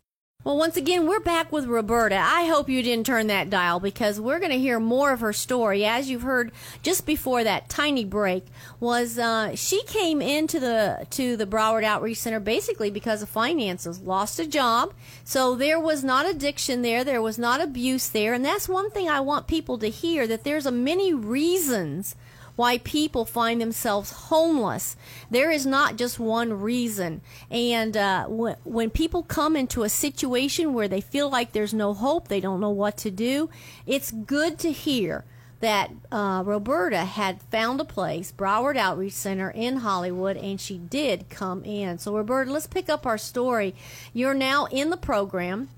Well, 0.48 0.56
once 0.56 0.78
again, 0.78 1.06
we're 1.06 1.20
back 1.20 1.52
with 1.52 1.66
Roberta. 1.66 2.16
I 2.16 2.46
hope 2.46 2.70
you 2.70 2.82
didn't 2.82 3.04
turn 3.04 3.26
that 3.26 3.50
dial 3.50 3.80
because 3.80 4.18
we're 4.18 4.38
going 4.38 4.50
to 4.50 4.58
hear 4.58 4.80
more 4.80 5.12
of 5.12 5.20
her 5.20 5.34
story. 5.34 5.84
As 5.84 6.08
you've 6.08 6.22
heard 6.22 6.52
just 6.82 7.04
before 7.04 7.44
that 7.44 7.68
tiny 7.68 8.06
break, 8.06 8.46
was 8.80 9.18
uh, 9.18 9.54
she 9.54 9.82
came 9.82 10.22
into 10.22 10.58
the 10.58 11.06
to 11.10 11.36
the 11.36 11.44
Broward 11.44 11.84
Outreach 11.84 12.16
Center 12.16 12.40
basically 12.40 12.88
because 12.88 13.20
of 13.20 13.28
finances. 13.28 14.00
Lost 14.00 14.40
a 14.40 14.46
job, 14.46 14.94
so 15.22 15.54
there 15.54 15.78
was 15.78 16.02
not 16.02 16.24
addiction 16.24 16.80
there, 16.80 17.04
there 17.04 17.20
was 17.20 17.36
not 17.38 17.60
abuse 17.60 18.08
there, 18.08 18.32
and 18.32 18.42
that's 18.42 18.70
one 18.70 18.90
thing 18.90 19.06
I 19.06 19.20
want 19.20 19.48
people 19.48 19.76
to 19.76 19.90
hear 19.90 20.26
that 20.28 20.44
there's 20.44 20.64
a 20.64 20.72
many 20.72 21.12
reasons 21.12 22.16
why 22.58 22.78
people 22.78 23.24
find 23.24 23.60
themselves 23.60 24.10
homeless. 24.10 24.96
There 25.30 25.48
is 25.48 25.64
not 25.64 25.96
just 25.96 26.18
one 26.18 26.60
reason. 26.60 27.20
And 27.52 27.96
uh, 27.96 28.24
w- 28.24 28.56
when 28.64 28.90
people 28.90 29.22
come 29.22 29.54
into 29.54 29.84
a 29.84 29.88
situation 29.88 30.74
where 30.74 30.88
they 30.88 31.00
feel 31.00 31.30
like 31.30 31.52
there's 31.52 31.72
no 31.72 31.94
hope, 31.94 32.26
they 32.26 32.40
don't 32.40 32.60
know 32.60 32.70
what 32.70 32.96
to 32.98 33.12
do, 33.12 33.48
it's 33.86 34.10
good 34.10 34.58
to 34.58 34.72
hear 34.72 35.24
that 35.60 35.92
uh, 36.10 36.42
Roberta 36.44 37.04
had 37.04 37.42
found 37.42 37.80
a 37.80 37.84
place, 37.84 38.32
Broward 38.32 38.76
Outreach 38.76 39.12
Center 39.12 39.50
in 39.50 39.78
Hollywood, 39.78 40.36
and 40.36 40.60
she 40.60 40.78
did 40.78 41.28
come 41.28 41.64
in. 41.64 41.98
So, 41.98 42.12
Roberta, 42.12 42.52
let's 42.52 42.66
pick 42.66 42.88
up 42.88 43.06
our 43.06 43.18
story. 43.18 43.72
You're 44.12 44.34
now 44.34 44.66
in 44.66 44.90
the 44.90 44.96
program 44.96 45.68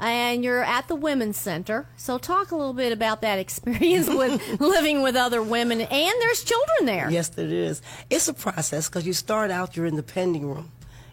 and 0.00 0.44
you're 0.44 0.62
at 0.62 0.88
the 0.88 0.94
Women's 0.94 1.36
Center. 1.36 1.86
So, 1.96 2.18
talk 2.18 2.50
a 2.50 2.56
little 2.56 2.72
bit 2.72 2.92
about 2.92 3.22
that 3.22 3.38
experience 3.38 4.08
with 4.08 4.40
living 4.60 5.02
with 5.02 5.16
other 5.16 5.42
women, 5.42 5.80
and 5.80 6.14
there's 6.20 6.44
children 6.44 6.86
there. 6.86 7.10
Yes, 7.10 7.28
there 7.28 7.46
is. 7.46 7.82
It's 8.10 8.28
a 8.28 8.34
process 8.34 8.88
because 8.88 9.06
you 9.06 9.12
start 9.12 9.50
out, 9.50 9.76
you're 9.76 9.86
in 9.86 9.96
the 9.96 10.02
pending 10.02 10.48
room. 10.48 10.70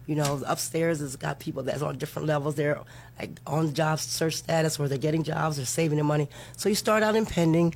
You 0.07 0.15
know, 0.15 0.41
upstairs 0.45 0.99
has 0.99 1.15
got 1.15 1.39
people 1.39 1.63
that's 1.63 1.81
on 1.81 1.97
different 1.97 2.27
levels. 2.27 2.55
They're 2.55 2.81
like 3.19 3.39
on 3.45 3.73
job 3.73 3.99
search 3.99 4.35
status, 4.35 4.79
or 4.79 4.87
they're 4.87 4.97
getting 4.97 5.23
jobs, 5.23 5.59
or 5.59 5.65
saving 5.65 5.97
their 5.97 6.05
money. 6.05 6.27
So 6.57 6.69
you 6.69 6.75
start 6.75 7.03
out 7.03 7.15
in 7.15 7.25
pending, 7.25 7.75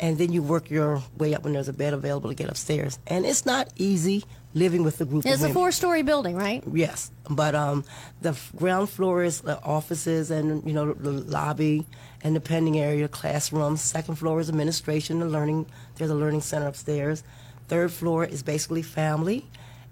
and 0.00 0.18
then 0.18 0.32
you 0.32 0.42
work 0.42 0.70
your 0.70 1.02
way 1.16 1.34
up 1.34 1.44
when 1.44 1.52
there's 1.52 1.68
a 1.68 1.72
bed 1.72 1.94
available 1.94 2.30
to 2.30 2.34
get 2.34 2.48
upstairs. 2.48 2.98
And 3.06 3.24
it's 3.24 3.46
not 3.46 3.68
easy 3.76 4.24
living 4.54 4.84
with 4.84 4.98
the 4.98 5.04
group 5.04 5.26
it's. 5.26 5.42
A 5.42 5.48
four-story 5.50 6.02
building, 6.02 6.36
right? 6.36 6.62
Yes, 6.72 7.10
but 7.28 7.54
um, 7.54 7.84
the 8.22 8.38
ground 8.56 8.88
floor 8.88 9.24
is 9.24 9.40
the 9.40 9.60
offices 9.62 10.30
and 10.30 10.64
you 10.66 10.72
know 10.72 10.92
the 10.92 11.10
lobby 11.10 11.86
and 12.22 12.34
the 12.34 12.40
pending 12.40 12.78
area, 12.78 13.08
classrooms. 13.08 13.82
Second 13.82 14.16
floor 14.16 14.40
is 14.40 14.48
administration 14.48 15.20
and 15.20 15.30
learning. 15.30 15.66
There's 15.96 16.10
a 16.10 16.14
learning 16.14 16.40
center 16.40 16.66
upstairs. 16.66 17.22
Third 17.68 17.92
floor 17.92 18.24
is 18.24 18.42
basically 18.42 18.82
family, 18.82 19.44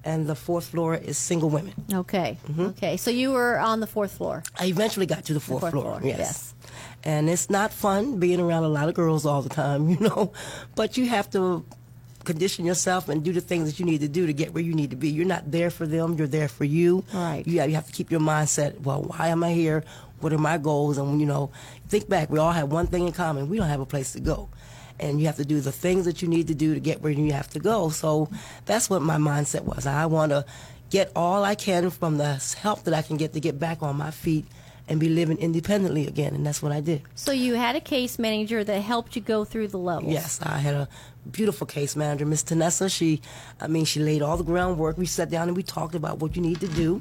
and 0.04 0.26
the 0.26 0.34
fourth 0.34 0.66
floor 0.66 0.94
is 0.94 1.18
single 1.18 1.50
women. 1.50 1.74
Okay. 1.92 2.38
Mm-hmm. 2.48 2.66
Okay. 2.66 2.96
So 2.96 3.10
you 3.10 3.32
were 3.32 3.58
on 3.58 3.80
the 3.80 3.86
fourth 3.86 4.12
floor. 4.12 4.42
I 4.58 4.66
eventually 4.66 5.06
got 5.06 5.24
to 5.26 5.34
the 5.34 5.40
fourth, 5.40 5.62
the 5.62 5.70
fourth 5.70 5.84
floor. 5.84 6.00
floor. 6.00 6.08
Yes. 6.08 6.18
yes. 6.18 6.54
And 7.04 7.28
it's 7.28 7.50
not 7.50 7.72
fun 7.72 8.18
being 8.18 8.40
around 8.40 8.64
a 8.64 8.68
lot 8.68 8.88
of 8.88 8.94
girls 8.94 9.26
all 9.26 9.42
the 9.42 9.48
time, 9.48 9.88
you 9.88 9.98
know, 9.98 10.32
but 10.74 10.96
you 10.96 11.08
have 11.08 11.30
to 11.30 11.64
condition 12.24 12.64
yourself 12.64 13.08
and 13.08 13.24
do 13.24 13.32
the 13.32 13.40
things 13.40 13.68
that 13.68 13.80
you 13.80 13.86
need 13.86 14.00
to 14.00 14.08
do 14.08 14.26
to 14.26 14.32
get 14.32 14.54
where 14.54 14.62
you 14.62 14.74
need 14.74 14.90
to 14.90 14.96
be. 14.96 15.08
You're 15.08 15.26
not 15.26 15.50
there 15.50 15.70
for 15.70 15.86
them, 15.86 16.14
you're 16.14 16.28
there 16.28 16.48
for 16.48 16.64
you. 16.64 17.04
Right. 17.12 17.42
You, 17.46 17.62
you 17.62 17.74
have 17.74 17.86
to 17.86 17.92
keep 17.92 18.10
your 18.10 18.20
mindset, 18.20 18.80
well, 18.80 19.02
why 19.02 19.28
am 19.28 19.42
I 19.42 19.52
here? 19.52 19.84
What 20.20 20.32
are 20.32 20.38
my 20.38 20.58
goals? 20.58 20.98
And, 20.98 21.20
you 21.20 21.26
know, 21.26 21.50
think 21.88 22.08
back, 22.08 22.30
we 22.30 22.38
all 22.38 22.52
have 22.52 22.70
one 22.70 22.86
thing 22.86 23.06
in 23.06 23.12
common. 23.12 23.48
We 23.48 23.56
don't 23.56 23.68
have 23.68 23.80
a 23.80 23.86
place 23.86 24.12
to 24.12 24.20
go. 24.20 24.48
And 25.00 25.18
you 25.18 25.26
have 25.26 25.36
to 25.36 25.44
do 25.44 25.60
the 25.60 25.72
things 25.72 26.04
that 26.04 26.22
you 26.22 26.28
need 26.28 26.46
to 26.48 26.54
do 26.54 26.74
to 26.74 26.80
get 26.80 27.02
where 27.02 27.10
you 27.10 27.32
have 27.32 27.48
to 27.50 27.58
go. 27.58 27.88
So 27.88 28.28
that's 28.66 28.88
what 28.88 29.02
my 29.02 29.16
mindset 29.16 29.64
was. 29.64 29.84
I 29.84 30.06
want 30.06 30.30
to 30.30 30.44
get 30.90 31.10
all 31.16 31.42
I 31.42 31.56
can 31.56 31.90
from 31.90 32.18
the 32.18 32.34
help 32.60 32.84
that 32.84 32.94
I 32.94 33.02
can 33.02 33.16
get 33.16 33.32
to 33.32 33.40
get 33.40 33.58
back 33.58 33.82
on 33.82 33.96
my 33.96 34.12
feet 34.12 34.46
and 34.92 35.00
be 35.00 35.08
living 35.08 35.38
independently 35.38 36.06
again, 36.06 36.34
and 36.34 36.46
that's 36.46 36.62
what 36.62 36.70
I 36.70 36.80
did. 36.80 37.00
So 37.14 37.32
you 37.32 37.54
had 37.54 37.76
a 37.76 37.80
case 37.80 38.18
manager 38.18 38.62
that 38.62 38.80
helped 38.82 39.16
you 39.16 39.22
go 39.22 39.42
through 39.42 39.68
the 39.68 39.78
levels. 39.78 40.12
Yes, 40.12 40.38
I 40.42 40.58
had 40.58 40.74
a 40.74 40.86
beautiful 41.30 41.66
case 41.66 41.96
manager, 41.96 42.26
Miss 42.26 42.44
Tanessa. 42.44 42.94
She, 42.94 43.22
I 43.58 43.68
mean, 43.68 43.86
she 43.86 44.00
laid 44.00 44.20
all 44.20 44.36
the 44.36 44.44
groundwork. 44.44 44.98
We 44.98 45.06
sat 45.06 45.30
down 45.30 45.48
and 45.48 45.56
we 45.56 45.62
talked 45.62 45.94
about 45.94 46.18
what 46.18 46.36
you 46.36 46.42
need 46.42 46.60
to 46.60 46.68
do, 46.68 47.00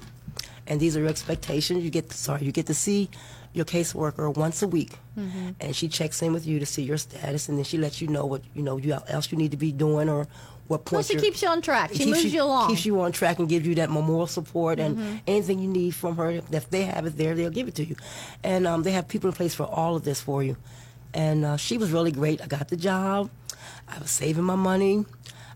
and 0.68 0.80
these 0.80 0.96
are 0.96 1.02
your 1.02 1.10
expectations. 1.10 1.84
You 1.84 1.90
get, 1.90 2.14
sorry, 2.14 2.46
you 2.46 2.54
get 2.54 2.68
to 2.68 2.74
see 2.74 3.10
your 3.52 3.66
caseworker 3.66 4.34
once 4.34 4.64
a 4.64 4.70
week, 4.70 4.98
mm-hmm. 5.20 5.50
and 5.60 5.76
she 5.76 5.90
checks 5.90 6.22
in 6.22 6.32
with 6.32 6.48
you 6.48 6.60
to 6.60 6.66
see 6.66 6.84
your 6.84 6.98
status, 6.98 7.50
and 7.50 7.58
then 7.58 7.66
she 7.66 7.78
lets 7.78 8.02
you 8.02 8.08
know 8.08 8.26
what 8.26 8.42
you 8.56 8.64
know 8.64 8.78
you 8.78 8.98
else 9.10 9.34
you 9.34 9.38
need 9.38 9.52
to 9.52 9.58
be 9.58 9.74
doing 9.74 10.08
or 10.08 10.28
what 10.72 10.86
point. 10.86 10.94
Well, 10.94 11.04
she 11.04 11.18
keeps 11.18 11.42
you 11.42 11.50
on 11.50 11.62
track. 11.62 11.92
She 11.94 12.06
moves 12.06 12.24
you, 12.24 12.32
you, 12.32 12.44
along. 12.44 12.70
Keeps 12.70 12.86
you 12.86 13.00
on 13.02 13.12
track 13.12 13.40
and 13.40 13.48
gives 13.48 13.68
you 13.68 13.76
that 13.76 13.90
moral 13.90 14.26
support 14.26 14.80
and 14.80 14.98
mm-hmm. 14.98 15.16
anything 15.28 15.60
you 15.60 15.68
need 15.68 15.94
from 15.94 16.16
her. 16.18 16.42
If 16.52 16.70
they 16.70 16.84
have 16.84 17.06
it 17.06 17.18
there, 17.18 17.36
they'll 17.36 17.50
give 17.52 17.68
it 17.68 17.76
to 17.76 17.86
you. 17.86 17.96
And 18.44 18.66
um, 18.66 18.84
they 18.84 18.92
have 18.92 19.08
people 19.08 19.30
in 19.30 19.36
place 19.36 19.54
for 19.54 19.66
all 19.66 19.96
of 19.96 20.04
this 20.04 20.22
for 20.22 20.42
you. 20.42 20.58
And 21.14 21.44
uh, 21.46 21.58
she 21.58 21.78
was 21.78 21.92
really 21.92 22.12
great. 22.12 22.42
I 22.42 22.48
got 22.48 22.70
the 22.70 22.78
job. 22.78 23.30
I 23.88 24.00
was 24.00 24.10
saving 24.10 24.46
my 24.46 24.56
money. 24.56 25.06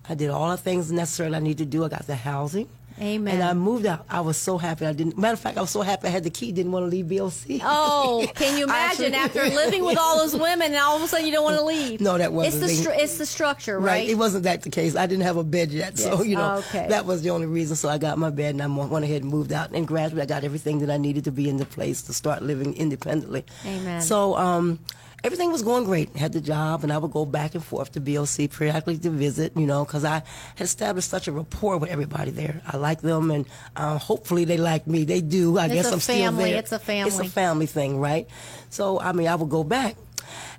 I 0.08 0.14
did 0.14 0.30
all 0.30 0.52
the 0.52 0.58
things 0.58 0.92
necessary 0.92 1.34
I 1.34 1.40
needed 1.40 1.58
to 1.60 1.66
do. 1.66 1.84
I 1.86 1.88
got 1.88 2.06
the 2.06 2.16
housing. 2.16 2.70
Amen. 3.00 3.34
And 3.34 3.44
I 3.44 3.54
moved 3.54 3.86
out. 3.86 4.06
I 4.10 4.22
was 4.22 4.38
so 4.38 4.58
happy. 4.58 4.86
I 4.86 4.94
didn't. 4.94 5.18
Matter 5.18 5.34
of 5.34 5.40
fact, 5.40 5.58
I 5.58 5.62
was 5.62 5.70
so 5.70 5.82
happy 5.82 6.08
I 6.08 6.12
had 6.12 6.24
the 6.24 6.30
key. 6.30 6.54
Didn't 6.54 6.72
want 6.72 6.84
to 6.84 6.88
leave 6.88 7.10
BOC. 7.10 7.62
Oh, 7.64 8.26
can 8.36 8.58
you 8.58 8.64
imagine 8.64 9.14
after 9.14 9.44
living 9.44 9.84
with 9.84 9.98
all 9.98 10.18
those 10.18 10.34
women 10.34 10.68
and 10.68 10.78
all 10.78 10.96
of 10.96 11.04
a 11.04 11.08
sudden 11.08 11.26
you 11.26 11.32
don't 11.32 11.44
want 11.44 11.58
to 11.58 11.64
leave? 11.64 12.00
No, 12.00 12.18
that 12.18 12.32
wasn't. 12.32 12.64
It's 12.64 12.84
the 12.84 12.90
stru- 12.90 12.98
it's 12.98 13.18
the 13.18 13.26
structure, 13.26 13.80
right? 13.80 13.92
right? 13.92 14.10
It 14.10 14.16
wasn't 14.16 14.46
that 14.46 14.62
the 14.62 14.70
case. 14.70 14.96
I 14.96 15.08
didn't 15.08 15.24
have 15.24 15.36
a 15.36 15.44
bed 15.44 15.72
yet, 15.72 15.98
so 15.98 16.22
you 16.22 16.38
know 16.38 16.56
okay. 16.70 16.88
that 16.88 17.06
was 17.06 17.22
the 17.22 17.32
only 17.32 17.48
reason. 17.48 17.76
So 17.76 17.90
I 17.90 17.98
got 17.98 18.18
my 18.18 18.30
bed 18.30 18.56
and 18.56 18.64
I 18.64 18.68
went 18.68 19.04
ahead 19.04 19.24
and 19.24 19.32
moved 19.32 19.52
out. 19.52 19.72
And 19.72 19.86
gradually, 19.86 20.22
I 20.22 20.26
got 20.26 20.44
everything 20.46 20.80
that 20.80 20.90
I 20.90 20.98
needed 20.98 21.26
to 21.26 21.32
be 21.32 21.50
in 21.50 21.58
the 21.58 21.66
place 21.66 22.02
to 22.04 22.14
start 22.14 22.44
living 22.44 22.76
independently. 22.76 23.46
Amen. 23.66 24.02
So 24.02 24.38
um, 24.38 24.80
everything 25.26 25.52
was 25.52 25.64
going 25.64 25.84
great. 25.86 26.16
Had 26.16 26.34
the 26.34 26.40
job, 26.40 26.84
and 26.84 26.94
I 26.94 27.00
would 27.00 27.12
go 27.12 27.26
back 27.26 27.56
and 27.56 27.64
forth 27.64 27.92
to 27.94 28.00
BOC 28.00 28.52
periodically 28.52 28.98
to 29.00 29.10
visit, 29.10 29.54
you 29.56 29.66
know, 29.66 29.84
because 29.84 30.06
I 30.06 30.22
had 30.56 30.66
established 30.66 31.10
such 31.10 31.28
a 31.28 31.32
rapport 31.32 31.78
with 31.78 31.90
everybody 31.90 32.30
there. 32.30 32.62
I 32.68 32.78
like 32.78 33.02
them, 33.02 33.32
and 33.32 33.46
uh, 33.76 33.98
hopefully 33.98 34.46
they 34.46 34.58
like 34.58 34.86
me. 34.86 35.04
They 35.04 35.22
do. 35.22 35.58
I 35.58 35.66
it's 35.66 35.74
guess 35.74 35.92
I'm 35.92 36.00
family. 36.00 36.44
still 36.44 36.52
there. 36.52 36.60
It's 36.60 36.72
a 36.72 36.80
family. 36.80 37.10
It's 37.10 37.20
a 37.20 37.26
family 37.26 37.66
thing, 37.66 38.00
right? 38.00 38.28
So 38.70 39.00
I 39.00 39.14
mean, 39.14 39.28
I 39.28 39.36
would 39.36 39.50
go 39.50 39.64
back, 39.64 39.96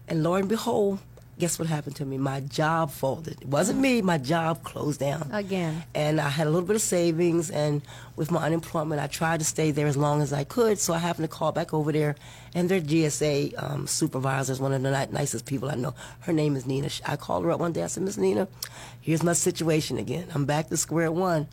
and 0.09 0.25
lo 0.25 0.35
and 0.35 0.49
behold, 0.49 0.99
guess 1.39 1.59
what 1.59 1.69
happened 1.69 1.97
to 1.97 2.05
me? 2.05 2.19
My 2.19 2.41
job 2.41 2.91
folded. 2.91 3.41
It 3.43 3.49
wasn't 3.49 3.79
me. 3.79 4.03
My 4.03 4.19
job 4.19 4.65
closed 4.65 5.01
down 5.01 5.29
again. 5.33 5.85
And 5.95 6.21
I 6.21 6.29
had 6.29 6.47
a 6.47 6.51
little 6.51 6.67
bit 6.67 6.77
of 6.77 6.83
savings, 6.83 7.51
and 7.51 7.83
with 8.17 8.31
my 8.31 8.43
unemployment, 8.45 9.01
I 9.01 9.07
tried 9.07 9.41
to 9.41 9.45
stay 9.47 9.71
there 9.71 9.87
as 9.87 9.97
long 9.97 10.23
as 10.23 10.33
I 10.33 10.45
could. 10.45 10.79
So 10.79 10.95
I 10.95 10.99
happened 10.99 11.29
to 11.31 11.37
call 11.37 11.53
back 11.53 11.75
over 11.75 11.93
there, 11.93 12.17
and 12.57 12.71
their 12.71 12.81
GSA 12.81 13.53
um, 13.63 13.87
supervisor 13.87 14.51
is 14.51 14.59
one 14.59 14.73
of 14.73 14.83
the 14.83 14.91
ni- 14.91 15.13
nicest 15.13 15.45
people 15.45 15.71
I 15.71 15.75
know. 15.75 15.95
Her 16.21 16.33
name 16.33 16.57
is 16.57 16.65
Nina. 16.65 16.89
I 17.05 17.17
called 17.17 17.45
her 17.45 17.51
up 17.51 17.61
one 17.61 17.73
day. 17.73 17.83
I 17.83 17.87
said, 17.87 18.03
Miss 18.03 18.17
Nina, 18.17 18.49
here's 19.03 19.23
my 19.23 19.35
situation 19.35 19.99
again. 19.99 20.27
I'm 20.35 20.47
back 20.47 20.69
to 20.71 20.77
square 20.79 21.13
one. 21.13 21.49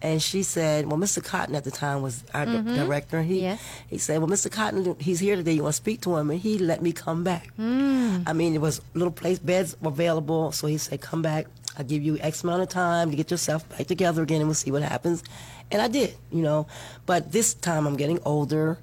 And 0.00 0.22
she 0.22 0.44
said, 0.44 0.86
well, 0.86 0.96
Mr. 0.96 1.24
Cotton 1.24 1.56
at 1.56 1.64
the 1.64 1.72
time 1.72 2.02
was 2.02 2.22
our 2.32 2.46
mm-hmm. 2.46 2.76
director. 2.76 3.22
He 3.22 3.40
yes. 3.40 3.60
he 3.88 3.98
said, 3.98 4.18
well, 4.18 4.28
Mr. 4.28 4.48
Cotton, 4.48 4.94
he's 5.00 5.18
here 5.18 5.34
today. 5.34 5.54
You 5.54 5.64
want 5.64 5.72
to 5.72 5.76
speak 5.76 6.02
to 6.02 6.14
him? 6.14 6.30
And 6.30 6.38
he 6.38 6.58
let 6.58 6.80
me 6.82 6.92
come 6.92 7.24
back. 7.24 7.50
Mm. 7.58 8.22
I 8.24 8.32
mean, 8.32 8.52
there 8.52 8.60
was 8.60 8.80
little 8.92 9.12
place 9.12 9.40
beds 9.40 9.76
were 9.80 9.88
available, 9.88 10.52
so 10.52 10.68
he 10.68 10.78
said, 10.78 11.00
come 11.00 11.20
back. 11.20 11.46
I'll 11.76 11.84
give 11.84 12.04
you 12.04 12.16
X 12.20 12.44
amount 12.44 12.62
of 12.62 12.68
time 12.68 13.10
to 13.10 13.16
get 13.16 13.32
yourself 13.32 13.68
back 13.70 13.88
together 13.88 14.22
again, 14.22 14.40
and 14.40 14.46
we'll 14.46 14.54
see 14.54 14.70
what 14.70 14.82
happens. 14.82 15.24
And 15.72 15.82
I 15.82 15.88
did, 15.88 16.14
you 16.30 16.42
know. 16.42 16.68
But 17.06 17.32
this 17.32 17.54
time 17.54 17.88
I'm 17.88 17.96
getting 17.96 18.20
older, 18.24 18.78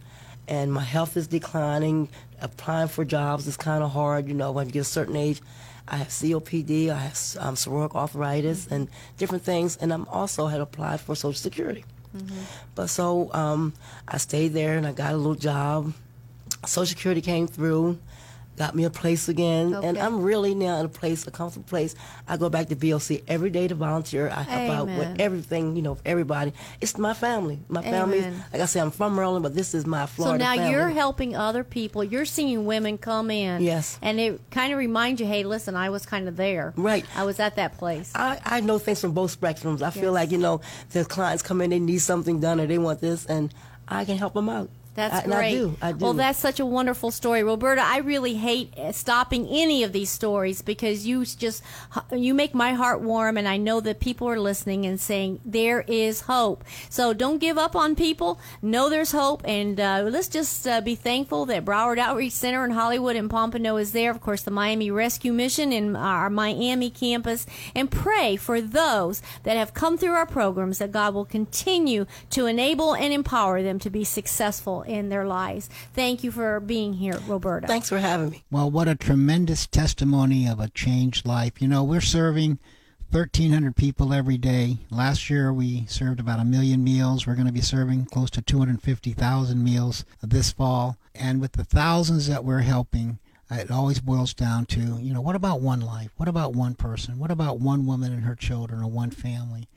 and 0.51 0.73
my 0.73 0.83
health 0.83 1.15
is 1.15 1.27
declining. 1.27 2.09
Applying 2.41 2.89
for 2.89 3.05
jobs 3.05 3.47
is 3.47 3.55
kind 3.55 3.83
of 3.83 3.91
hard, 3.91 4.27
you 4.27 4.33
know. 4.33 4.51
When 4.51 4.67
you 4.67 4.73
get 4.73 4.81
a 4.81 4.83
certain 4.83 5.15
age, 5.15 5.41
I 5.87 5.95
have 5.97 6.09
COPD, 6.09 6.89
I 6.89 6.97
have 6.97 7.13
um, 7.39 7.55
psoriatic 7.55 7.95
arthritis, 7.95 8.67
and 8.67 8.89
different 9.17 9.43
things. 9.43 9.77
And 9.77 9.93
I'm 9.93 10.05
also 10.09 10.47
had 10.47 10.59
applied 10.59 10.99
for 10.99 11.15
Social 11.15 11.39
Security. 11.39 11.85
Mm-hmm. 12.15 12.41
But 12.75 12.87
so 12.87 13.31
um, 13.33 13.73
I 14.07 14.17
stayed 14.17 14.49
there, 14.49 14.77
and 14.77 14.85
I 14.85 14.91
got 14.91 15.13
a 15.13 15.17
little 15.17 15.35
job. 15.35 15.93
Social 16.65 16.97
Security 16.97 17.21
came 17.21 17.47
through 17.47 17.97
got 18.61 18.75
me 18.75 18.83
a 18.83 18.91
place 18.91 19.27
again, 19.27 19.73
and 19.73 19.97
I'm 19.97 20.21
really 20.21 20.53
now 20.53 20.77
in 20.79 20.85
a 20.85 20.89
place, 20.89 21.25
a 21.25 21.31
comfortable 21.31 21.67
place. 21.67 21.95
I 22.27 22.37
go 22.37 22.47
back 22.47 22.67
to 22.67 22.75
BOC 22.75 23.23
every 23.27 23.49
day 23.49 23.67
to 23.67 23.73
volunteer. 23.73 24.29
I 24.29 24.43
help 24.43 24.69
out 24.69 24.85
with 24.85 25.19
everything, 25.19 25.75
you 25.75 25.81
know, 25.81 25.95
for 25.95 26.03
everybody. 26.05 26.53
It's 26.79 26.95
my 26.95 27.15
family. 27.15 27.57
My 27.69 27.81
family. 27.81 28.21
Like 28.53 28.61
I 28.61 28.65
said, 28.65 28.83
I'm 28.83 28.91
from 28.91 29.15
Maryland, 29.15 29.41
but 29.41 29.55
this 29.55 29.73
is 29.73 29.87
my 29.87 30.05
Florida. 30.05 30.43
So 30.43 30.47
now 30.47 30.55
family. 30.55 30.73
you're 30.73 30.89
helping 30.89 31.35
other 31.35 31.63
people. 31.63 32.03
You're 32.03 32.25
seeing 32.25 32.65
women 32.65 32.99
come 32.99 33.31
in. 33.31 33.63
Yes. 33.63 33.97
And 33.99 34.19
it 34.19 34.39
kind 34.51 34.71
of 34.71 34.77
reminds 34.77 35.19
you, 35.19 35.25
hey, 35.25 35.43
listen, 35.43 35.75
I 35.75 35.89
was 35.89 36.05
kind 36.05 36.27
of 36.27 36.35
there. 36.35 36.71
Right. 36.77 37.03
I 37.15 37.23
was 37.23 37.39
at 37.39 37.55
that 37.55 37.79
place. 37.79 38.11
I, 38.13 38.39
I 38.45 38.61
know 38.61 38.77
things 38.77 39.01
from 39.01 39.13
both 39.13 39.41
spectrums. 39.41 39.81
I 39.81 39.89
feel 39.89 40.13
like, 40.13 40.29
you 40.29 40.37
know, 40.37 40.61
the 40.91 41.03
clients 41.03 41.41
come 41.41 41.61
in, 41.61 41.71
they 41.71 41.79
need 41.79 41.97
something 41.97 42.39
done 42.39 42.59
or 42.59 42.67
they 42.67 42.77
want 42.77 43.01
this, 43.01 43.25
and 43.25 43.51
I 43.87 44.05
can 44.05 44.19
help 44.19 44.35
them 44.35 44.49
out. 44.49 44.69
That's 45.01 45.25
I, 45.25 45.25
great. 45.25 45.35
I 45.35 45.51
do. 45.51 45.77
I 45.81 45.91
do. 45.93 45.97
Well, 46.05 46.13
that's 46.13 46.37
such 46.37 46.59
a 46.59 46.65
wonderful 46.65 47.09
story, 47.09 47.43
Roberta. 47.43 47.81
I 47.81 47.97
really 47.97 48.35
hate 48.35 48.77
uh, 48.77 48.91
stopping 48.91 49.47
any 49.47 49.81
of 49.83 49.93
these 49.93 50.11
stories 50.11 50.61
because 50.61 51.07
you 51.07 51.25
just 51.25 51.63
you 52.15 52.35
make 52.35 52.53
my 52.53 52.73
heart 52.73 53.01
warm, 53.01 53.35
and 53.35 53.47
I 53.47 53.57
know 53.57 53.79
that 53.79 53.99
people 53.99 54.29
are 54.29 54.39
listening 54.39 54.85
and 54.85 54.99
saying 54.99 55.39
there 55.43 55.81
is 55.87 56.21
hope. 56.21 56.63
So 56.89 57.13
don't 57.13 57.39
give 57.39 57.57
up 57.57 57.75
on 57.75 57.95
people. 57.95 58.39
Know 58.61 58.89
there's 58.89 59.11
hope, 59.11 59.41
and 59.43 59.79
uh, 59.79 60.07
let's 60.07 60.27
just 60.27 60.67
uh, 60.67 60.81
be 60.81 60.93
thankful 60.93 61.47
that 61.47 61.65
Broward 61.65 61.97
Outreach 61.97 62.33
Center 62.33 62.63
in 62.63 62.71
Hollywood 62.71 63.15
and 63.15 63.27
Pompano 63.29 63.77
is 63.77 63.93
there. 63.93 64.11
Of 64.11 64.21
course, 64.21 64.43
the 64.43 64.51
Miami 64.51 64.91
Rescue 64.91 65.33
Mission 65.33 65.73
in 65.73 65.95
our 65.95 66.29
Miami 66.29 66.91
campus, 66.91 67.47
and 67.73 67.89
pray 67.89 68.35
for 68.35 68.61
those 68.61 69.23
that 69.43 69.57
have 69.57 69.73
come 69.73 69.97
through 69.97 70.13
our 70.13 70.27
programs 70.27 70.77
that 70.77 70.91
God 70.91 71.15
will 71.15 71.25
continue 71.25 72.05
to 72.29 72.45
enable 72.45 72.93
and 72.93 73.11
empower 73.11 73.63
them 73.63 73.79
to 73.79 73.89
be 73.89 74.03
successful 74.03 74.83
in 74.91 75.09
their 75.09 75.25
lives. 75.25 75.69
Thank 75.93 76.23
you 76.23 76.31
for 76.31 76.59
being 76.59 76.93
here, 76.93 77.19
Roberta. 77.27 77.67
Thanks 77.67 77.89
for 77.89 77.99
having 77.99 78.29
me. 78.29 78.43
Well, 78.51 78.69
what 78.69 78.87
a 78.87 78.95
tremendous 78.95 79.65
testimony 79.67 80.47
of 80.47 80.59
a 80.59 80.69
changed 80.69 81.25
life. 81.25 81.61
You 81.61 81.67
know, 81.67 81.83
we're 81.83 82.01
serving 82.01 82.59
1,300 83.11 83.75
people 83.75 84.13
every 84.13 84.37
day. 84.37 84.77
Last 84.89 85.29
year, 85.29 85.51
we 85.51 85.85
served 85.87 86.19
about 86.19 86.39
a 86.39 86.45
million 86.45 86.83
meals. 86.83 87.25
We're 87.25 87.35
going 87.35 87.47
to 87.47 87.53
be 87.53 87.61
serving 87.61 88.05
close 88.05 88.29
to 88.31 88.41
250,000 88.41 89.63
meals 89.63 90.05
this 90.21 90.51
fall. 90.51 90.97
And 91.13 91.41
with 91.41 91.53
the 91.53 91.65
thousands 91.65 92.27
that 92.27 92.45
we're 92.45 92.59
helping, 92.59 93.19
uh, 93.51 93.55
it 93.55 93.71
always 93.71 93.99
boils 93.99 94.33
down 94.33 94.65
to, 94.67 94.79
you 94.79 95.13
know, 95.13 95.19
what 95.19 95.35
about 95.35 95.59
one 95.59 95.81
life? 95.81 96.11
What 96.15 96.29
about 96.29 96.53
one 96.53 96.73
person? 96.75 97.19
What 97.19 97.31
about 97.31 97.59
one 97.59 97.85
woman 97.85 98.13
and 98.13 98.23
her 98.23 98.35
children 98.35 98.81
or 98.81 98.87
one 98.87 99.11
family? 99.11 99.67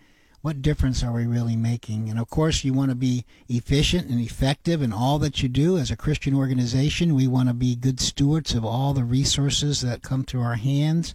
What 0.45 0.61
difference 0.61 1.03
are 1.03 1.11
we 1.11 1.25
really 1.25 1.57
making? 1.57 2.11
And 2.11 2.19
of 2.19 2.29
course, 2.29 2.65
you 2.65 2.75
want 2.75 2.91
to 2.91 2.95
be 2.95 3.25
efficient 3.49 4.11
and 4.11 4.21
effective 4.21 4.83
in 4.83 4.93
all 4.93 5.19
that 5.21 5.43
you 5.43 5.49
do. 5.49 5.79
As 5.79 5.91
a 5.91 5.97
Christian 5.97 6.35
organization, 6.35 7.15
we 7.15 7.27
want 7.27 7.49
to 7.49 7.55
be 7.55 7.75
good 7.75 7.99
stewards 7.99 8.53
of 8.53 8.63
all 8.63 8.93
the 8.93 9.05
resources 9.05 9.81
that 9.81 10.03
come 10.03 10.23
through 10.23 10.43
our 10.43 10.57
hands, 10.57 11.15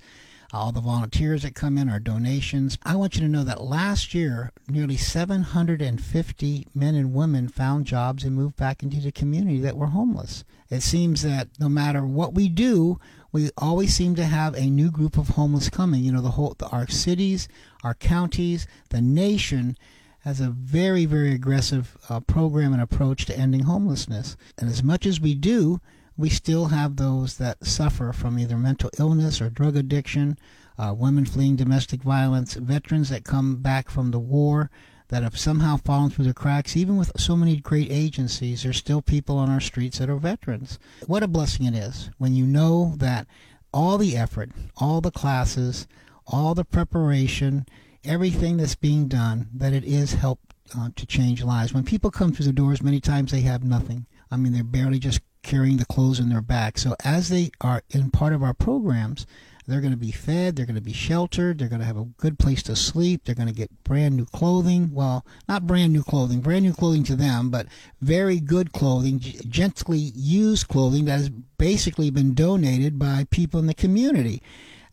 all 0.51 0.71
the 0.71 0.81
volunteers 0.81 1.43
that 1.43 1.53
come 1.53 1.77
in, 1.77 1.89
our 1.89 1.99
donations. 1.99 2.79
I 2.81 2.95
want 2.95 3.17
you 3.17 3.21
to 3.21 3.27
know 3.27 3.43
that 3.43 3.61
last 3.61 4.15
year, 4.15 4.51
nearly 4.67 4.97
750 4.97 6.67
men 6.73 6.95
and 6.95 7.13
women 7.13 7.49
found 7.49 7.85
jobs 7.85 8.23
and 8.23 8.35
moved 8.35 8.55
back 8.55 8.81
into 8.81 8.99
the 8.99 9.11
community 9.11 9.59
that 9.59 9.77
were 9.77 9.85
homeless. 9.85 10.43
It 10.71 10.81
seems 10.81 11.21
that 11.21 11.49
no 11.59 11.69
matter 11.69 12.03
what 12.03 12.33
we 12.33 12.49
do, 12.49 12.99
we 13.31 13.49
always 13.57 13.93
seem 13.93 14.15
to 14.15 14.25
have 14.25 14.55
a 14.55 14.69
new 14.69 14.91
group 14.91 15.17
of 15.17 15.29
homeless 15.29 15.69
coming. 15.69 16.03
You 16.03 16.11
know, 16.11 16.21
the 16.21 16.31
whole 16.31 16.55
the, 16.57 16.67
our 16.67 16.87
cities, 16.87 17.47
our 17.83 17.93
counties, 17.93 18.67
the 18.89 19.01
nation 19.01 19.77
has 20.19 20.41
a 20.41 20.49
very, 20.49 21.05
very 21.05 21.33
aggressive 21.33 21.97
uh, 22.09 22.19
program 22.19 22.73
and 22.73 22.81
approach 22.81 23.25
to 23.25 23.37
ending 23.37 23.63
homelessness. 23.63 24.35
And 24.57 24.69
as 24.69 24.83
much 24.83 25.05
as 25.05 25.21
we 25.21 25.33
do, 25.33 25.79
we 26.17 26.29
still 26.29 26.65
have 26.65 26.97
those 26.97 27.37
that 27.37 27.65
suffer 27.65 28.11
from 28.11 28.37
either 28.37 28.57
mental 28.57 28.89
illness 28.99 29.41
or 29.41 29.49
drug 29.49 29.77
addiction, 29.77 30.37
uh, 30.77 30.93
women 30.97 31.25
fleeing 31.25 31.55
domestic 31.55 32.03
violence, 32.03 32.55
veterans 32.55 33.09
that 33.09 33.23
come 33.23 33.57
back 33.57 33.89
from 33.89 34.11
the 34.11 34.19
war 34.19 34.69
that 35.09 35.23
have 35.23 35.37
somehow 35.37 35.77
fallen 35.77 36.09
through 36.09 36.25
the 36.25 36.33
cracks. 36.33 36.77
Even 36.77 36.97
with 36.97 37.11
so 37.17 37.35
many 37.35 37.57
great 37.57 37.91
agencies, 37.91 38.63
there's 38.63 38.77
still 38.77 39.01
people 39.01 39.37
on 39.37 39.49
our 39.49 39.59
streets 39.59 39.99
that 39.99 40.09
are 40.09 40.17
veterans. 40.17 40.79
What 41.05 41.23
a 41.23 41.27
blessing 41.27 41.65
it 41.65 41.75
is 41.75 42.09
when 42.17 42.33
you 42.33 42.45
know 42.45 42.93
that 42.97 43.27
all 43.73 43.97
the 43.97 44.15
effort, 44.15 44.51
all 44.77 45.01
the 45.01 45.11
classes, 45.11 45.87
all 46.27 46.55
the 46.55 46.65
preparation, 46.65 47.65
everything 48.03 48.57
that's 48.57 48.75
being 48.75 49.07
done, 49.07 49.49
that 49.53 49.73
it 49.73 49.83
is 49.83 50.13
help 50.13 50.39
uh, 50.77 50.89
to 50.95 51.05
change 51.05 51.43
lives. 51.43 51.73
When 51.73 51.83
people 51.83 52.11
come 52.11 52.31
through 52.31 52.45
the 52.45 52.53
doors, 52.53 52.81
many 52.81 52.99
times 52.99 53.31
they 53.31 53.41
have 53.41 53.63
nothing. 53.63 54.05
I 54.31 54.37
mean, 54.37 54.53
they're 54.53 54.63
barely 54.63 54.99
just 54.99 55.21
carrying 55.41 55.77
the 55.77 55.85
clothes 55.85 56.19
in 56.19 56.29
their 56.29 56.41
back. 56.41 56.77
So 56.77 56.95
as 57.03 57.29
they 57.29 57.51
are 57.61 57.81
in 57.89 58.11
part 58.11 58.33
of 58.33 58.43
our 58.43 58.53
programs, 58.53 59.25
they're 59.69 59.81
going 59.81 59.91
to 59.91 59.97
be 59.97 60.11
fed, 60.11 60.55
they're 60.55 60.65
going 60.65 60.75
to 60.75 60.81
be 60.81 60.93
sheltered, 60.93 61.59
they're 61.59 61.67
going 61.67 61.79
to 61.79 61.85
have 61.85 61.97
a 61.97 62.05
good 62.17 62.39
place 62.39 62.63
to 62.63 62.75
sleep, 62.75 63.23
they're 63.23 63.35
going 63.35 63.47
to 63.47 63.53
get 63.53 63.83
brand 63.83 64.15
new 64.15 64.25
clothing. 64.25 64.93
Well, 64.93 65.25
not 65.47 65.67
brand 65.67 65.93
new 65.93 66.03
clothing, 66.03 66.41
brand 66.41 66.65
new 66.65 66.73
clothing 66.73 67.03
to 67.05 67.15
them, 67.15 67.49
but 67.49 67.67
very 68.01 68.39
good 68.39 68.71
clothing, 68.71 69.19
gently 69.19 70.11
used 70.15 70.67
clothing 70.67 71.05
that 71.05 71.19
has 71.19 71.29
basically 71.29 72.09
been 72.09 72.33
donated 72.33 72.97
by 72.97 73.27
people 73.29 73.59
in 73.59 73.67
the 73.67 73.73
community. 73.73 74.41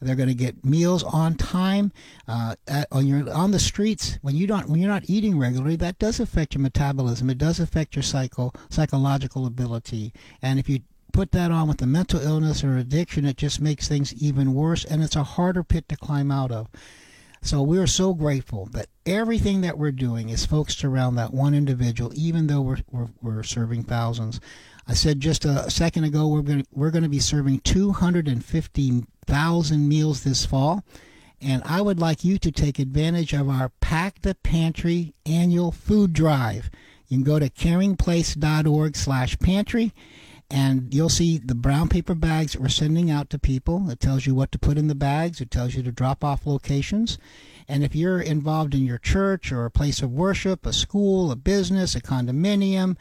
They're 0.01 0.17
going 0.17 0.29
to 0.29 0.35
get 0.35 0.65
meals 0.65 1.03
on 1.03 1.37
time. 1.37 1.93
Uh, 2.29 2.55
at, 2.69 2.87
on 2.93 3.07
your 3.07 3.33
on 3.33 3.51
the 3.51 3.59
streets 3.59 4.19
when 4.21 4.37
you 4.37 4.47
don't 4.47 4.69
when 4.69 4.81
you're 4.81 4.91
not 4.91 5.09
eating 5.09 5.39
regularly, 5.39 5.77
that 5.77 5.99
does 5.99 6.21
affect 6.21 6.55
your 6.55 6.61
metabolism. 6.61 7.31
It 7.31 7.39
does 7.39 7.61
affect 7.61 7.97
your 7.97 8.03
psycho 8.03 8.53
psychological 8.69 9.47
ability. 9.47 10.13
And 10.43 10.59
if 10.59 10.69
you 10.69 10.81
put 11.17 11.33
that 11.33 11.51
on 11.51 11.67
with 11.67 11.81
a 11.81 11.87
mental 11.87 12.21
illness 12.21 12.63
or 12.63 12.77
addiction, 12.77 13.25
it 13.25 13.39
just 13.39 13.59
makes 13.59 13.89
things 13.89 14.13
even 14.13 14.53
worse, 14.53 14.85
and 14.85 15.03
it's 15.03 15.17
a 15.17 15.23
harder 15.23 15.65
pit 15.65 15.89
to 15.89 15.97
climb 15.97 16.31
out 16.31 16.53
of. 16.53 16.69
So 17.41 17.63
we 17.63 17.79
are 17.79 17.87
so 17.87 18.13
grateful 18.13 18.67
that 18.73 18.89
everything 19.07 19.63
that 19.63 19.79
we're 19.79 19.93
doing 19.93 20.29
is 20.29 20.45
focused 20.45 20.85
around 20.85 21.15
that 21.15 21.33
one 21.33 21.55
individual, 21.55 22.13
even 22.15 22.49
though 22.49 22.61
we're, 22.61 22.81
we're, 22.91 23.09
we're 23.23 23.43
serving 23.45 23.85
thousands. 23.85 24.41
I 24.87 24.93
said 24.93 25.21
just 25.21 25.47
a 25.47 25.71
second 25.71 26.05
ago 26.05 26.29
we're 26.29 26.43
going 26.43 26.67
we're 26.71 26.91
going 26.91 27.03
to 27.03 27.09
be 27.09 27.19
serving 27.19 27.61
250,000 27.61 29.89
meals 29.89 30.23
this 30.23 30.45
fall, 30.45 30.85
and 31.41 31.63
I 31.65 31.81
would 31.81 31.99
like 31.99 32.25
you 32.25 32.37
to 32.41 32.53
take 32.53 32.79
advantage 32.79 33.33
of 33.33 33.49
our 33.49 33.71
Pack 33.81 34.21
the 34.21 34.35
Pantry 34.35 35.15
annual 35.25 35.73
food 35.73 36.13
drive. 36.13 36.69
You 37.09 37.17
can 37.17 37.25
go 37.25 37.39
to 37.39 37.49
caringplace.org/pantry 37.49 39.93
and 40.51 40.95
you'll 40.95 41.09
see 41.09 41.39
the 41.39 41.55
brown 41.55 41.89
paper 41.89 42.15
bags 42.15 42.53
that 42.53 42.63
we're 42.63 42.69
sending 42.69 43.11
out 43.11 43.31
to 43.31 43.39
people. 43.39 43.91
It 43.91 43.99
tells 43.99 44.27
you 44.27 44.35
what 44.35 44.53
to 44.53 44.59
put 44.59 44.79
in 44.79 44.87
the 44.87 44.95
bags. 44.95 45.41
It 45.41 45.51
tells 45.51 45.75
you 45.75 45.83
to 45.83 45.91
drop 45.91 46.23
off 46.23 46.47
locations. 46.47 47.19
And 47.69 47.83
if 47.83 47.97
you're 47.97 48.21
involved 48.21 48.75
in 48.75 48.87
your 48.87 48.99
church 48.99 49.51
or 49.51 49.65
a 49.65 49.71
place 49.71 50.03
of 50.03 50.13
worship, 50.13 50.65
a 50.65 50.73
school, 50.73 51.33
a 51.33 51.37
business, 51.37 51.97
a 51.97 52.01
condominium, 52.01 52.97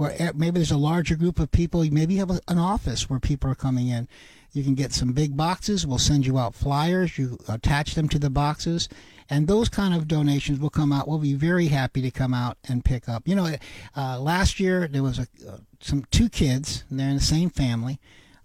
e, 0.00 0.30
maybe 0.34 0.58
there's 0.58 0.72
a 0.72 0.76
larger 0.76 1.14
group 1.14 1.38
of 1.38 1.52
people, 1.52 1.84
maybe 1.84 2.14
you 2.14 2.20
have 2.20 2.40
an 2.48 2.58
office 2.58 3.08
where 3.08 3.20
people 3.20 3.48
are 3.48 3.54
coming 3.54 3.88
in. 3.88 4.08
You 4.52 4.64
can 4.64 4.74
get 4.74 4.92
some 4.92 5.12
big 5.12 5.36
boxes. 5.36 5.86
We'll 5.86 5.98
send 5.98 6.26
you 6.26 6.38
out 6.38 6.54
flyers. 6.54 7.16
You 7.16 7.38
attach 7.48 7.94
them 7.94 8.08
to 8.08 8.18
the 8.18 8.30
boxes. 8.30 8.88
And 9.30 9.46
those 9.46 9.68
kind 9.68 9.94
of 9.94 10.08
donations 10.08 10.58
will 10.58 10.70
come 10.70 10.90
out. 10.90 11.06
We'll 11.06 11.18
be 11.18 11.34
very 11.34 11.66
happy 11.66 12.00
to 12.02 12.10
come 12.10 12.32
out 12.32 12.56
and 12.66 12.84
pick 12.84 13.08
up. 13.08 13.28
You 13.28 13.36
know, 13.36 13.54
uh, 13.94 14.18
last 14.18 14.58
year 14.58 14.88
there 14.88 15.02
was 15.02 15.18
a, 15.18 15.26
uh, 15.46 15.58
some 15.80 16.04
two 16.10 16.28
kids, 16.28 16.84
and 16.88 16.98
they're 16.98 17.08
in 17.08 17.16
the 17.16 17.22
same 17.22 17.50
family, 17.50 17.98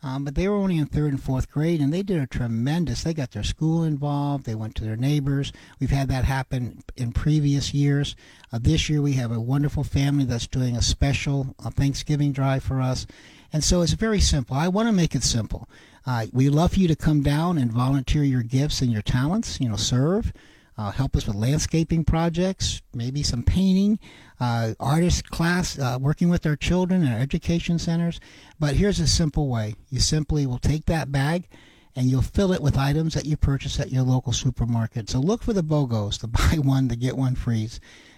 um, 0.04 0.26
but 0.26 0.36
they 0.36 0.50
were 0.50 0.58
only 0.58 0.78
in 0.78 0.86
third 0.86 1.14
and 1.14 1.24
fourth 1.24 1.50
grade, 1.50 1.80
and 1.80 1.94
they 1.94 2.04
did 2.04 2.22
a 2.22 2.28
tremendous. 2.28 3.04
They 3.04 3.14
got 3.14 3.32
their 3.32 3.44
school 3.44 3.84
involved. 3.84 4.46
They 4.46 4.56
went 4.56 4.76
to 4.76 4.84
their 4.84 4.98
neighbors. 4.98 5.54
We've 5.80 5.92
had 5.92 6.10
that 6.10 6.26
happen 6.26 6.84
in 6.98 7.14
previous 7.14 7.74
years. 7.74 8.16
Uh, 8.52 8.60
this 8.62 8.90
year 8.90 9.02
we 9.02 9.14
have 9.14 9.32
a 9.32 9.40
wonderful 9.40 9.86
family 9.86 10.26
that's 10.26 10.48
doing 10.48 10.76
a 10.76 10.82
special 10.82 11.56
uh, 11.64 11.70
Thanksgiving 11.70 12.34
drive 12.34 12.64
for 12.64 12.82
us, 12.82 13.08
and 13.54 13.64
so 13.64 13.82
it's 13.82 13.94
very 13.94 14.20
simple. 14.20 14.58
I 14.58 14.68
want 14.68 14.90
to 14.90 14.94
make 14.94 15.16
it 15.16 15.24
simple. 15.24 15.70
Uh, 16.06 16.26
we 16.34 16.50
love 16.50 16.74
for 16.74 16.80
you 16.82 16.90
to 16.90 16.98
come 16.98 17.24
down 17.24 17.58
and 17.58 17.72
volunteer 17.72 18.24
your 18.24 18.44
gifts 18.44 18.82
and 18.82 18.92
your 18.92 19.02
talents. 19.02 19.62
You 19.62 19.70
know, 19.70 19.78
serve. 19.78 20.34
Uh, 20.78 20.92
help 20.92 21.16
us 21.16 21.28
with 21.28 21.36
landscaping 21.36 22.04
projects, 22.04 22.82
maybe 22.94 23.22
some 23.22 23.44
painting, 23.44 24.00
uh, 24.40 24.74
artist 24.80 25.30
class, 25.30 25.78
uh, 25.78 25.98
working 26.02 26.30
with 26.30 26.46
our 26.46 26.56
children 26.56 27.04
in 27.04 27.12
our 27.14 27.20
education 27.20 27.78
centers. 27.78 28.20
But 28.60 28.76
here's 28.76 29.00
a 29.00 29.08
simple 29.08 29.50
way 29.50 29.76
you 29.90 30.00
simply 30.00 30.46
will 30.48 30.58
take 30.58 30.86
that 30.86 31.12
bag 31.12 31.48
and 31.96 32.08
you'll 32.08 32.24
fill 32.24 32.52
it 32.54 32.62
with 32.62 32.78
items 32.78 33.14
that 33.14 33.26
you 33.26 33.38
purchase 33.38 33.80
at 33.80 33.92
your 33.92 34.04
local 34.04 34.34
supermarket. 34.34 35.10
So 35.10 35.20
look 35.20 35.44
for 35.44 35.54
the 35.54 35.64
BOGOs, 35.64 36.20
the 36.20 36.28
buy 36.28 36.58
one, 36.58 36.90
to 36.90 36.96
get 36.96 37.18
one 37.18 37.36
free. 37.36 37.70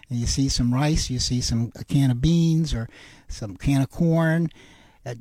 And 0.09 0.19
you 0.19 0.27
see 0.27 0.49
some 0.49 0.73
rice, 0.73 1.09
you 1.09 1.19
see 1.19 1.41
some 1.41 1.71
a 1.75 1.83
can 1.83 2.11
of 2.11 2.21
beans 2.21 2.73
or 2.73 2.87
some 3.27 3.57
can 3.57 3.81
of 3.81 3.89
corn. 3.89 4.49
Uh, 5.05 5.15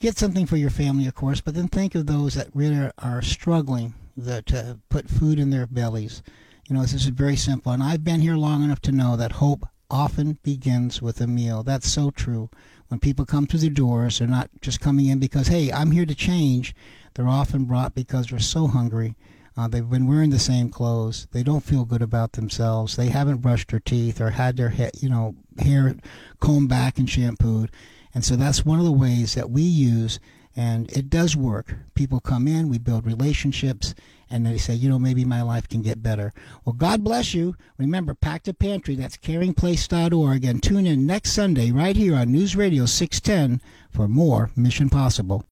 get 0.00 0.16
something 0.16 0.46
for 0.46 0.56
your 0.56 0.70
family, 0.70 1.06
of 1.06 1.14
course, 1.14 1.40
but 1.40 1.54
then 1.54 1.68
think 1.68 1.94
of 1.94 2.06
those 2.06 2.34
that 2.34 2.48
really 2.54 2.90
are, 2.98 3.22
struggling 3.22 3.94
to 4.24 4.78
put 4.88 5.08
food 5.08 5.38
in 5.38 5.50
their 5.50 5.66
bellies. 5.66 6.22
You 6.70 6.76
know, 6.76 6.82
this 6.82 6.94
is 6.94 7.06
very 7.06 7.34
simple. 7.34 7.72
And 7.72 7.82
I've 7.82 8.04
been 8.04 8.20
here 8.20 8.36
long 8.36 8.62
enough 8.62 8.80
to 8.82 8.92
know 8.92 9.16
that 9.16 9.32
hope 9.32 9.66
often 9.90 10.38
begins 10.44 11.02
with 11.02 11.20
a 11.20 11.26
meal. 11.26 11.64
That's 11.64 11.90
so 11.90 12.12
true. 12.12 12.48
when 12.86 13.00
people 13.00 13.24
come 13.24 13.46
through 13.48 13.58
the 13.58 13.70
doors, 13.70 14.18
they're 14.20 14.28
not 14.28 14.50
just 14.60 14.80
coming 14.80 15.06
in 15.06 15.18
because, 15.18 15.48
hey, 15.48 15.72
I'm 15.72 15.90
here 15.90 16.06
to 16.06 16.14
change. 16.14 16.72
They're 17.14 17.28
often 17.28 17.64
brought 17.64 17.96
because 17.96 18.28
they're 18.28 18.38
so 18.38 18.68
hungry. 18.68 19.16
Uh, 19.56 19.66
they've 19.66 19.90
been 19.90 20.06
wearing 20.06 20.30
the 20.30 20.38
same 20.38 20.70
clothes. 20.70 21.26
They 21.32 21.42
don't 21.42 21.64
feel 21.64 21.84
good 21.84 22.02
about 22.02 22.32
themselves. 22.32 22.94
They 22.94 23.08
haven't 23.08 23.38
brushed 23.38 23.70
their 23.70 23.80
teeth 23.80 24.20
or 24.20 24.30
had 24.30 24.56
their 24.56 24.68
hair, 24.68 24.92
you 24.96 25.08
know, 25.08 25.34
hair 25.58 25.96
combed 26.38 26.68
back 26.68 26.98
and 26.98 27.10
shampooed. 27.10 27.72
And 28.14 28.24
so 28.24 28.36
that's 28.36 28.64
one 28.64 28.78
of 28.78 28.84
the 28.84 28.92
ways 28.92 29.34
that 29.34 29.50
we 29.50 29.62
use, 29.62 30.20
and 30.54 30.90
it 30.92 31.10
does 31.10 31.36
work. 31.36 31.74
People 31.94 32.20
come 32.20 32.46
in, 32.46 32.68
we 32.68 32.78
build 32.78 33.06
relationships, 33.06 33.92
and 34.30 34.46
they 34.46 34.56
say, 34.56 34.74
you 34.74 34.88
know, 34.88 34.98
maybe 34.98 35.24
my 35.24 35.42
life 35.42 35.68
can 35.68 35.82
get 35.82 36.02
better. 36.02 36.32
Well, 36.64 36.72
God 36.74 37.02
bless 37.02 37.34
you. 37.34 37.56
Remember, 37.78 38.14
Pack 38.14 38.44
the 38.44 38.54
Pantry, 38.54 38.94
that's 38.94 39.16
caringplace.org, 39.16 40.44
and 40.44 40.62
tune 40.62 40.86
in 40.86 41.06
next 41.06 41.32
Sunday 41.32 41.72
right 41.72 41.96
here 41.96 42.14
on 42.14 42.30
News 42.32 42.54
Radio 42.54 42.86
610 42.86 43.60
for 43.90 44.06
more 44.06 44.50
Mission 44.54 44.88
Possible. 44.88 45.44